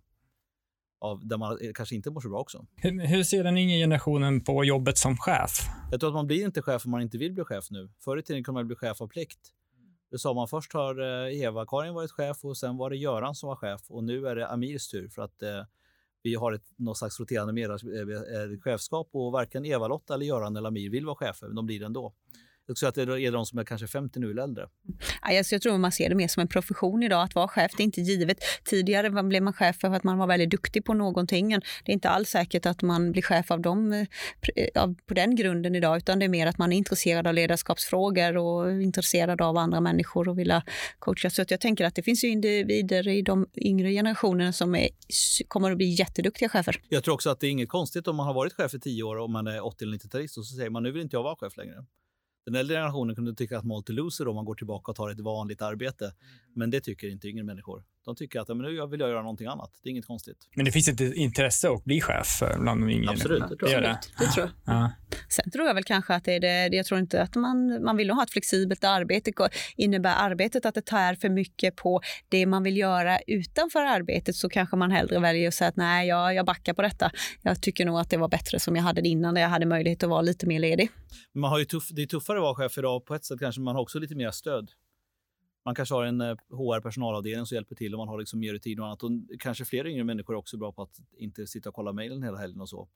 av 1.02 1.28
där 1.28 1.38
man 1.38 1.58
kanske 1.76 1.96
inte 1.96 2.12
mår 2.12 2.22
så 2.22 2.30
bra 2.30 2.40
också. 2.40 2.66
Hur, 2.76 3.06
hur 3.06 3.24
ser 3.24 3.44
den 3.44 3.58
yngre 3.58 3.78
generationen 3.78 4.44
på 4.44 4.64
jobbet 4.64 4.98
som 4.98 5.18
chef? 5.18 5.60
Jag 5.92 6.00
tror 6.00 6.10
att 6.10 6.16
man 6.16 6.28
blir 6.28 6.46
inte 6.46 6.62
chef 6.62 6.86
om 6.86 6.92
man 6.92 7.02
inte 7.02 7.18
vill 7.18 7.34
bli 7.34 7.44
chef 7.44 7.72
nu. 7.72 7.90
Förr 8.04 8.18
i 8.18 8.24
tiden 8.24 8.44
kunde 8.44 8.60
man 8.60 8.68
bli 8.68 8.76
chef 8.76 9.02
av 9.02 9.08
plikt. 9.08 9.40
Det 10.12 10.20
sa 10.20 10.34
man 10.34 10.48
först 10.48 10.74
har 10.74 11.26
eh, 11.26 11.42
Eva-Karin 11.42 11.94
varit 11.94 12.12
chef 12.12 12.46
och 12.46 12.58
sen 12.58 12.78
var 12.78 12.90
det 12.90 12.98
Göran 12.98 13.36
som 13.36 13.48
var 13.50 13.56
chef 13.56 13.82
och 13.88 14.04
nu 14.04 14.28
är 14.28 14.36
det 14.36 14.48
Amirs 14.48 14.88
tur 14.88 15.10
för 15.10 15.22
att 15.22 15.42
eh, 15.42 15.64
vi 16.24 16.36
har 16.36 16.52
ett 16.52 16.66
något 16.76 16.98
slags 16.98 17.20
roterande 17.20 17.54
med, 17.54 17.70
eh, 17.72 18.60
chefskap 18.62 19.10
och 19.12 19.32
varken 19.32 19.66
Eva-Lotta 19.66 20.14
eller 20.14 20.26
Göran 20.26 20.58
eller 20.58 20.68
Amir 20.68 20.90
vill 20.90 21.06
vara 21.06 21.16
chefer, 21.16 21.48
men 21.48 21.56
de 21.56 21.66
blir 21.66 21.80
det 21.80 21.86
ändå. 21.86 22.14
Jag 22.67 22.78
tror 22.78 22.89
att 22.89 22.95
det 22.95 23.02
är 23.02 23.32
de 23.32 23.45
som 23.45 23.60
är 23.60 23.63
kanske 23.63 23.88
50 23.88 24.19
nu 24.19 24.32
eller 24.32 24.43
äldre. 24.43 24.67
jag 25.52 25.62
tror 25.62 25.78
man 25.78 25.91
ser 25.91 26.10
det 26.10 26.15
mer 26.15 26.28
som 26.28 26.41
en 26.41 26.47
profession 26.47 27.04
idag, 27.04 27.24
att 27.24 27.36
vara 27.36 27.47
chef. 27.47 27.71
Det 27.78 27.84
är 27.84 27.86
inte 27.86 28.02
givet. 28.02 28.38
Tidigare 28.63 29.24
blev 29.24 29.43
man 29.43 29.54
chef 29.54 29.78
för 29.82 29.88
att 29.88 30.04
man 30.04 30.17
var 30.17 30.28
väldigt 30.28 30.52
duktig 30.52 30.86
på 30.86 30.93
någonting. 30.93 31.50
Det 31.50 31.91
är 31.91 31.93
inte 31.93 32.10
alls 32.10 32.30
säkert 32.30 32.65
att 32.65 32.82
man 32.82 33.12
blir 33.12 33.21
chef 33.21 33.52
av 33.52 33.62
dem 33.62 33.93
eh, 33.93 34.88
på 35.06 35.13
den 35.13 35.36
grunden 35.36 35.76
idag, 35.76 35.97
utan 35.97 36.19
det 36.19 36.26
är 36.26 36.30
mer 36.30 36.47
att 36.47 36.58
man 36.58 36.74
är 36.74 36.78
intresserad 36.78 37.28
av 37.28 37.34
ledarskapsfrågor 37.34 38.38
och 38.38 38.82
intresserad 38.82 39.41
av 39.41 39.58
andra 39.58 39.82
människor 39.82 40.30
och 40.30 40.39
vill 40.39 40.62
coacha. 41.00 41.30
Så 41.30 41.43
jag 41.47 41.62
tänker 41.62 41.86
att 41.86 41.95
det 41.95 42.04
finns 42.04 42.24
individer 42.24 43.08
i 43.08 43.21
de 43.21 43.47
yngre 43.56 43.91
generationerna 43.91 44.54
som 44.54 44.76
är, 44.76 44.89
kommer 45.47 45.71
att 45.71 45.78
bli 45.78 45.86
jätteduktiga 45.86 46.50
chefer. 46.50 46.82
Jag 46.89 47.04
tror 47.04 47.13
också 47.13 47.30
att 47.30 47.39
det 47.39 47.47
är 47.47 47.52
inget 47.52 47.69
konstigt 47.69 48.08
om 48.08 48.15
man 48.15 48.26
har 48.28 48.34
varit 48.34 48.54
chef 48.54 48.74
i 48.74 48.80
tio 48.80 49.04
år 49.04 49.17
och 49.17 49.30
man 49.30 49.47
är 49.47 49.65
80 49.65 49.84
eller 49.84 49.97
90-talist 49.97 50.38
och 50.38 50.45
så 50.45 50.56
säger 50.56 50.69
man 50.69 50.84
nu 50.84 50.91
vill 50.91 51.02
inte 51.02 51.15
jag 51.15 51.24
vara 51.24 51.36
chef 51.36 51.58
längre. 51.58 51.86
Den 52.45 52.56
äldre 52.56 52.75
generationen 52.75 53.15
kunde 53.15 53.36
tycka 53.36 53.58
att 53.58 53.65
multi 53.65 53.93
loser 53.93 54.27
om 54.27 54.36
man 54.36 54.45
går 54.45 54.56
tillbaka 54.56 54.91
och 54.91 54.95
tar 54.95 55.10
ett 55.10 55.19
vanligt 55.19 55.62
arbete. 55.62 56.06
Mm. 56.06 56.15
Men 56.54 56.69
det 56.69 56.82
tycker 56.82 57.10
inte 57.10 57.27
yngre 57.27 57.43
människor. 57.43 57.84
De 58.06 58.16
tycker 58.16 58.40
att 58.40 58.48
men 58.48 58.58
nu 58.58 58.88
vill 58.88 59.00
jag 59.00 59.10
göra 59.10 59.22
någonting 59.22 59.48
annat. 59.48 59.72
Det 59.84 59.90
är 59.90 59.92
inget 59.92 60.06
konstigt. 60.06 60.38
Men 60.56 60.66
det 60.66 60.72
finns 60.72 60.88
ett 60.88 61.02
intresse 61.02 61.70
att 61.70 61.84
bli 61.84 62.02
chef 62.02 62.44
bland 62.60 62.82
de 62.82 62.90
yngre. 62.90 63.10
Absolut, 63.10 63.44
det 63.50 63.56
tror 63.56 63.72
jag. 63.72 63.84
Det, 63.84 64.00
det 64.20 64.26
tror 64.26 64.52
jag. 64.66 64.76
Ja. 64.76 64.92
Sen 65.30 65.52
tror 65.52 65.68
jag 65.68 65.74
väl 65.74 65.84
kanske 65.84 66.14
att 66.14 66.24
det 66.24 66.34
är 66.34 66.40
det, 66.40 66.76
jag 66.76 66.86
tror 66.86 67.00
inte 67.00 67.22
att 67.22 67.36
man, 67.36 67.84
man 67.84 67.98
vill 67.98 68.10
ha 68.10 68.24
ett 68.24 68.32
flexibelt 68.32 68.84
arbete. 68.84 69.32
Innebär 69.76 70.16
arbetet 70.18 70.66
att 70.66 70.76
det 70.76 70.86
tär 70.86 71.16
för 71.16 71.30
mycket 71.30 71.76
på 71.76 72.02
det 72.30 72.46
man 72.46 72.64
vill 72.64 72.78
göra 72.78 73.20
utanför 73.28 73.80
arbetet 73.80 74.36
så 74.36 74.50
kanske 74.50 74.76
man 74.76 74.92
hellre 74.92 75.20
väljer 75.20 75.48
att 75.48 75.54
säga 75.54 75.68
att 75.68 75.76
nej, 75.76 76.08
jag, 76.08 76.36
jag 76.36 76.46
backar 76.46 76.74
på 76.74 76.82
detta. 76.82 77.12
Jag 77.42 77.62
tycker 77.62 77.86
nog 77.86 78.00
att 78.00 78.10
det 78.10 78.18
var 78.18 78.28
bättre 78.28 78.60
som 78.60 78.76
jag 78.76 78.84
hade 78.84 79.02
det 79.02 79.10
innan, 79.10 79.34
där 79.34 79.42
jag 79.42 79.50
hade 79.50 79.66
möjlighet 79.66 80.04
att 80.04 80.10
vara 80.10 80.22
lite 80.22 80.48
mer 80.48 80.60
ledig. 80.60 80.90
Man 81.34 81.50
har 81.52 81.60
ju 81.60 81.66
tuff, 81.66 81.90
det 81.90 82.02
är 82.02 82.06
tuffare 82.06 82.38
att 82.38 82.44
vara 82.44 82.56
chef 82.56 82.78
idag 82.78 83.06
på 83.06 83.16
ett 83.16 83.26
sätt 83.26 83.40
kanske, 83.40 83.62
man 83.62 83.76
har 83.76 83.82
också 83.82 84.00
lite 84.00 84.16
mer 84.16 84.32
stöd. 84.32 84.72
Man 85.65 85.76
kanske 85.76 85.95
har 85.95 86.04
en 86.04 86.21
eh, 86.21 86.36
HR-personalavdelning 86.50 87.45
som 87.45 87.56
hjälper 87.56 87.76
till 87.76 87.93
och 87.93 87.97
man 87.97 88.08
har 88.08 88.19
liksom 88.19 88.39
mer 88.39 88.54
rutin 88.54 88.80
och 88.80 88.86
annat. 88.86 89.04
Och 89.04 89.12
kanske 89.39 89.65
fler 89.65 89.88
yngre 89.88 90.04
människor 90.04 90.34
är 90.34 90.38
också 90.38 90.58
bra 90.58 90.71
på 90.71 90.82
att 90.82 91.00
inte 91.17 91.47
sitta 91.47 91.69
och 91.69 91.76
kolla 91.76 91.93
mejlen 91.93 92.24
hela 92.24 92.38
helgen 92.38 92.62
och 92.62 92.69
så. 92.69 92.89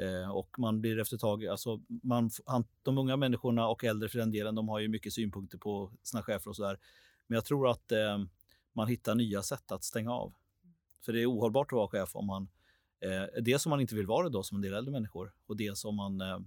Eh, 0.00 0.30
och 0.30 0.58
man 0.58 0.80
blir 0.80 0.98
efter 0.98 1.16
ett 1.16 1.20
tag, 1.20 1.46
alltså 1.46 1.80
man, 2.02 2.30
han, 2.46 2.64
de 2.82 2.98
unga 2.98 3.16
människorna 3.16 3.68
och 3.68 3.84
äldre 3.84 4.08
för 4.08 4.18
den 4.18 4.30
delen, 4.30 4.54
de 4.54 4.68
har 4.68 4.78
ju 4.78 4.88
mycket 4.88 5.12
synpunkter 5.12 5.58
på 5.58 5.92
sina 6.02 6.22
chefer 6.22 6.50
och 6.50 6.56
sådär. 6.56 6.78
Men 7.26 7.34
jag 7.34 7.44
tror 7.44 7.70
att 7.70 7.92
eh, 7.92 8.18
man 8.72 8.88
hittar 8.88 9.14
nya 9.14 9.42
sätt 9.42 9.72
att 9.72 9.84
stänga 9.84 10.12
av. 10.12 10.32
För 11.04 11.12
det 11.12 11.22
är 11.22 11.30
ohållbart 11.30 11.72
att 11.72 11.76
vara 11.76 11.88
chef 11.88 12.16
om 12.16 12.26
man, 12.26 12.48
eh, 13.00 13.42
dels 13.42 13.66
om 13.66 13.70
man 13.70 13.80
inte 13.80 13.94
vill 13.94 14.06
vara 14.06 14.28
det 14.28 14.32
då 14.32 14.42
som 14.42 14.56
en 14.56 14.62
del 14.62 14.74
äldre 14.74 14.92
människor 14.92 15.32
och 15.46 15.56
dels 15.56 15.84
om 15.84 15.96
man 15.96 16.20
eh, 16.20 16.38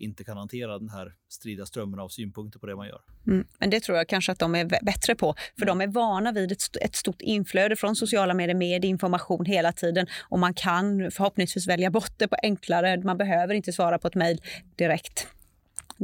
inte 0.00 0.24
kan 0.24 0.36
hantera 0.36 0.78
den 0.78 0.88
här 0.88 1.12
strida 1.28 1.66
strömmen 1.66 2.00
av 2.00 2.08
synpunkter 2.08 2.58
på 2.58 2.66
det 2.66 2.76
man 2.76 2.88
gör. 2.88 3.00
Mm, 3.26 3.46
men 3.58 3.70
det 3.70 3.80
tror 3.80 3.98
jag 3.98 4.08
kanske 4.08 4.32
att 4.32 4.38
de 4.38 4.54
är 4.54 4.64
bättre 4.64 5.14
på, 5.14 5.34
för 5.58 5.66
mm. 5.66 5.78
de 5.78 5.84
är 5.84 5.92
vana 5.92 6.32
vid 6.32 6.52
ett, 6.52 6.76
ett 6.80 6.94
stort 6.94 7.22
inflöde 7.22 7.76
från 7.76 7.96
sociala 7.96 8.34
medier 8.34 8.56
med 8.56 8.84
information 8.84 9.44
hela 9.44 9.72
tiden 9.72 10.06
och 10.20 10.38
man 10.38 10.54
kan 10.54 11.10
förhoppningsvis 11.10 11.68
välja 11.68 11.90
bort 11.90 12.12
det 12.16 12.28
på 12.28 12.36
enklare. 12.42 13.00
Man 13.04 13.16
behöver 13.16 13.54
inte 13.54 13.72
svara 13.72 13.98
på 13.98 14.08
ett 14.08 14.14
mejl 14.14 14.40
direkt. 14.76 15.28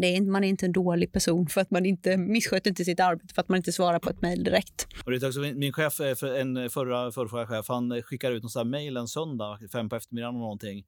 Det 0.00 0.16
är, 0.16 0.20
man 0.20 0.44
är 0.44 0.48
inte 0.48 0.66
en 0.66 0.72
dålig 0.72 1.12
person 1.12 1.46
för 1.46 1.60
att 1.60 1.70
man 1.70 1.86
inte 1.86 2.16
missköter 2.16 2.70
inte 2.70 2.84
sitt 2.84 3.00
arbete 3.00 3.34
för 3.34 3.42
att 3.42 3.48
man 3.48 3.56
inte 3.56 3.72
svarar 3.72 3.98
på 3.98 4.10
ett 4.10 4.22
mejl 4.22 4.44
direkt. 4.44 4.86
Och 5.04 5.10
det 5.10 5.22
är 5.22 5.26
också 5.26 5.40
min 5.40 5.72
chef, 5.72 6.00
en 6.00 6.70
förra, 6.70 7.12
förra 7.12 7.46
chef, 7.46 7.68
han 7.68 8.02
skickar 8.02 8.32
ut 8.32 8.42
någon 8.42 8.70
mejl 8.70 8.96
en 8.96 9.08
söndag, 9.08 9.58
fem 9.72 9.88
på 9.88 9.96
eftermiddagen 9.96 10.34
och 10.34 10.40
någonting 10.40 10.84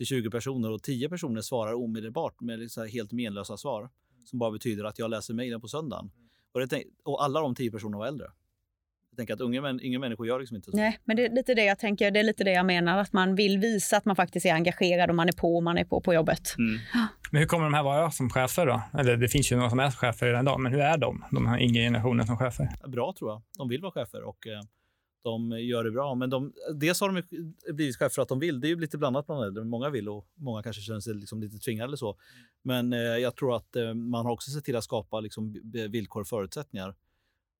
till 0.00 0.06
20 0.06 0.30
personer 0.30 0.70
och 0.70 0.82
10 0.82 1.08
personer 1.08 1.40
svarar 1.40 1.74
omedelbart 1.74 2.40
med 2.40 2.58
liksom 2.58 2.88
helt 2.88 3.12
menlösa 3.12 3.56
svar. 3.56 3.90
som 4.24 4.38
bara 4.38 4.50
betyder 4.50 4.84
att 4.84 4.98
jag 4.98 5.10
läser 5.10 5.34
mejlen 5.34 5.60
på 5.60 5.68
söndagen. 5.68 6.10
Och, 6.54 6.68
det, 6.68 6.84
och 7.04 7.24
alla 7.24 7.40
de 7.40 7.54
tio 7.54 7.70
personerna 7.70 7.98
var 7.98 8.06
äldre. 8.06 8.26
Jag 9.10 9.16
tänker 9.16 9.34
att 9.34 9.40
unga, 9.40 9.60
män, 9.60 9.80
unga 9.84 9.98
människor 9.98 10.26
gör 10.26 10.38
liksom 10.40 10.56
inte 10.56 10.70
så. 10.70 10.76
Nej, 10.76 10.98
men 11.04 11.16
det 11.16 11.26
är 11.26 11.30
lite 11.34 11.54
det 11.54 11.64
jag 11.64 11.78
tänker. 11.78 12.10
Det 12.10 12.20
är 12.20 12.24
lite 12.24 12.44
det 12.44 12.52
jag 12.52 12.66
menar, 12.66 12.98
att 12.98 13.12
man 13.12 13.34
vill 13.34 13.58
visa 13.58 13.96
att 13.96 14.04
man 14.04 14.16
faktiskt 14.16 14.46
är 14.46 14.52
engagerad 14.52 15.10
och 15.10 15.16
man 15.16 15.28
är 15.28 15.32
på 15.32 15.56
och 15.56 15.62
man 15.62 15.78
är 15.78 15.84
på 15.84 16.00
på 16.00 16.14
jobbet. 16.14 16.54
Mm. 16.58 16.80
Men 17.30 17.40
hur 17.40 17.46
kommer 17.46 17.64
de 17.64 17.74
här 17.74 17.82
vara 17.82 18.10
som 18.10 18.30
chefer 18.30 18.66
då? 18.66 18.82
Eller 18.98 19.16
det 19.16 19.28
finns 19.28 19.52
ju 19.52 19.56
några 19.56 19.70
som 19.70 19.78
är 19.78 19.90
chefer 19.90 20.26
redan 20.26 20.44
idag, 20.44 20.60
men 20.60 20.72
hur 20.72 20.80
är 20.80 20.98
de, 20.98 21.24
de 21.30 21.46
här 21.46 21.60
yngre 21.60 21.82
generationen 21.82 22.26
som 22.26 22.36
chefer? 22.36 22.68
Bra 22.88 23.14
tror 23.18 23.30
jag. 23.30 23.42
De 23.58 23.68
vill 23.68 23.80
vara 23.80 23.92
chefer 23.92 24.22
och 24.22 24.46
eh, 24.46 24.60
de 25.22 25.50
gör 25.60 25.84
det 25.84 25.90
bra. 25.90 26.14
Men 26.14 26.30
de, 26.30 26.52
dels 26.74 27.00
har 27.00 27.12
de 27.12 27.22
blivit 27.72 27.96
chefer 27.96 28.14
för 28.14 28.22
att 28.22 28.28
de 28.28 28.38
vill. 28.38 28.60
Det 28.60 28.66
är 28.66 28.68
ju 28.68 28.80
lite 28.80 28.98
blandat 28.98 29.26
bland 29.26 29.44
äldre. 29.44 29.64
Många 29.64 29.90
vill 29.90 30.08
och 30.08 30.26
många 30.34 30.62
kanske 30.62 30.82
känner 30.82 31.00
sig 31.00 31.14
liksom 31.14 31.40
lite 31.40 31.58
tvingade 31.58 31.88
eller 31.88 31.96
så. 31.96 32.16
Men 32.62 32.92
eh, 32.92 32.98
jag 32.98 33.36
tror 33.36 33.56
att 33.56 33.76
eh, 33.76 33.94
man 33.94 34.26
har 34.26 34.32
också 34.32 34.50
sett 34.50 34.64
till 34.64 34.76
att 34.76 34.84
skapa 34.84 35.20
liksom, 35.20 35.54
villkor 35.90 36.20
och 36.20 36.28
förutsättningar. 36.28 36.94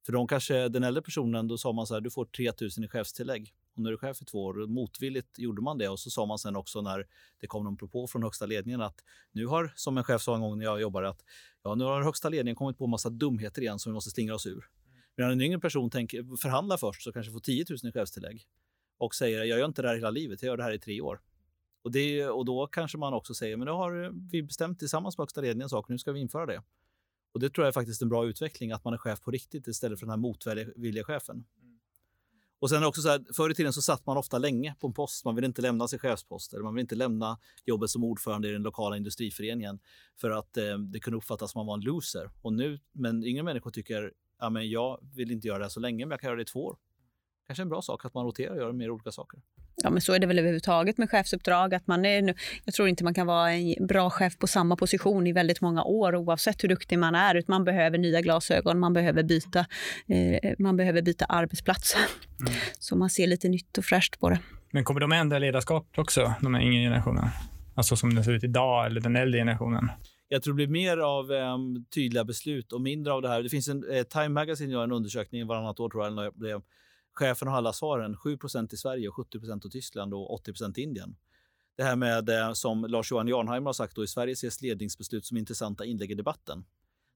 För 0.06 0.12
de 0.12 0.26
kanske, 0.26 0.68
den 0.68 0.84
äldre 0.84 1.02
personen, 1.02 1.48
då 1.48 1.58
sa 1.58 1.72
man 1.72 1.86
så 1.86 1.94
här, 1.94 2.00
du 2.00 2.10
får 2.10 2.24
3000 2.24 2.84
i 2.84 2.88
chefstillägg. 2.88 3.54
Och 3.74 3.82
när 3.82 3.90
du 3.90 3.94
är 3.94 3.98
chef 3.98 4.22
i 4.22 4.24
två 4.24 4.44
år, 4.44 4.66
motvilligt 4.66 5.38
gjorde 5.38 5.62
man 5.62 5.78
det. 5.78 5.88
Och 5.88 6.00
så 6.00 6.10
sa 6.10 6.26
man 6.26 6.38
sen 6.38 6.56
också 6.56 6.80
när 6.80 7.06
det 7.40 7.46
kom 7.46 7.64
någon 7.64 7.76
propå 7.76 8.06
från 8.06 8.22
högsta 8.22 8.46
ledningen 8.46 8.80
att 8.80 9.04
nu 9.32 9.46
har, 9.46 9.72
som 9.76 9.98
en 9.98 10.04
chef 10.04 10.22
sa 10.22 10.34
en 10.34 10.40
gång 10.40 10.58
när 10.58 10.64
jag 10.64 10.80
jobbade, 10.80 11.08
att 11.08 11.24
ja, 11.62 11.74
nu 11.74 11.84
har 11.84 12.02
högsta 12.02 12.28
ledningen 12.28 12.56
kommit 12.56 12.78
på 12.78 12.84
en 12.84 12.90
massa 12.90 13.10
dumheter 13.10 13.62
igen 13.62 13.78
som 13.78 13.92
vi 13.92 13.94
måste 13.94 14.10
slingra 14.10 14.34
oss 14.34 14.46
ur. 14.46 14.68
Medan 15.16 15.32
en 15.32 15.40
yngre 15.40 15.58
person 15.58 15.90
tänker, 15.90 16.36
förhandlar 16.36 16.76
först 16.76 17.02
så 17.02 17.12
kanske 17.12 17.32
får 17.32 17.40
10 17.40 17.64
000 17.70 17.78
i 17.82 17.92
chefstillägg 17.92 18.46
och 18.98 19.14
säger 19.14 19.44
jag 19.44 19.58
gör 19.58 19.66
inte 19.66 19.82
det 19.82 19.88
här 19.88 19.94
hela 19.94 20.10
livet, 20.10 20.42
jag 20.42 20.48
gör 20.48 20.56
det 20.56 20.62
här 20.62 20.72
i 20.72 20.78
tre 20.78 21.00
år. 21.00 21.20
Och, 21.82 21.92
det, 21.92 22.26
och 22.26 22.44
då 22.44 22.66
kanske 22.66 22.98
man 22.98 23.14
också 23.14 23.34
säger 23.34 23.56
men 23.56 23.64
nu 23.64 23.72
har 23.72 24.12
vi 24.30 24.42
bestämt 24.42 24.78
tillsammans 24.78 25.18
med 25.18 25.22
högsta 25.22 25.40
ledningen 25.40 25.68
sak, 25.68 25.88
nu 25.88 25.98
ska 25.98 26.12
vi 26.12 26.20
införa 26.20 26.46
det. 26.46 26.62
Och 27.32 27.40
det 27.40 27.50
tror 27.50 27.64
jag 27.64 27.68
är 27.68 27.72
faktiskt 27.72 28.02
en 28.02 28.08
bra 28.08 28.26
utveckling, 28.26 28.72
att 28.72 28.84
man 28.84 28.94
är 28.94 28.98
chef 28.98 29.20
på 29.20 29.30
riktigt 29.30 29.66
istället 29.66 29.98
för 29.98 30.06
den 30.06 30.10
här 30.10 30.18
motvilliga 30.18 31.04
chefen. 31.04 31.36
Mm. 31.36 31.80
Och 32.60 32.70
sen 32.70 32.84
också 32.84 33.02
så 33.02 33.08
här, 33.08 33.24
förr 33.36 33.50
i 33.50 33.54
tiden 33.54 33.72
så 33.72 33.82
satt 33.82 34.06
man 34.06 34.16
ofta 34.16 34.38
länge 34.38 34.74
på 34.80 34.86
en 34.86 34.92
post. 34.92 35.24
Man 35.24 35.34
vill 35.34 35.44
inte 35.44 35.62
lämna 35.62 35.88
sin 35.88 35.98
chefspost 35.98 36.52
eller 36.52 36.64
man 36.64 36.74
vill 36.74 36.80
inte 36.80 36.94
lämna 36.94 37.38
jobbet 37.64 37.90
som 37.90 38.04
ordförande 38.04 38.48
i 38.48 38.52
den 38.52 38.62
lokala 38.62 38.96
industriföreningen 38.96 39.80
för 40.20 40.30
att 40.30 40.56
eh, 40.56 40.78
det 40.78 41.00
kunde 41.00 41.16
uppfattas 41.16 41.52
som 41.52 41.60
att 41.60 41.66
man 41.66 41.66
var 41.66 41.74
en 41.74 41.84
loser. 41.84 42.30
Och 42.42 42.52
nu, 42.52 42.80
men 42.92 43.24
yngre 43.24 43.42
människor 43.42 43.70
tycker 43.70 44.12
ja, 44.40 44.50
men 44.50 44.70
jag 44.70 44.98
vill 45.14 45.30
inte 45.30 45.48
göra 45.48 45.58
det 45.58 45.64
här 45.64 45.70
så 45.70 45.80
länge, 45.80 46.06
men 46.06 46.10
jag 46.10 46.20
kan 46.20 46.28
göra 46.28 46.36
det 46.36 46.42
i 46.42 46.44
två 46.44 46.64
år. 46.64 46.76
Kanske 47.46 47.62
en 47.62 47.68
bra 47.68 47.82
sak 47.82 48.04
att 48.04 48.14
man 48.14 48.26
roterar 48.26 48.50
och 48.50 48.56
gör 48.56 48.72
mer 48.72 48.90
olika 48.90 49.10
saker. 49.10 49.40
Ja, 49.82 49.90
men 49.90 50.00
så 50.00 50.12
är 50.12 50.18
det 50.18 50.26
väl 50.26 50.38
överhuvudtaget 50.38 50.98
med 50.98 51.10
chefsuppdrag. 51.10 51.74
Att 51.74 51.86
man 51.86 52.04
är, 52.04 52.34
jag 52.64 52.74
tror 52.74 52.88
inte 52.88 53.04
man 53.04 53.14
kan 53.14 53.26
vara 53.26 53.52
en 53.52 53.86
bra 53.86 54.10
chef 54.10 54.38
på 54.38 54.46
samma 54.46 54.76
position 54.76 55.26
i 55.26 55.32
väldigt 55.32 55.60
många 55.60 55.84
år 55.84 56.16
oavsett 56.16 56.64
hur 56.64 56.68
duktig 56.68 56.98
man 56.98 57.14
är. 57.14 57.34
Utan 57.34 57.52
man 57.54 57.64
behöver 57.64 57.98
nya 57.98 58.20
glasögon, 58.20 58.78
man 58.78 58.92
behöver 58.92 59.22
byta, 59.22 59.66
eh, 60.06 60.54
man 60.58 60.76
behöver 60.76 61.02
byta 61.02 61.24
arbetsplats. 61.24 61.96
Mm. 62.40 62.52
Så 62.78 62.96
man 62.96 63.10
ser 63.10 63.26
lite 63.26 63.48
nytt 63.48 63.78
och 63.78 63.84
fräscht 63.84 64.20
på 64.20 64.30
det. 64.30 64.38
Men 64.70 64.84
kommer 64.84 65.00
de 65.00 65.12
ändra 65.12 65.38
ledarskap 65.38 65.86
också, 65.96 66.34
de 66.40 66.54
här 66.54 66.62
yngre 66.62 66.82
generationerna? 66.82 67.30
Alltså 67.74 67.96
som 67.96 68.14
det 68.14 68.24
ser 68.24 68.32
ut 68.32 68.44
idag, 68.44 68.86
eller 68.86 69.00
den 69.00 69.16
äldre 69.16 69.40
generationen? 69.40 69.90
Jag 70.32 70.42
tror 70.42 70.54
det 70.54 70.56
blir 70.56 70.68
mer 70.68 70.98
av 70.98 71.30
um, 71.30 71.84
tydliga 71.84 72.24
beslut 72.24 72.72
och 72.72 72.80
mindre 72.80 73.12
av 73.12 73.22
det 73.22 73.28
här. 73.28 73.42
Det 73.42 73.48
finns 73.48 73.68
en 73.68 73.90
eh, 73.90 74.02
Time 74.02 74.28
Magazine 74.28 74.72
gör 74.72 74.84
en 74.84 74.92
undersökning 74.92 75.46
varannat 75.46 75.80
år 75.80 75.88
tror 75.88 76.04
jag. 76.04 76.32
Det, 76.34 76.62
chefen 77.12 77.48
har 77.48 77.56
alla 77.56 77.72
svaren. 77.72 78.16
7% 78.16 78.74
i 78.74 78.76
Sverige, 78.76 79.08
och 79.08 79.14
70% 79.14 79.66
i 79.66 79.70
Tyskland 79.70 80.14
och 80.14 80.46
80% 80.46 80.78
i 80.78 80.82
Indien. 80.82 81.16
Det 81.76 81.82
här 81.82 81.96
med, 81.96 82.28
eh, 82.28 82.52
som 82.52 82.84
Lars-Johan 82.84 83.28
Jarnheimer 83.28 83.66
har 83.66 83.72
sagt, 83.72 83.96
då, 83.96 84.04
i 84.04 84.06
Sverige 84.06 84.32
ses 84.32 84.62
ledningsbeslut 84.62 85.24
som 85.24 85.36
intressanta 85.36 85.84
inlägg 85.84 86.10
i 86.10 86.14
debatten. 86.14 86.64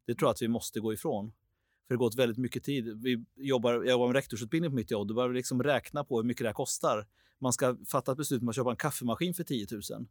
Det 0.07 0.14
tror 0.14 0.29
jag 0.29 0.35
att 0.35 0.42
vi 0.42 0.48
måste 0.48 0.81
gå 0.81 0.92
ifrån. 0.92 1.33
För 1.87 1.94
det 1.94 1.98
går 1.98 2.07
åt 2.07 2.14
väldigt 2.14 2.38
mycket 2.38 2.64
tid. 2.64 3.03
Vi 3.03 3.24
jobbar, 3.37 3.72
jag 3.72 3.88
jobbar 3.88 4.07
med 4.07 4.16
rektorsutbildning 4.16 4.70
på 4.70 4.77
mitt 4.77 4.90
jobb. 4.90 5.09
Då 5.09 5.14
behöver 5.14 5.33
vi 5.33 5.38
liksom 5.38 5.62
räkna 5.62 6.05
på 6.05 6.16
hur 6.16 6.24
mycket 6.24 6.44
det 6.44 6.48
här 6.48 6.55
kostar. 6.55 7.07
Man 7.38 7.53
ska 7.53 7.77
fatta 7.87 8.12
ett 8.12 8.18
beslut 8.18 8.42
om 8.42 8.48
att 8.48 8.57
köpa 8.57 8.70
en 8.70 8.77
kaffemaskin 8.77 9.35
för 9.35 9.44
10 9.44 9.66
000. 9.70 10.07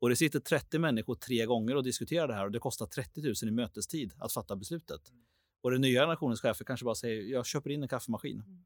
Och 0.00 0.08
det 0.08 0.16
sitter 0.16 0.40
30 0.40 0.78
människor 0.78 1.14
tre 1.14 1.46
gånger 1.46 1.76
och 1.76 1.82
diskuterar 1.82 2.28
det 2.28 2.34
här 2.34 2.44
och 2.44 2.50
det 2.50 2.58
kostar 2.58 2.86
30 2.86 3.22
000 3.22 3.34
i 3.42 3.50
mötestid 3.50 4.12
att 4.18 4.32
fatta 4.32 4.56
beslutet. 4.56 5.10
Mm. 5.10 5.22
Och 5.62 5.70
den 5.70 5.80
nya 5.80 6.00
generationens 6.00 6.40
chefer 6.40 6.64
kanske 6.64 6.84
bara 6.84 6.94
säger 6.94 7.22
jag 7.22 7.46
köper 7.46 7.70
in 7.70 7.82
en 7.82 7.88
kaffemaskin. 7.88 8.42
Mm. 8.46 8.64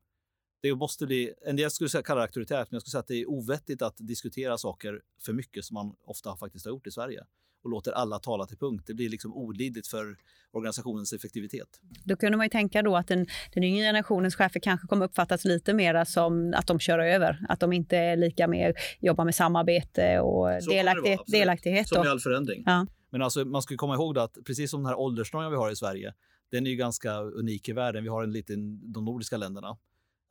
Det 0.63 0.75
måste 0.75 1.07
bli, 1.07 1.35
en 1.47 1.57
del 1.57 1.71
skulle 1.71 1.91
säga 1.91 2.03
kalla 2.03 2.21
det 2.21 2.25
auktoritärt, 2.25 2.71
men 2.71 2.77
jag 2.77 2.83
skulle 2.83 2.91
säga 2.91 3.01
att 3.01 3.07
det 3.07 3.21
är 3.21 3.31
ovettigt 3.31 3.83
att 3.83 3.97
diskutera 3.99 4.59
saker 4.59 5.03
för 5.21 5.33
mycket 5.33 5.65
som 5.65 5.75
man 5.75 5.95
ofta 6.05 6.37
faktiskt 6.37 6.65
har 6.65 6.73
gjort 6.73 6.87
i 6.87 6.91
Sverige 6.91 7.25
och 7.63 7.71
låter 7.71 7.93
alla 7.93 8.19
tala 8.19 8.47
till 8.47 8.57
punkt. 8.57 8.85
Det 8.87 8.95
blir 8.95 9.09
liksom 9.09 9.35
olidligt 9.35 9.87
för 9.87 10.17
organisationens 10.53 11.13
effektivitet. 11.13 11.69
Då 12.05 12.17
kunde 12.17 12.37
man 12.37 12.47
ju 12.47 12.51
tänka 12.51 12.83
då 12.83 12.97
att 12.97 13.09
den, 13.09 13.27
den 13.55 13.65
yngre 13.65 13.85
generationens 13.85 14.35
chefer 14.35 14.61
kanske 14.61 14.87
kommer 14.87 15.05
uppfattas 15.05 15.45
lite 15.45 15.75
mer 15.75 16.05
som 16.05 16.55
att 16.57 16.67
de 16.67 16.79
kör 16.79 16.99
över. 16.99 17.47
Att 17.49 17.61
de 17.61 17.73
inte 17.73 17.97
är 17.97 18.17
lika 18.17 18.49
mer 18.49 18.75
jobbar 19.01 19.25
med 19.25 19.35
samarbete 19.35 20.21
och 20.21 20.49
delaktighet. 20.49 21.19
Vara, 21.19 21.39
delaktighet 21.39 21.89
som 21.89 22.07
i 22.07 22.09
all 22.09 22.21
förändring. 22.21 22.63
Ja. 22.67 22.87
Men 23.11 23.23
alltså, 23.23 23.45
man 23.45 23.63
ska 23.63 23.77
komma 23.77 23.95
ihåg 23.95 24.19
att 24.19 24.39
precis 24.47 24.71
som 24.71 24.81
den 24.81 24.87
här 24.87 24.99
åldersnormen 24.99 25.51
vi 25.51 25.57
har 25.57 25.71
i 25.71 25.77
Sverige, 25.77 26.15
den 26.51 26.67
är 26.67 26.71
ju 26.71 26.77
ganska 26.77 27.21
unik 27.21 27.69
i 27.69 27.73
världen. 27.73 28.03
Vi 28.03 28.09
har 28.09 28.23
en 28.23 28.33
liten, 28.33 28.93
de 28.93 29.05
nordiska 29.05 29.37
länderna 29.37 29.77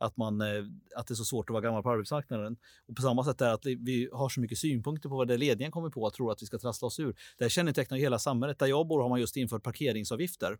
att, 0.02 0.16
man, 0.16 0.40
eh, 0.40 0.64
att 0.96 1.06
det 1.06 1.12
är 1.12 1.16
så 1.16 1.24
svårt 1.24 1.50
att 1.50 1.54
vara 1.54 1.62
gammal 1.62 1.82
på 1.82 1.90
arbetsmarknaden. 1.90 2.56
Och 2.88 2.96
på 2.96 3.02
samma 3.02 3.24
sätt 3.24 3.40
är 3.40 3.52
att 3.52 3.66
vi 3.66 4.08
har 4.12 4.28
så 4.28 4.40
mycket 4.40 4.58
synpunkter 4.58 5.08
på 5.08 5.16
vad 5.16 5.28
det 5.28 5.36
ledningen 5.36 5.72
kommer 5.72 5.90
på 5.90 6.06
att 6.06 6.14
tro 6.14 6.30
att 6.30 6.42
vi 6.42 6.46
ska 6.46 6.58
trassla 6.58 6.86
oss 6.86 7.00
ur. 7.00 7.16
Det 7.38 7.44
här 7.44 7.48
kännetecknar 7.48 7.98
hela 7.98 8.18
samhället. 8.18 8.58
Där 8.58 8.66
jag 8.66 8.86
bor 8.86 9.02
har 9.02 9.08
man 9.08 9.20
just 9.20 9.36
infört 9.36 9.62
parkeringsavgifter. 9.62 10.58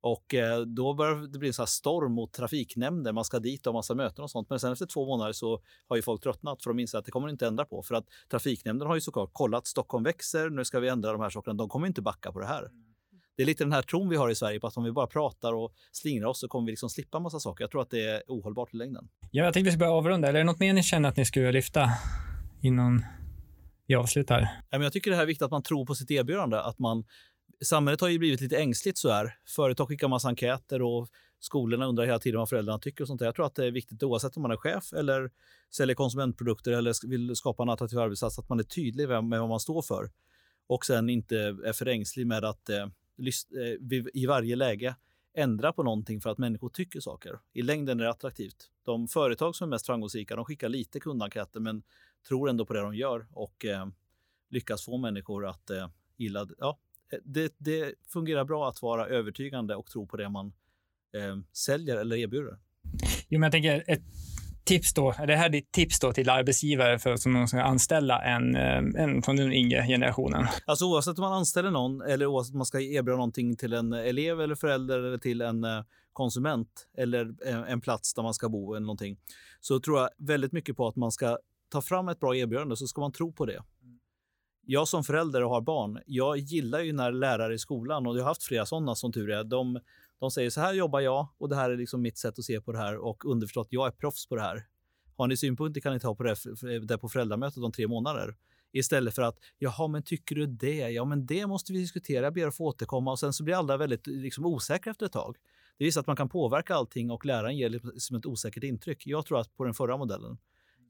Och 0.00 0.34
eh, 0.34 0.60
då 0.60 0.94
börjar 0.94 1.32
det 1.32 1.38
bli 1.38 1.48
en 1.48 1.54
så 1.54 1.66
storm 1.66 2.12
mot 2.12 2.32
trafiknämnden. 2.32 3.14
Man 3.14 3.24
ska 3.24 3.38
dit 3.38 3.66
och 3.66 3.72
ha 3.72 3.78
massa 3.78 3.94
möten 3.94 4.24
och 4.24 4.30
sånt. 4.30 4.50
Men 4.50 4.60
sen 4.60 4.72
efter 4.72 4.86
två 4.86 5.06
månader 5.06 5.32
så 5.32 5.62
har 5.88 5.96
ju 5.96 6.02
folk 6.02 6.22
tröttnat 6.22 6.62
för 6.62 6.70
de 6.70 6.78
inser 6.78 6.98
att 6.98 7.04
det 7.04 7.10
kommer 7.10 7.28
inte 7.28 7.46
ändra 7.46 7.64
på. 7.64 7.82
För 7.82 7.94
att 7.94 8.06
trafiknämnden 8.30 8.88
har 8.88 8.94
ju 8.94 9.00
såklart 9.00 9.30
kollat 9.32 9.66
Stockholm 9.66 10.04
växer. 10.04 10.50
Nu 10.50 10.64
ska 10.64 10.80
vi 10.80 10.88
ändra 10.88 11.12
de 11.12 11.20
här 11.20 11.30
sakerna. 11.30 11.54
De 11.54 11.68
kommer 11.68 11.86
inte 11.86 12.02
backa 12.02 12.32
på 12.32 12.40
det 12.40 12.46
här 12.46 12.70
det 13.38 13.42
är 13.42 13.46
lite 13.46 13.64
den 13.64 13.72
här 13.72 13.82
tron 13.82 14.08
vi 14.08 14.16
har 14.16 14.30
i 14.30 14.34
Sverige 14.34 14.60
på 14.60 14.66
att 14.66 14.76
om 14.76 14.84
vi 14.84 14.92
bara 14.92 15.06
pratar 15.06 15.52
och 15.52 15.72
slingrar 15.92 16.26
oss 16.26 16.40
så 16.40 16.48
kommer 16.48 16.66
vi 16.66 16.72
liksom 16.72 16.90
slippa 16.90 17.18
massa 17.18 17.40
saker. 17.40 17.64
Jag 17.64 17.70
tror 17.70 17.82
att 17.82 17.90
det 17.90 18.04
är 18.04 18.22
ohållbart 18.26 18.74
i 18.74 18.76
längden. 18.76 19.08
Ja, 19.30 19.44
jag 19.44 19.54
tänkte 19.54 19.68
vi 19.68 19.72
ska 19.72 19.78
börja 19.78 19.92
avrunda. 19.92 20.28
Eller 20.28 20.40
är 20.40 20.44
det 20.44 20.50
något 20.50 20.60
mer 20.60 20.72
ni 20.72 20.82
känner 20.82 21.08
att 21.08 21.16
ni 21.16 21.24
skulle 21.24 21.52
lyfta 21.52 21.90
innan 22.62 23.04
vi 23.86 23.94
avslutar? 23.94 24.40
Ja, 24.40 24.78
men 24.78 24.82
jag 24.82 24.92
tycker 24.92 25.10
det 25.10 25.16
här 25.16 25.22
är 25.22 25.26
viktigt 25.26 25.42
att 25.42 25.50
man 25.50 25.62
tror 25.62 25.86
på 25.86 25.94
sitt 25.94 26.10
erbjudande. 26.10 26.56
Att 26.56 26.78
man, 26.78 27.04
samhället 27.64 28.00
har 28.00 28.08
ju 28.08 28.18
blivit 28.18 28.40
lite 28.40 28.58
ängsligt 28.58 28.98
så 28.98 29.10
här. 29.10 29.34
Företag 29.56 29.88
skickar 29.88 30.08
massa 30.08 30.28
enkäter 30.28 30.82
och 30.82 31.08
skolorna 31.40 31.86
undrar 31.86 32.04
hela 32.06 32.18
tiden 32.18 32.38
vad 32.38 32.48
föräldrarna 32.48 32.78
tycker. 32.78 33.04
och 33.04 33.08
sånt 33.08 33.18
där. 33.18 33.26
Jag 33.26 33.34
tror 33.34 33.46
att 33.46 33.54
det 33.54 33.66
är 33.66 33.70
viktigt 33.70 34.02
oavsett 34.02 34.36
om 34.36 34.42
man 34.42 34.50
är 34.50 34.56
chef 34.56 34.92
eller 34.92 35.30
säljer 35.74 35.94
konsumentprodukter 35.94 36.72
eller 36.72 37.08
vill 37.08 37.36
skapa 37.36 37.62
en 37.62 37.70
attraktiv 37.70 37.98
arbetsplats 37.98 38.38
att 38.38 38.48
man 38.48 38.58
är 38.58 38.64
tydlig 38.64 39.08
med 39.08 39.40
vad 39.40 39.48
man 39.48 39.60
står 39.60 39.82
för 39.82 40.10
och 40.66 40.84
sen 40.84 41.10
inte 41.10 41.36
är 41.38 41.72
för 41.72 41.86
ängslig 41.86 42.26
med 42.26 42.44
att 42.44 42.68
Eh, 42.68 42.86
Eh, 43.18 44.06
i 44.14 44.26
varje 44.26 44.56
läge 44.56 44.96
ändra 45.34 45.72
på 45.72 45.82
någonting 45.82 46.20
för 46.20 46.30
att 46.30 46.38
människor 46.38 46.68
tycker 46.68 47.00
saker. 47.00 47.38
I 47.52 47.62
längden 47.62 48.00
är 48.00 48.04
det 48.04 48.10
attraktivt. 48.10 48.70
De 48.84 49.08
företag 49.08 49.56
som 49.56 49.68
är 49.68 49.70
mest 49.70 49.86
framgångsrika 49.86 50.36
de 50.36 50.44
skickar 50.44 50.68
lite 50.68 51.00
kundenkäter 51.00 51.60
men 51.60 51.82
tror 52.28 52.50
ändå 52.50 52.66
på 52.66 52.72
det 52.72 52.80
de 52.80 52.94
gör 52.94 53.26
och 53.30 53.64
eh, 53.64 53.86
lyckas 54.50 54.84
få 54.84 54.98
människor 54.98 55.46
att 55.46 55.70
eh, 55.70 55.88
gilla 56.16 56.48
ja, 56.58 56.78
eh, 57.12 57.18
det. 57.24 57.54
Det 57.58 57.94
fungerar 58.06 58.44
bra 58.44 58.68
att 58.68 58.82
vara 58.82 59.06
övertygande 59.06 59.76
och 59.76 59.86
tro 59.86 60.06
på 60.06 60.16
det 60.16 60.28
man 60.28 60.52
eh, 61.14 61.36
säljer 61.52 61.96
eller 61.96 62.16
erbjuder. 62.16 62.58
Jo, 63.28 63.40
men 63.40 63.42
jag 63.42 63.52
tänker 63.52 63.84
ett 63.86 64.02
tips 64.68 64.94
då, 64.94 65.14
är 65.18 65.26
det 65.26 65.36
här 65.36 65.48
ditt 65.48 65.72
tips 65.72 66.00
då 66.00 66.12
till 66.12 66.30
arbetsgivare 66.30 66.98
för 66.98 67.16
som 67.16 67.34
de 67.34 67.48
ska 67.48 67.62
anställa 67.62 68.22
en, 68.22 68.56
eh, 68.56 69.02
en 69.02 69.22
från 69.22 69.36
den 69.36 69.52
yngre 69.52 69.86
generationen? 69.86 70.46
Alltså 70.66 70.84
oavsett 70.84 71.18
om 71.18 71.22
man 71.22 71.32
anställer 71.32 71.70
någon 71.70 72.02
eller 72.02 72.26
oavsett 72.26 72.52
om 72.52 72.58
man 72.58 72.66
ska 72.66 72.80
erbjuda 72.80 73.16
någonting 73.16 73.56
till 73.56 73.72
en 73.72 73.92
elev 73.92 74.40
eller 74.40 74.54
förälder 74.54 74.98
eller 74.98 75.18
till 75.18 75.40
en 75.40 75.64
eh, 75.64 75.82
konsument 76.12 76.88
eller 76.98 77.34
eh, 77.46 77.72
en 77.72 77.80
plats 77.80 78.14
där 78.14 78.22
man 78.22 78.34
ska 78.34 78.48
bo 78.48 78.74
eller 78.74 78.86
någonting, 78.86 79.16
så 79.60 79.80
tror 79.80 79.98
jag 79.98 80.08
väldigt 80.18 80.52
mycket 80.52 80.76
på 80.76 80.86
att 80.86 80.96
man 80.96 81.12
ska 81.12 81.38
ta 81.68 81.82
fram 81.82 82.08
ett 82.08 82.20
bra 82.20 82.36
erbjudande 82.36 82.76
så 82.76 82.86
ska 82.86 83.00
man 83.00 83.12
tro 83.12 83.32
på 83.32 83.46
det. 83.46 83.62
Jag 84.66 84.88
som 84.88 85.04
förälder 85.04 85.44
och 85.44 85.50
har 85.50 85.60
barn, 85.60 85.98
jag 86.06 86.38
gillar 86.38 86.80
ju 86.80 86.92
när 86.92 87.12
lärare 87.12 87.54
i 87.54 87.58
skolan, 87.58 88.06
och 88.06 88.18
jag 88.18 88.22
har 88.22 88.28
haft 88.28 88.42
flera 88.42 88.66
sådana 88.66 88.94
som 88.94 89.12
tur 89.12 89.30
är, 89.30 89.44
de 89.44 89.80
de 90.20 90.30
säger 90.30 90.50
så 90.50 90.60
här 90.60 90.74
jobbar 90.74 91.00
jag 91.00 91.28
och 91.38 91.48
det 91.48 91.56
här 91.56 91.70
är 91.70 91.76
liksom 91.76 92.02
mitt 92.02 92.18
sätt 92.18 92.38
att 92.38 92.44
se 92.44 92.60
på 92.60 92.72
det 92.72 92.78
här 92.78 92.96
och 92.96 93.24
underförstått, 93.24 93.68
jag 93.70 93.86
är 93.86 93.90
proffs 93.90 94.26
på 94.26 94.36
det 94.36 94.42
här. 94.42 94.66
Har 95.16 95.26
ni 95.26 95.36
synpunkter 95.36 95.80
kan 95.80 95.92
ni 95.92 96.00
ta 96.00 96.14
på 96.14 96.22
det, 96.22 96.36
det 96.86 96.98
på 96.98 97.08
föräldramötet 97.08 97.62
om 97.62 97.72
tre 97.72 97.88
månader. 97.88 98.36
Istället 98.72 99.14
för 99.14 99.22
att, 99.22 99.38
jaha, 99.58 99.88
men 99.88 100.02
tycker 100.02 100.34
du 100.34 100.46
det? 100.46 100.90
Ja, 100.90 101.04
men 101.04 101.26
det 101.26 101.46
måste 101.46 101.72
vi 101.72 101.78
diskutera. 101.78 102.24
Jag 102.24 102.34
ber 102.34 102.46
att 102.46 102.56
få 102.56 102.64
återkomma. 102.64 103.10
Och 103.10 103.18
sen 103.18 103.32
så 103.32 103.44
blir 103.44 103.54
alla 103.54 103.76
väldigt 103.76 104.06
liksom, 104.06 104.46
osäkra 104.46 104.90
efter 104.90 105.06
ett 105.06 105.12
tag. 105.12 105.36
Det 105.78 105.84
visar 105.84 106.00
att 106.00 106.06
man 106.06 106.16
kan 106.16 106.28
påverka 106.28 106.74
allting 106.74 107.10
och 107.10 107.26
läraren 107.26 107.56
ger 107.56 107.68
liksom 107.68 108.16
ett 108.16 108.26
osäkert 108.26 108.64
intryck. 108.64 109.06
Jag 109.06 109.26
tror 109.26 109.40
att 109.40 109.56
på 109.56 109.64
den 109.64 109.74
förra 109.74 109.96
modellen. 109.96 110.38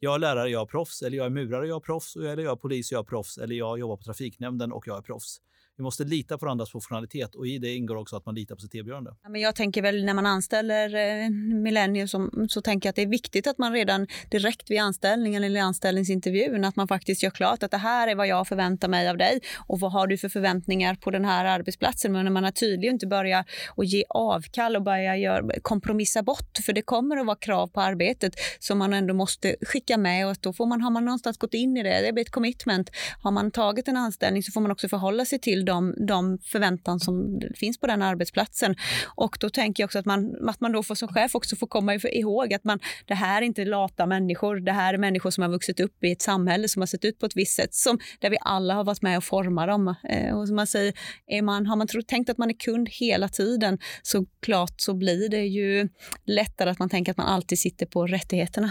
Jag 0.00 0.14
är 0.14 0.18
lärare, 0.18 0.50
jag 0.50 0.62
är 0.62 0.66
proffs. 0.66 1.02
Eller 1.02 1.16
jag 1.16 1.26
är 1.26 1.30
murare, 1.30 1.68
jag 1.68 1.76
är 1.76 1.80
proffs. 1.80 2.16
Eller 2.16 2.42
jag 2.42 2.52
är 2.52 2.56
polis, 2.56 2.92
jag 2.92 2.98
är 2.98 3.04
proffs. 3.04 3.38
Eller 3.38 3.54
jag 3.54 3.78
jobbar 3.78 3.96
på 3.96 4.02
trafiknämnden 4.02 4.72
och 4.72 4.86
jag 4.86 4.98
är 4.98 5.02
proffs. 5.02 5.40
Vi 5.78 5.82
måste 5.82 6.04
lita 6.04 6.38
på 6.38 6.46
varandras 6.46 6.70
professionalitet 6.72 7.34
och 7.34 7.46
i 7.46 7.58
det 7.58 7.74
ingår 7.74 7.96
också 7.96 8.16
att 8.16 8.26
man 8.26 8.34
litar 8.34 8.54
på 8.54 8.60
sitt 8.60 8.74
erbjudande. 8.74 9.10
Ja, 9.22 9.28
men 9.28 9.40
jag 9.40 9.54
tänker 9.54 9.82
väl 9.82 10.04
när 10.04 10.14
man 10.14 10.26
anställer 10.26 10.94
eh, 10.94 11.30
millennier 11.62 12.06
så, 12.06 12.30
så 12.48 12.62
tänker 12.62 12.86
jag 12.86 12.90
att 12.90 12.96
det 12.96 13.02
är 13.02 13.06
viktigt 13.06 13.46
att 13.46 13.58
man 13.58 13.72
redan 13.72 14.06
direkt 14.30 14.70
vid 14.70 14.80
anställningen 14.80 15.44
eller 15.44 15.60
anställningsintervjun 15.60 16.64
att 16.64 16.76
man 16.76 16.88
faktiskt 16.88 17.22
gör 17.22 17.30
klart 17.30 17.62
att 17.62 17.70
det 17.70 17.76
här 17.76 18.08
är 18.08 18.14
vad 18.14 18.26
jag 18.26 18.48
förväntar 18.48 18.88
mig 18.88 19.08
av 19.08 19.16
dig 19.16 19.40
och 19.66 19.80
vad 19.80 19.92
har 19.92 20.06
du 20.06 20.18
för 20.18 20.28
förväntningar 20.28 20.94
på 20.94 21.10
den 21.10 21.24
här 21.24 21.44
arbetsplatsen. 21.44 22.12
Men 22.12 22.24
när 22.24 22.32
man 22.32 22.44
är 22.44 22.50
tydlig 22.50 22.88
och 22.88 22.92
inte 22.92 23.06
börjar 23.06 23.44
och 23.68 23.84
ge 23.84 24.04
avkall 24.08 24.76
och 24.76 24.82
börja 24.82 25.16
gör, 25.16 25.60
kompromissa 25.62 26.22
bort 26.22 26.58
för 26.66 26.72
det 26.72 26.82
kommer 26.82 27.16
att 27.16 27.26
vara 27.26 27.36
krav 27.36 27.66
på 27.66 27.80
arbetet 27.80 28.34
som 28.58 28.78
man 28.78 28.92
ändå 28.92 29.14
måste 29.14 29.56
skicka 29.62 29.98
med 29.98 30.28
och 30.28 30.36
då 30.40 30.52
får 30.52 30.66
man, 30.66 30.80
har 30.80 30.90
man 30.90 31.04
någonstans 31.04 31.38
gått 31.38 31.54
in 31.54 31.76
i 31.76 31.82
det, 31.82 32.00
det 32.06 32.12
blir 32.12 32.24
ett 32.24 32.30
commitment. 32.30 32.90
Har 33.22 33.30
man 33.30 33.50
tagit 33.50 33.88
en 33.88 33.96
anställning 33.96 34.42
så 34.42 34.52
får 34.52 34.60
man 34.60 34.70
också 34.70 34.88
förhålla 34.88 35.24
sig 35.24 35.38
till 35.38 35.67
de, 35.68 35.94
de 36.06 36.38
förväntan 36.38 37.00
som 37.00 37.40
finns 37.54 37.80
på 37.80 37.86
den 37.86 38.02
arbetsplatsen. 38.02 38.74
Och 39.16 39.36
då 39.40 39.50
tänker 39.50 39.82
jag 39.82 39.86
också 39.86 39.98
att 39.98 40.06
man, 40.06 40.48
att 40.48 40.60
man 40.60 40.72
då 40.72 40.82
får, 40.82 40.94
som 40.94 41.08
chef 41.08 41.34
också 41.34 41.56
får 41.56 41.66
komma 41.66 41.94
ihåg 41.94 42.54
att 42.54 42.64
man, 42.64 42.78
det 43.06 43.14
här 43.14 43.42
är 43.42 43.46
inte 43.46 43.64
lata 43.64 44.06
människor, 44.06 44.60
det 44.60 44.72
här 44.72 44.94
är 44.94 44.98
människor 44.98 45.30
som 45.30 45.42
har 45.42 45.50
vuxit 45.50 45.80
upp 45.80 46.04
i 46.04 46.12
ett 46.12 46.22
samhälle 46.22 46.68
som 46.68 46.82
har 46.82 46.86
sett 46.86 47.04
ut 47.04 47.18
på 47.18 47.26
ett 47.26 47.36
visst 47.36 47.56
sätt, 47.56 47.74
som, 47.74 47.98
där 48.20 48.30
vi 48.30 48.36
alla 48.40 48.74
har 48.74 48.84
varit 48.84 49.02
med 49.02 49.16
och 49.16 49.24
format 49.24 49.68
dem. 49.68 49.94
Eh, 50.08 50.38
och 50.38 50.46
som 50.46 50.56
man 50.56 50.66
säger, 50.66 50.94
är 51.26 51.42
man, 51.42 51.66
har 51.66 51.76
man 51.76 51.86
tro, 51.86 52.02
tänkt 52.02 52.30
att 52.30 52.38
man 52.38 52.50
är 52.50 52.58
kund 52.58 52.88
hela 52.88 53.28
tiden, 53.28 53.78
så 54.02 54.26
klart 54.40 54.74
så 54.76 54.94
blir 54.94 55.28
det 55.28 55.46
ju 55.46 55.88
lättare 56.26 56.70
att 56.70 56.78
man 56.78 56.88
tänker 56.88 57.12
att 57.12 57.18
man 57.18 57.26
alltid 57.26 57.58
sitter 57.58 57.86
på 57.86 58.06
rättigheterna. 58.06 58.70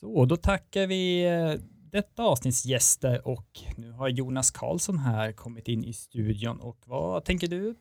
Så, 0.00 0.24
då 0.24 0.36
tackar 0.36 0.86
vi 0.86 1.24
eh, 1.24 1.60
detta 1.94 2.22
avsnitts 2.22 2.66
gäster 2.66 3.28
och 3.28 3.60
nu 3.76 3.90
har 3.90 4.08
Jonas 4.08 4.50
Karlsson 4.50 4.98
här 4.98 5.32
kommit 5.32 5.68
in 5.68 5.84
i 5.84 5.92
studion 5.92 6.60
och 6.60 6.78
vad 6.84 7.24
tänker 7.24 7.48
du? 7.48 7.74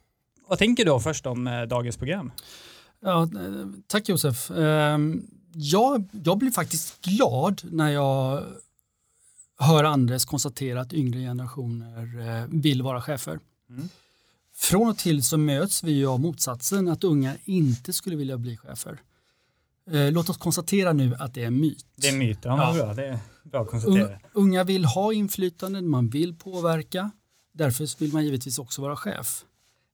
Vad 0.48 0.60
tänker 0.60 0.86
du 0.86 1.00
först 1.00 1.26
om 1.26 1.48
eh, 1.48 1.62
dagens 1.62 1.98
program? 1.98 2.32
Ja, 3.00 3.28
tack 3.88 4.10
Josef. 4.10 4.52
Ehm, 4.52 5.28
jag, 5.54 6.10
jag 6.12 6.38
blir 6.38 6.52
faktiskt 6.52 7.02
glad 7.02 7.62
när 7.64 7.90
jag 7.90 8.44
hör 9.60 9.84
Andres 9.84 10.26
konstatera 10.26 10.82
att 10.82 10.94
yngre 10.94 11.20
generationer 11.20 12.20
eh, 12.30 12.48
vill 12.50 12.82
vara 12.82 13.02
chefer. 13.02 13.40
Mm. 13.70 13.90
Från 14.56 14.90
och 14.90 14.98
till 14.98 15.24
så 15.24 15.38
möts 15.38 15.84
vi 15.84 16.06
av 16.06 16.20
motsatsen, 16.20 16.88
att 16.88 17.04
unga 17.04 17.36
inte 17.46 17.94
skulle 17.94 18.16
vilja 18.16 18.38
bli 18.38 18.58
chefer. 18.58 19.02
Eh, 19.92 20.12
låt 20.12 20.30
oss 20.30 20.38
konstatera 20.38 20.94
nu 20.94 21.16
att 21.20 21.34
det 21.34 21.44
är 21.44 21.48
en 21.48 21.60
myt. 21.60 21.86
Det 21.96 22.08
är 22.08 22.14
en 22.14 22.20
myt, 22.20 22.40
ja, 22.42 22.78
ja. 22.78 22.84
Bra. 22.84 22.94
det 22.94 23.20
bra. 23.50 24.20
Unga 24.34 24.64
vill 24.64 24.86
ha 24.86 25.14
inflytande, 25.14 25.82
man 25.82 26.10
vill 26.10 26.36
påverka. 26.36 27.12
Därför 27.52 28.00
vill 28.00 28.14
man 28.14 28.26
givetvis 28.26 28.60
också 28.60 28.82
vara 28.82 28.96
chef. 28.96 29.46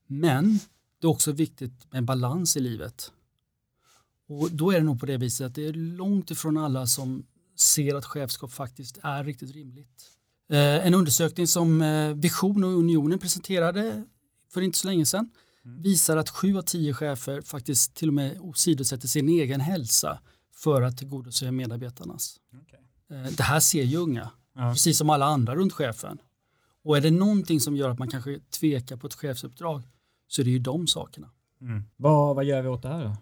Men 0.07 0.59
det 1.01 1.07
är 1.07 1.11
också 1.11 1.31
viktigt 1.31 1.91
med 1.91 2.03
balans 2.03 2.57
i 2.57 2.59
livet. 2.59 3.11
Och 4.27 4.51
då 4.51 4.71
är 4.71 4.75
det 4.75 4.83
nog 4.85 4.99
på 4.99 5.05
det 5.05 5.17
viset 5.17 5.47
att 5.47 5.55
det 5.55 5.65
är 5.65 5.73
långt 5.73 6.31
ifrån 6.31 6.57
alla 6.57 6.87
som 6.87 7.25
ser 7.55 7.95
att 7.95 8.05
chefskap 8.05 8.51
faktiskt 8.51 8.99
är 9.03 9.23
riktigt 9.23 9.51
rimligt. 9.51 10.03
Eh, 10.49 10.87
en 10.87 10.93
undersökning 10.93 11.47
som 11.47 11.81
eh, 11.81 12.13
Vision 12.13 12.63
och 12.63 12.69
Unionen 12.69 13.19
presenterade 13.19 14.03
för 14.53 14.61
inte 14.61 14.77
så 14.77 14.87
länge 14.87 15.05
sedan 15.05 15.29
mm. 15.65 15.81
visar 15.81 16.17
att 16.17 16.29
sju 16.29 16.57
av 16.57 16.61
tio 16.61 16.93
chefer 16.93 17.41
faktiskt 17.41 17.95
till 17.95 18.07
och 18.07 18.13
med 18.13 18.39
åsidosätter 18.39 19.07
sin 19.07 19.29
egen 19.29 19.61
hälsa 19.61 20.19
för 20.53 20.81
att 20.81 20.97
tillgodose 20.97 21.51
medarbetarnas. 21.51 22.39
Okay. 22.61 22.79
Eh, 23.11 23.31
det 23.37 23.43
här 23.43 23.59
ser 23.59 23.83
ju 23.83 23.97
unga, 23.97 24.29
ja. 24.55 24.71
precis 24.71 24.97
som 24.97 25.09
alla 25.09 25.25
andra 25.25 25.55
runt 25.55 25.73
chefen. 25.73 26.17
Och 26.83 26.97
är 26.97 27.01
det 27.01 27.11
någonting 27.11 27.59
som 27.59 27.75
gör 27.75 27.89
att 27.89 27.99
man 27.99 28.07
kanske 28.07 28.39
tvekar 28.59 28.97
på 28.97 29.07
ett 29.07 29.13
chefsuppdrag 29.13 29.83
så 30.27 30.41
är 30.41 30.43
det 30.43 30.51
ju 30.51 30.59
de 30.59 30.87
sakerna. 30.87 31.29
Mm. 31.61 31.83
Vad, 31.95 32.35
vad 32.35 32.45
gör 32.45 32.61
vi 32.61 32.67
åt 32.67 32.81
det 32.81 32.89
här 32.89 33.03
då? 33.03 33.15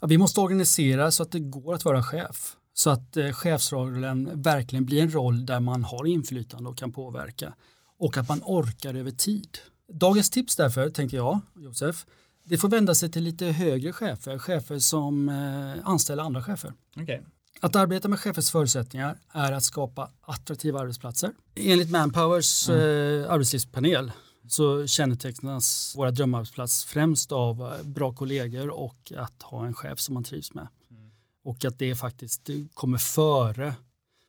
Ja, 0.00 0.06
vi 0.06 0.18
måste 0.18 0.40
organisera 0.40 1.10
så 1.10 1.22
att 1.22 1.30
det 1.30 1.40
går 1.40 1.74
att 1.74 1.84
vara 1.84 2.02
chef. 2.02 2.56
Så 2.74 2.90
att 2.90 3.16
eh, 3.16 3.32
chefsrollen 3.32 4.42
verkligen 4.42 4.84
blir 4.84 5.02
en 5.02 5.14
roll 5.14 5.46
där 5.46 5.60
man 5.60 5.84
har 5.84 6.06
inflytande 6.06 6.70
och 6.70 6.78
kan 6.78 6.92
påverka. 6.92 7.54
Och 7.98 8.16
att 8.16 8.28
man 8.28 8.40
orkar 8.44 8.94
över 8.94 9.10
tid. 9.10 9.58
Dagens 9.92 10.30
tips 10.30 10.56
därför, 10.56 10.90
tänkte 10.90 11.16
jag, 11.16 11.40
Josef, 11.56 12.06
det 12.44 12.58
får 12.58 12.68
vända 12.68 12.94
sig 12.94 13.10
till 13.10 13.22
lite 13.22 13.46
högre 13.46 13.92
chefer, 13.92 14.38
chefer 14.38 14.78
som 14.78 15.28
eh, 15.28 15.88
anställer 15.88 16.22
andra 16.22 16.42
chefer. 16.42 16.72
Okay. 16.96 17.20
Att 17.60 17.76
arbeta 17.76 18.08
med 18.08 18.20
chefers 18.20 18.50
förutsättningar 18.50 19.18
är 19.32 19.52
att 19.52 19.64
skapa 19.64 20.10
attraktiva 20.20 20.80
arbetsplatser. 20.80 21.32
Enligt 21.54 21.90
Manpowers 21.90 22.68
mm. 22.68 22.80
eh, 22.80 23.32
arbetslivspanel 23.32 24.12
så 24.48 24.86
kännetecknas 24.86 25.94
våra 25.96 26.10
drömarbetsplats 26.10 26.84
främst 26.84 27.32
av 27.32 27.62
eh, 27.62 27.82
bra 27.82 28.12
kollegor 28.12 28.68
och 28.70 29.12
att 29.16 29.42
ha 29.42 29.66
en 29.66 29.74
chef 29.74 30.00
som 30.00 30.14
man 30.14 30.24
trivs 30.24 30.54
med. 30.54 30.68
Mm. 30.90 31.10
Och 31.44 31.64
att 31.64 31.78
det 31.78 31.94
faktiskt 31.94 32.50
kommer 32.74 32.98
före. 32.98 33.74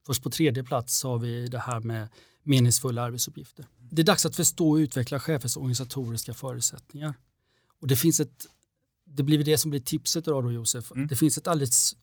Först 0.05 0.23
på 0.23 0.29
tredje 0.29 0.63
plats 0.63 1.03
har 1.03 1.17
vi 1.17 1.47
det 1.47 1.59
här 1.59 1.79
med 1.79 2.07
meningsfulla 2.43 3.01
arbetsuppgifter. 3.01 3.65
Det 3.91 4.01
är 4.01 4.05
dags 4.05 4.25
att 4.25 4.35
förstå 4.35 4.69
och 4.69 4.75
utveckla 4.75 5.19
chefers 5.19 5.57
organisatoriska 5.57 6.33
förutsättningar. 6.33 7.13
Och 7.81 7.87
det 7.87 7.95
finns 7.95 8.19
ett, 8.19 8.45
det 9.05 9.23
blir 9.23 9.43
det 9.43 9.57
som 9.57 9.71
blir 9.71 9.81
tipset 9.81 10.27
idag 10.27 10.43
då 10.43 10.51
Josef. 10.51 10.91
Mm. 10.91 11.07
Det 11.07 11.15
finns 11.15 11.37
ett 11.37 11.47
alldeles 11.47 11.95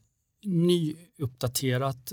nyuppdaterat 0.45 2.13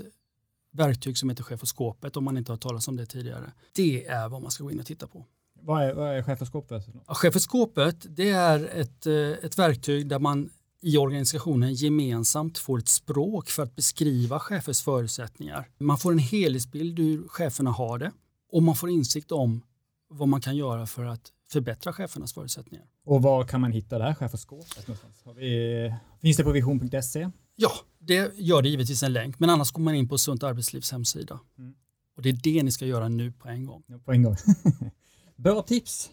verktyg 0.72 1.18
som 1.18 1.28
heter 1.30 1.44
chefoskopet 1.44 2.16
om 2.16 2.24
man 2.24 2.36
inte 2.36 2.52
har 2.52 2.56
talat 2.56 2.88
om 2.88 2.96
det 2.96 3.06
tidigare. 3.06 3.52
Det 3.74 4.06
är 4.06 4.28
vad 4.28 4.42
man 4.42 4.50
ska 4.50 4.64
gå 4.64 4.70
in 4.70 4.80
och 4.80 4.86
titta 4.86 5.06
på. 5.06 5.26
Vad 5.62 5.82
är, 5.82 5.94
vad 5.94 6.16
är 6.16 6.22
chefoskopet? 6.22 6.88
Ja, 7.06 7.14
chefoskopet 7.14 8.06
det 8.08 8.30
är 8.30 8.64
ett, 8.64 9.06
eh, 9.06 9.14
ett 9.14 9.58
verktyg 9.58 10.08
där 10.08 10.18
man 10.18 10.50
i 10.82 10.96
organisationen 10.96 11.74
gemensamt 11.74 12.58
får 12.58 12.78
ett 12.78 12.88
språk 12.88 13.48
för 13.48 13.62
att 13.62 13.76
beskriva 13.76 14.38
chefers 14.38 14.82
förutsättningar. 14.82 15.68
Man 15.78 15.98
får 15.98 16.12
en 16.12 16.18
helhetsbild 16.18 16.98
hur 16.98 17.28
cheferna 17.28 17.70
har 17.70 17.98
det 17.98 18.12
och 18.52 18.62
man 18.62 18.76
får 18.76 18.90
insikt 18.90 19.32
om 19.32 19.62
vad 20.08 20.28
man 20.28 20.40
kan 20.40 20.56
göra 20.56 20.86
för 20.86 21.04
att 21.04 21.32
förbättra 21.50 21.92
chefernas 21.92 22.34
förutsättningar. 22.34 22.86
Och 23.04 23.22
var 23.22 23.44
kan 23.44 23.60
man 23.60 23.72
hitta 23.72 23.98
det 23.98 24.04
här 24.04 24.14
chefoskopet? 24.14 24.88
Vi, 25.36 25.94
finns 26.20 26.36
det 26.36 26.44
på 26.44 26.52
vision.se? 26.52 27.30
Ja, 27.62 27.70
det 27.98 28.38
gör 28.38 28.62
det 28.62 28.68
givetvis 28.68 29.02
en 29.02 29.12
länk, 29.12 29.38
men 29.38 29.50
annars 29.50 29.72
går 29.72 29.82
man 29.82 29.94
in 29.94 30.08
på 30.08 30.18
Sunt 30.18 30.42
Arbetslivs 30.42 30.92
hemsida. 30.92 31.40
Mm. 31.58 31.74
Och 32.16 32.22
det 32.22 32.28
är 32.28 32.32
det 32.42 32.62
ni 32.62 32.70
ska 32.70 32.86
göra 32.86 33.08
nu 33.08 33.32
på 33.32 33.48
en 33.48 33.66
gång. 33.66 33.82
Ja, 33.86 33.98
på 33.98 34.12
en 34.12 34.22
gång. 34.22 34.36
Bra 35.36 35.62
tips. 35.62 36.10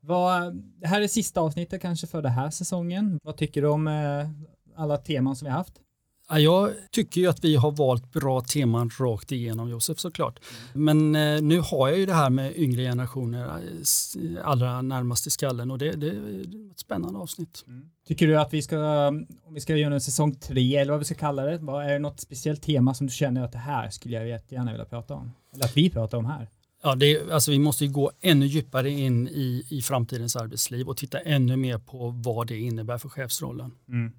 Vad, 0.00 0.54
det 0.56 0.86
här 0.86 1.00
är 1.00 1.08
sista 1.08 1.40
avsnittet 1.40 1.82
kanske 1.82 2.06
för 2.06 2.22
den 2.22 2.32
här 2.32 2.50
säsongen. 2.50 3.20
Vad 3.22 3.36
tycker 3.36 3.62
du 3.62 3.68
om 3.68 3.88
eh, 3.88 4.30
alla 4.76 4.96
teman 4.96 5.36
som 5.36 5.46
vi 5.46 5.50
har 5.50 5.58
haft? 5.58 5.80
Jag 6.28 6.72
tycker 6.90 7.20
ju 7.20 7.26
att 7.26 7.44
vi 7.44 7.56
har 7.56 7.70
valt 7.70 8.12
bra 8.12 8.40
teman 8.40 8.90
rakt 8.98 9.32
igenom 9.32 9.68
Josef 9.68 9.98
såklart. 9.98 10.40
Men 10.72 11.14
eh, 11.14 11.42
nu 11.42 11.60
har 11.60 11.88
jag 11.88 11.98
ju 11.98 12.06
det 12.06 12.14
här 12.14 12.30
med 12.30 12.56
yngre 12.56 12.82
generationer 12.82 13.46
eh, 13.46 14.48
allra 14.48 14.82
närmast 14.82 15.26
i 15.26 15.30
skallen 15.30 15.70
och 15.70 15.78
det, 15.78 15.92
det 15.92 16.08
är 16.08 16.70
ett 16.70 16.78
spännande 16.78 17.18
avsnitt. 17.18 17.64
Mm. 17.66 17.90
Tycker 18.06 18.26
du 18.26 18.36
att 18.36 18.52
vi 18.54 18.62
ska, 18.62 19.08
om 19.44 19.54
vi 19.54 19.60
ska 19.60 19.76
göra 19.76 19.94
en 19.94 20.00
säsong 20.00 20.34
tre 20.34 20.76
eller 20.76 20.92
vad 20.92 20.98
vi 20.98 21.04
ska 21.04 21.14
kalla 21.14 21.42
det, 21.42 21.52
är 21.52 21.92
det 21.92 21.98
något 21.98 22.20
speciellt 22.20 22.62
tema 22.62 22.94
som 22.94 23.06
du 23.06 23.12
känner 23.12 23.42
att 23.42 23.52
det 23.52 23.58
här 23.58 23.90
skulle 23.90 24.16
jag 24.16 24.28
jättegärna 24.28 24.72
vilja 24.72 24.86
prata 24.86 25.14
om? 25.14 25.32
Eller 25.54 25.64
att 25.64 25.76
vi 25.76 25.90
pratar 25.90 26.18
om 26.18 26.26
här? 26.26 26.48
Ja, 26.82 26.94
det, 26.94 27.30
alltså 27.30 27.50
vi 27.50 27.58
måste 27.58 27.86
gå 27.86 28.10
ännu 28.20 28.46
djupare 28.46 28.90
in 28.90 29.28
i, 29.28 29.66
i 29.70 29.82
framtidens 29.82 30.36
arbetsliv 30.36 30.88
och 30.88 30.96
titta 30.96 31.18
ännu 31.18 31.56
mer 31.56 31.78
på 31.78 32.08
vad 32.08 32.46
det 32.46 32.58
innebär 32.58 32.98
för 32.98 33.08
chefsrollen. 33.08 33.72
Mm. 33.88 34.12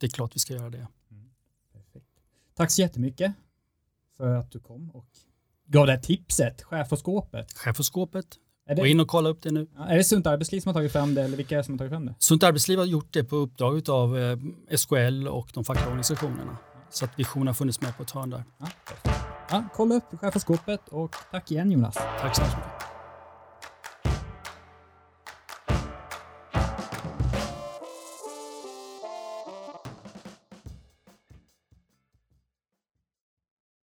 Det 0.00 0.06
är 0.06 0.10
klart 0.10 0.34
vi 0.34 0.38
ska 0.38 0.54
göra 0.54 0.70
det. 0.70 0.86
Tack 2.60 2.70
så 2.70 2.80
jättemycket 2.80 3.32
för 4.16 4.34
att 4.34 4.50
du 4.50 4.60
kom 4.60 4.90
och 4.90 5.06
gav 5.66 5.86
det 5.86 5.92
här 5.92 6.00
tipset, 6.00 6.62
Chefoskåpet. 6.62 7.58
Chefoskåpet. 7.58 8.26
Gå 8.76 8.86
in 8.86 9.00
och 9.00 9.08
kolla 9.08 9.28
upp 9.28 9.42
det 9.42 9.50
nu. 9.50 9.68
Är 9.88 9.96
det 9.96 10.04
Sunt 10.04 10.26
Arbetsliv 10.26 10.60
som 10.60 10.68
har 10.68 10.74
tagit 10.74 10.92
fram 10.92 11.14
det 11.14 11.22
eller 11.22 11.36
vilka 11.36 11.54
är 11.54 11.56
det 11.58 11.64
som 11.64 11.74
har 11.74 11.78
tagit 11.78 11.90
fram 11.90 12.06
det? 12.06 12.14
Sunt 12.18 12.42
Arbetsliv 12.42 12.78
har 12.78 12.86
gjort 12.86 13.12
det 13.12 13.24
på 13.24 13.36
uppdrag 13.36 13.90
av 13.90 14.18
eh, 14.18 14.38
SKL 14.76 15.28
och 15.28 15.50
de 15.54 15.64
fackliga 15.64 15.86
organisationerna. 15.86 16.58
Så 16.90 17.04
att 17.04 17.18
Vision 17.18 17.46
har 17.46 17.54
funnits 17.54 17.80
med 17.80 17.96
på 17.96 18.02
ett 18.02 18.10
hörn 18.10 18.30
där. 18.30 18.44
Ja, 18.58 18.66
ja, 19.50 19.64
kolla 19.74 19.94
upp 19.94 20.20
Chefoskåpet 20.20 20.88
och 20.88 21.14
tack 21.30 21.50
igen 21.50 21.72
Jonas. 21.72 21.94
Tack 21.94 22.36
så 22.36 22.42
mycket. 22.42 22.89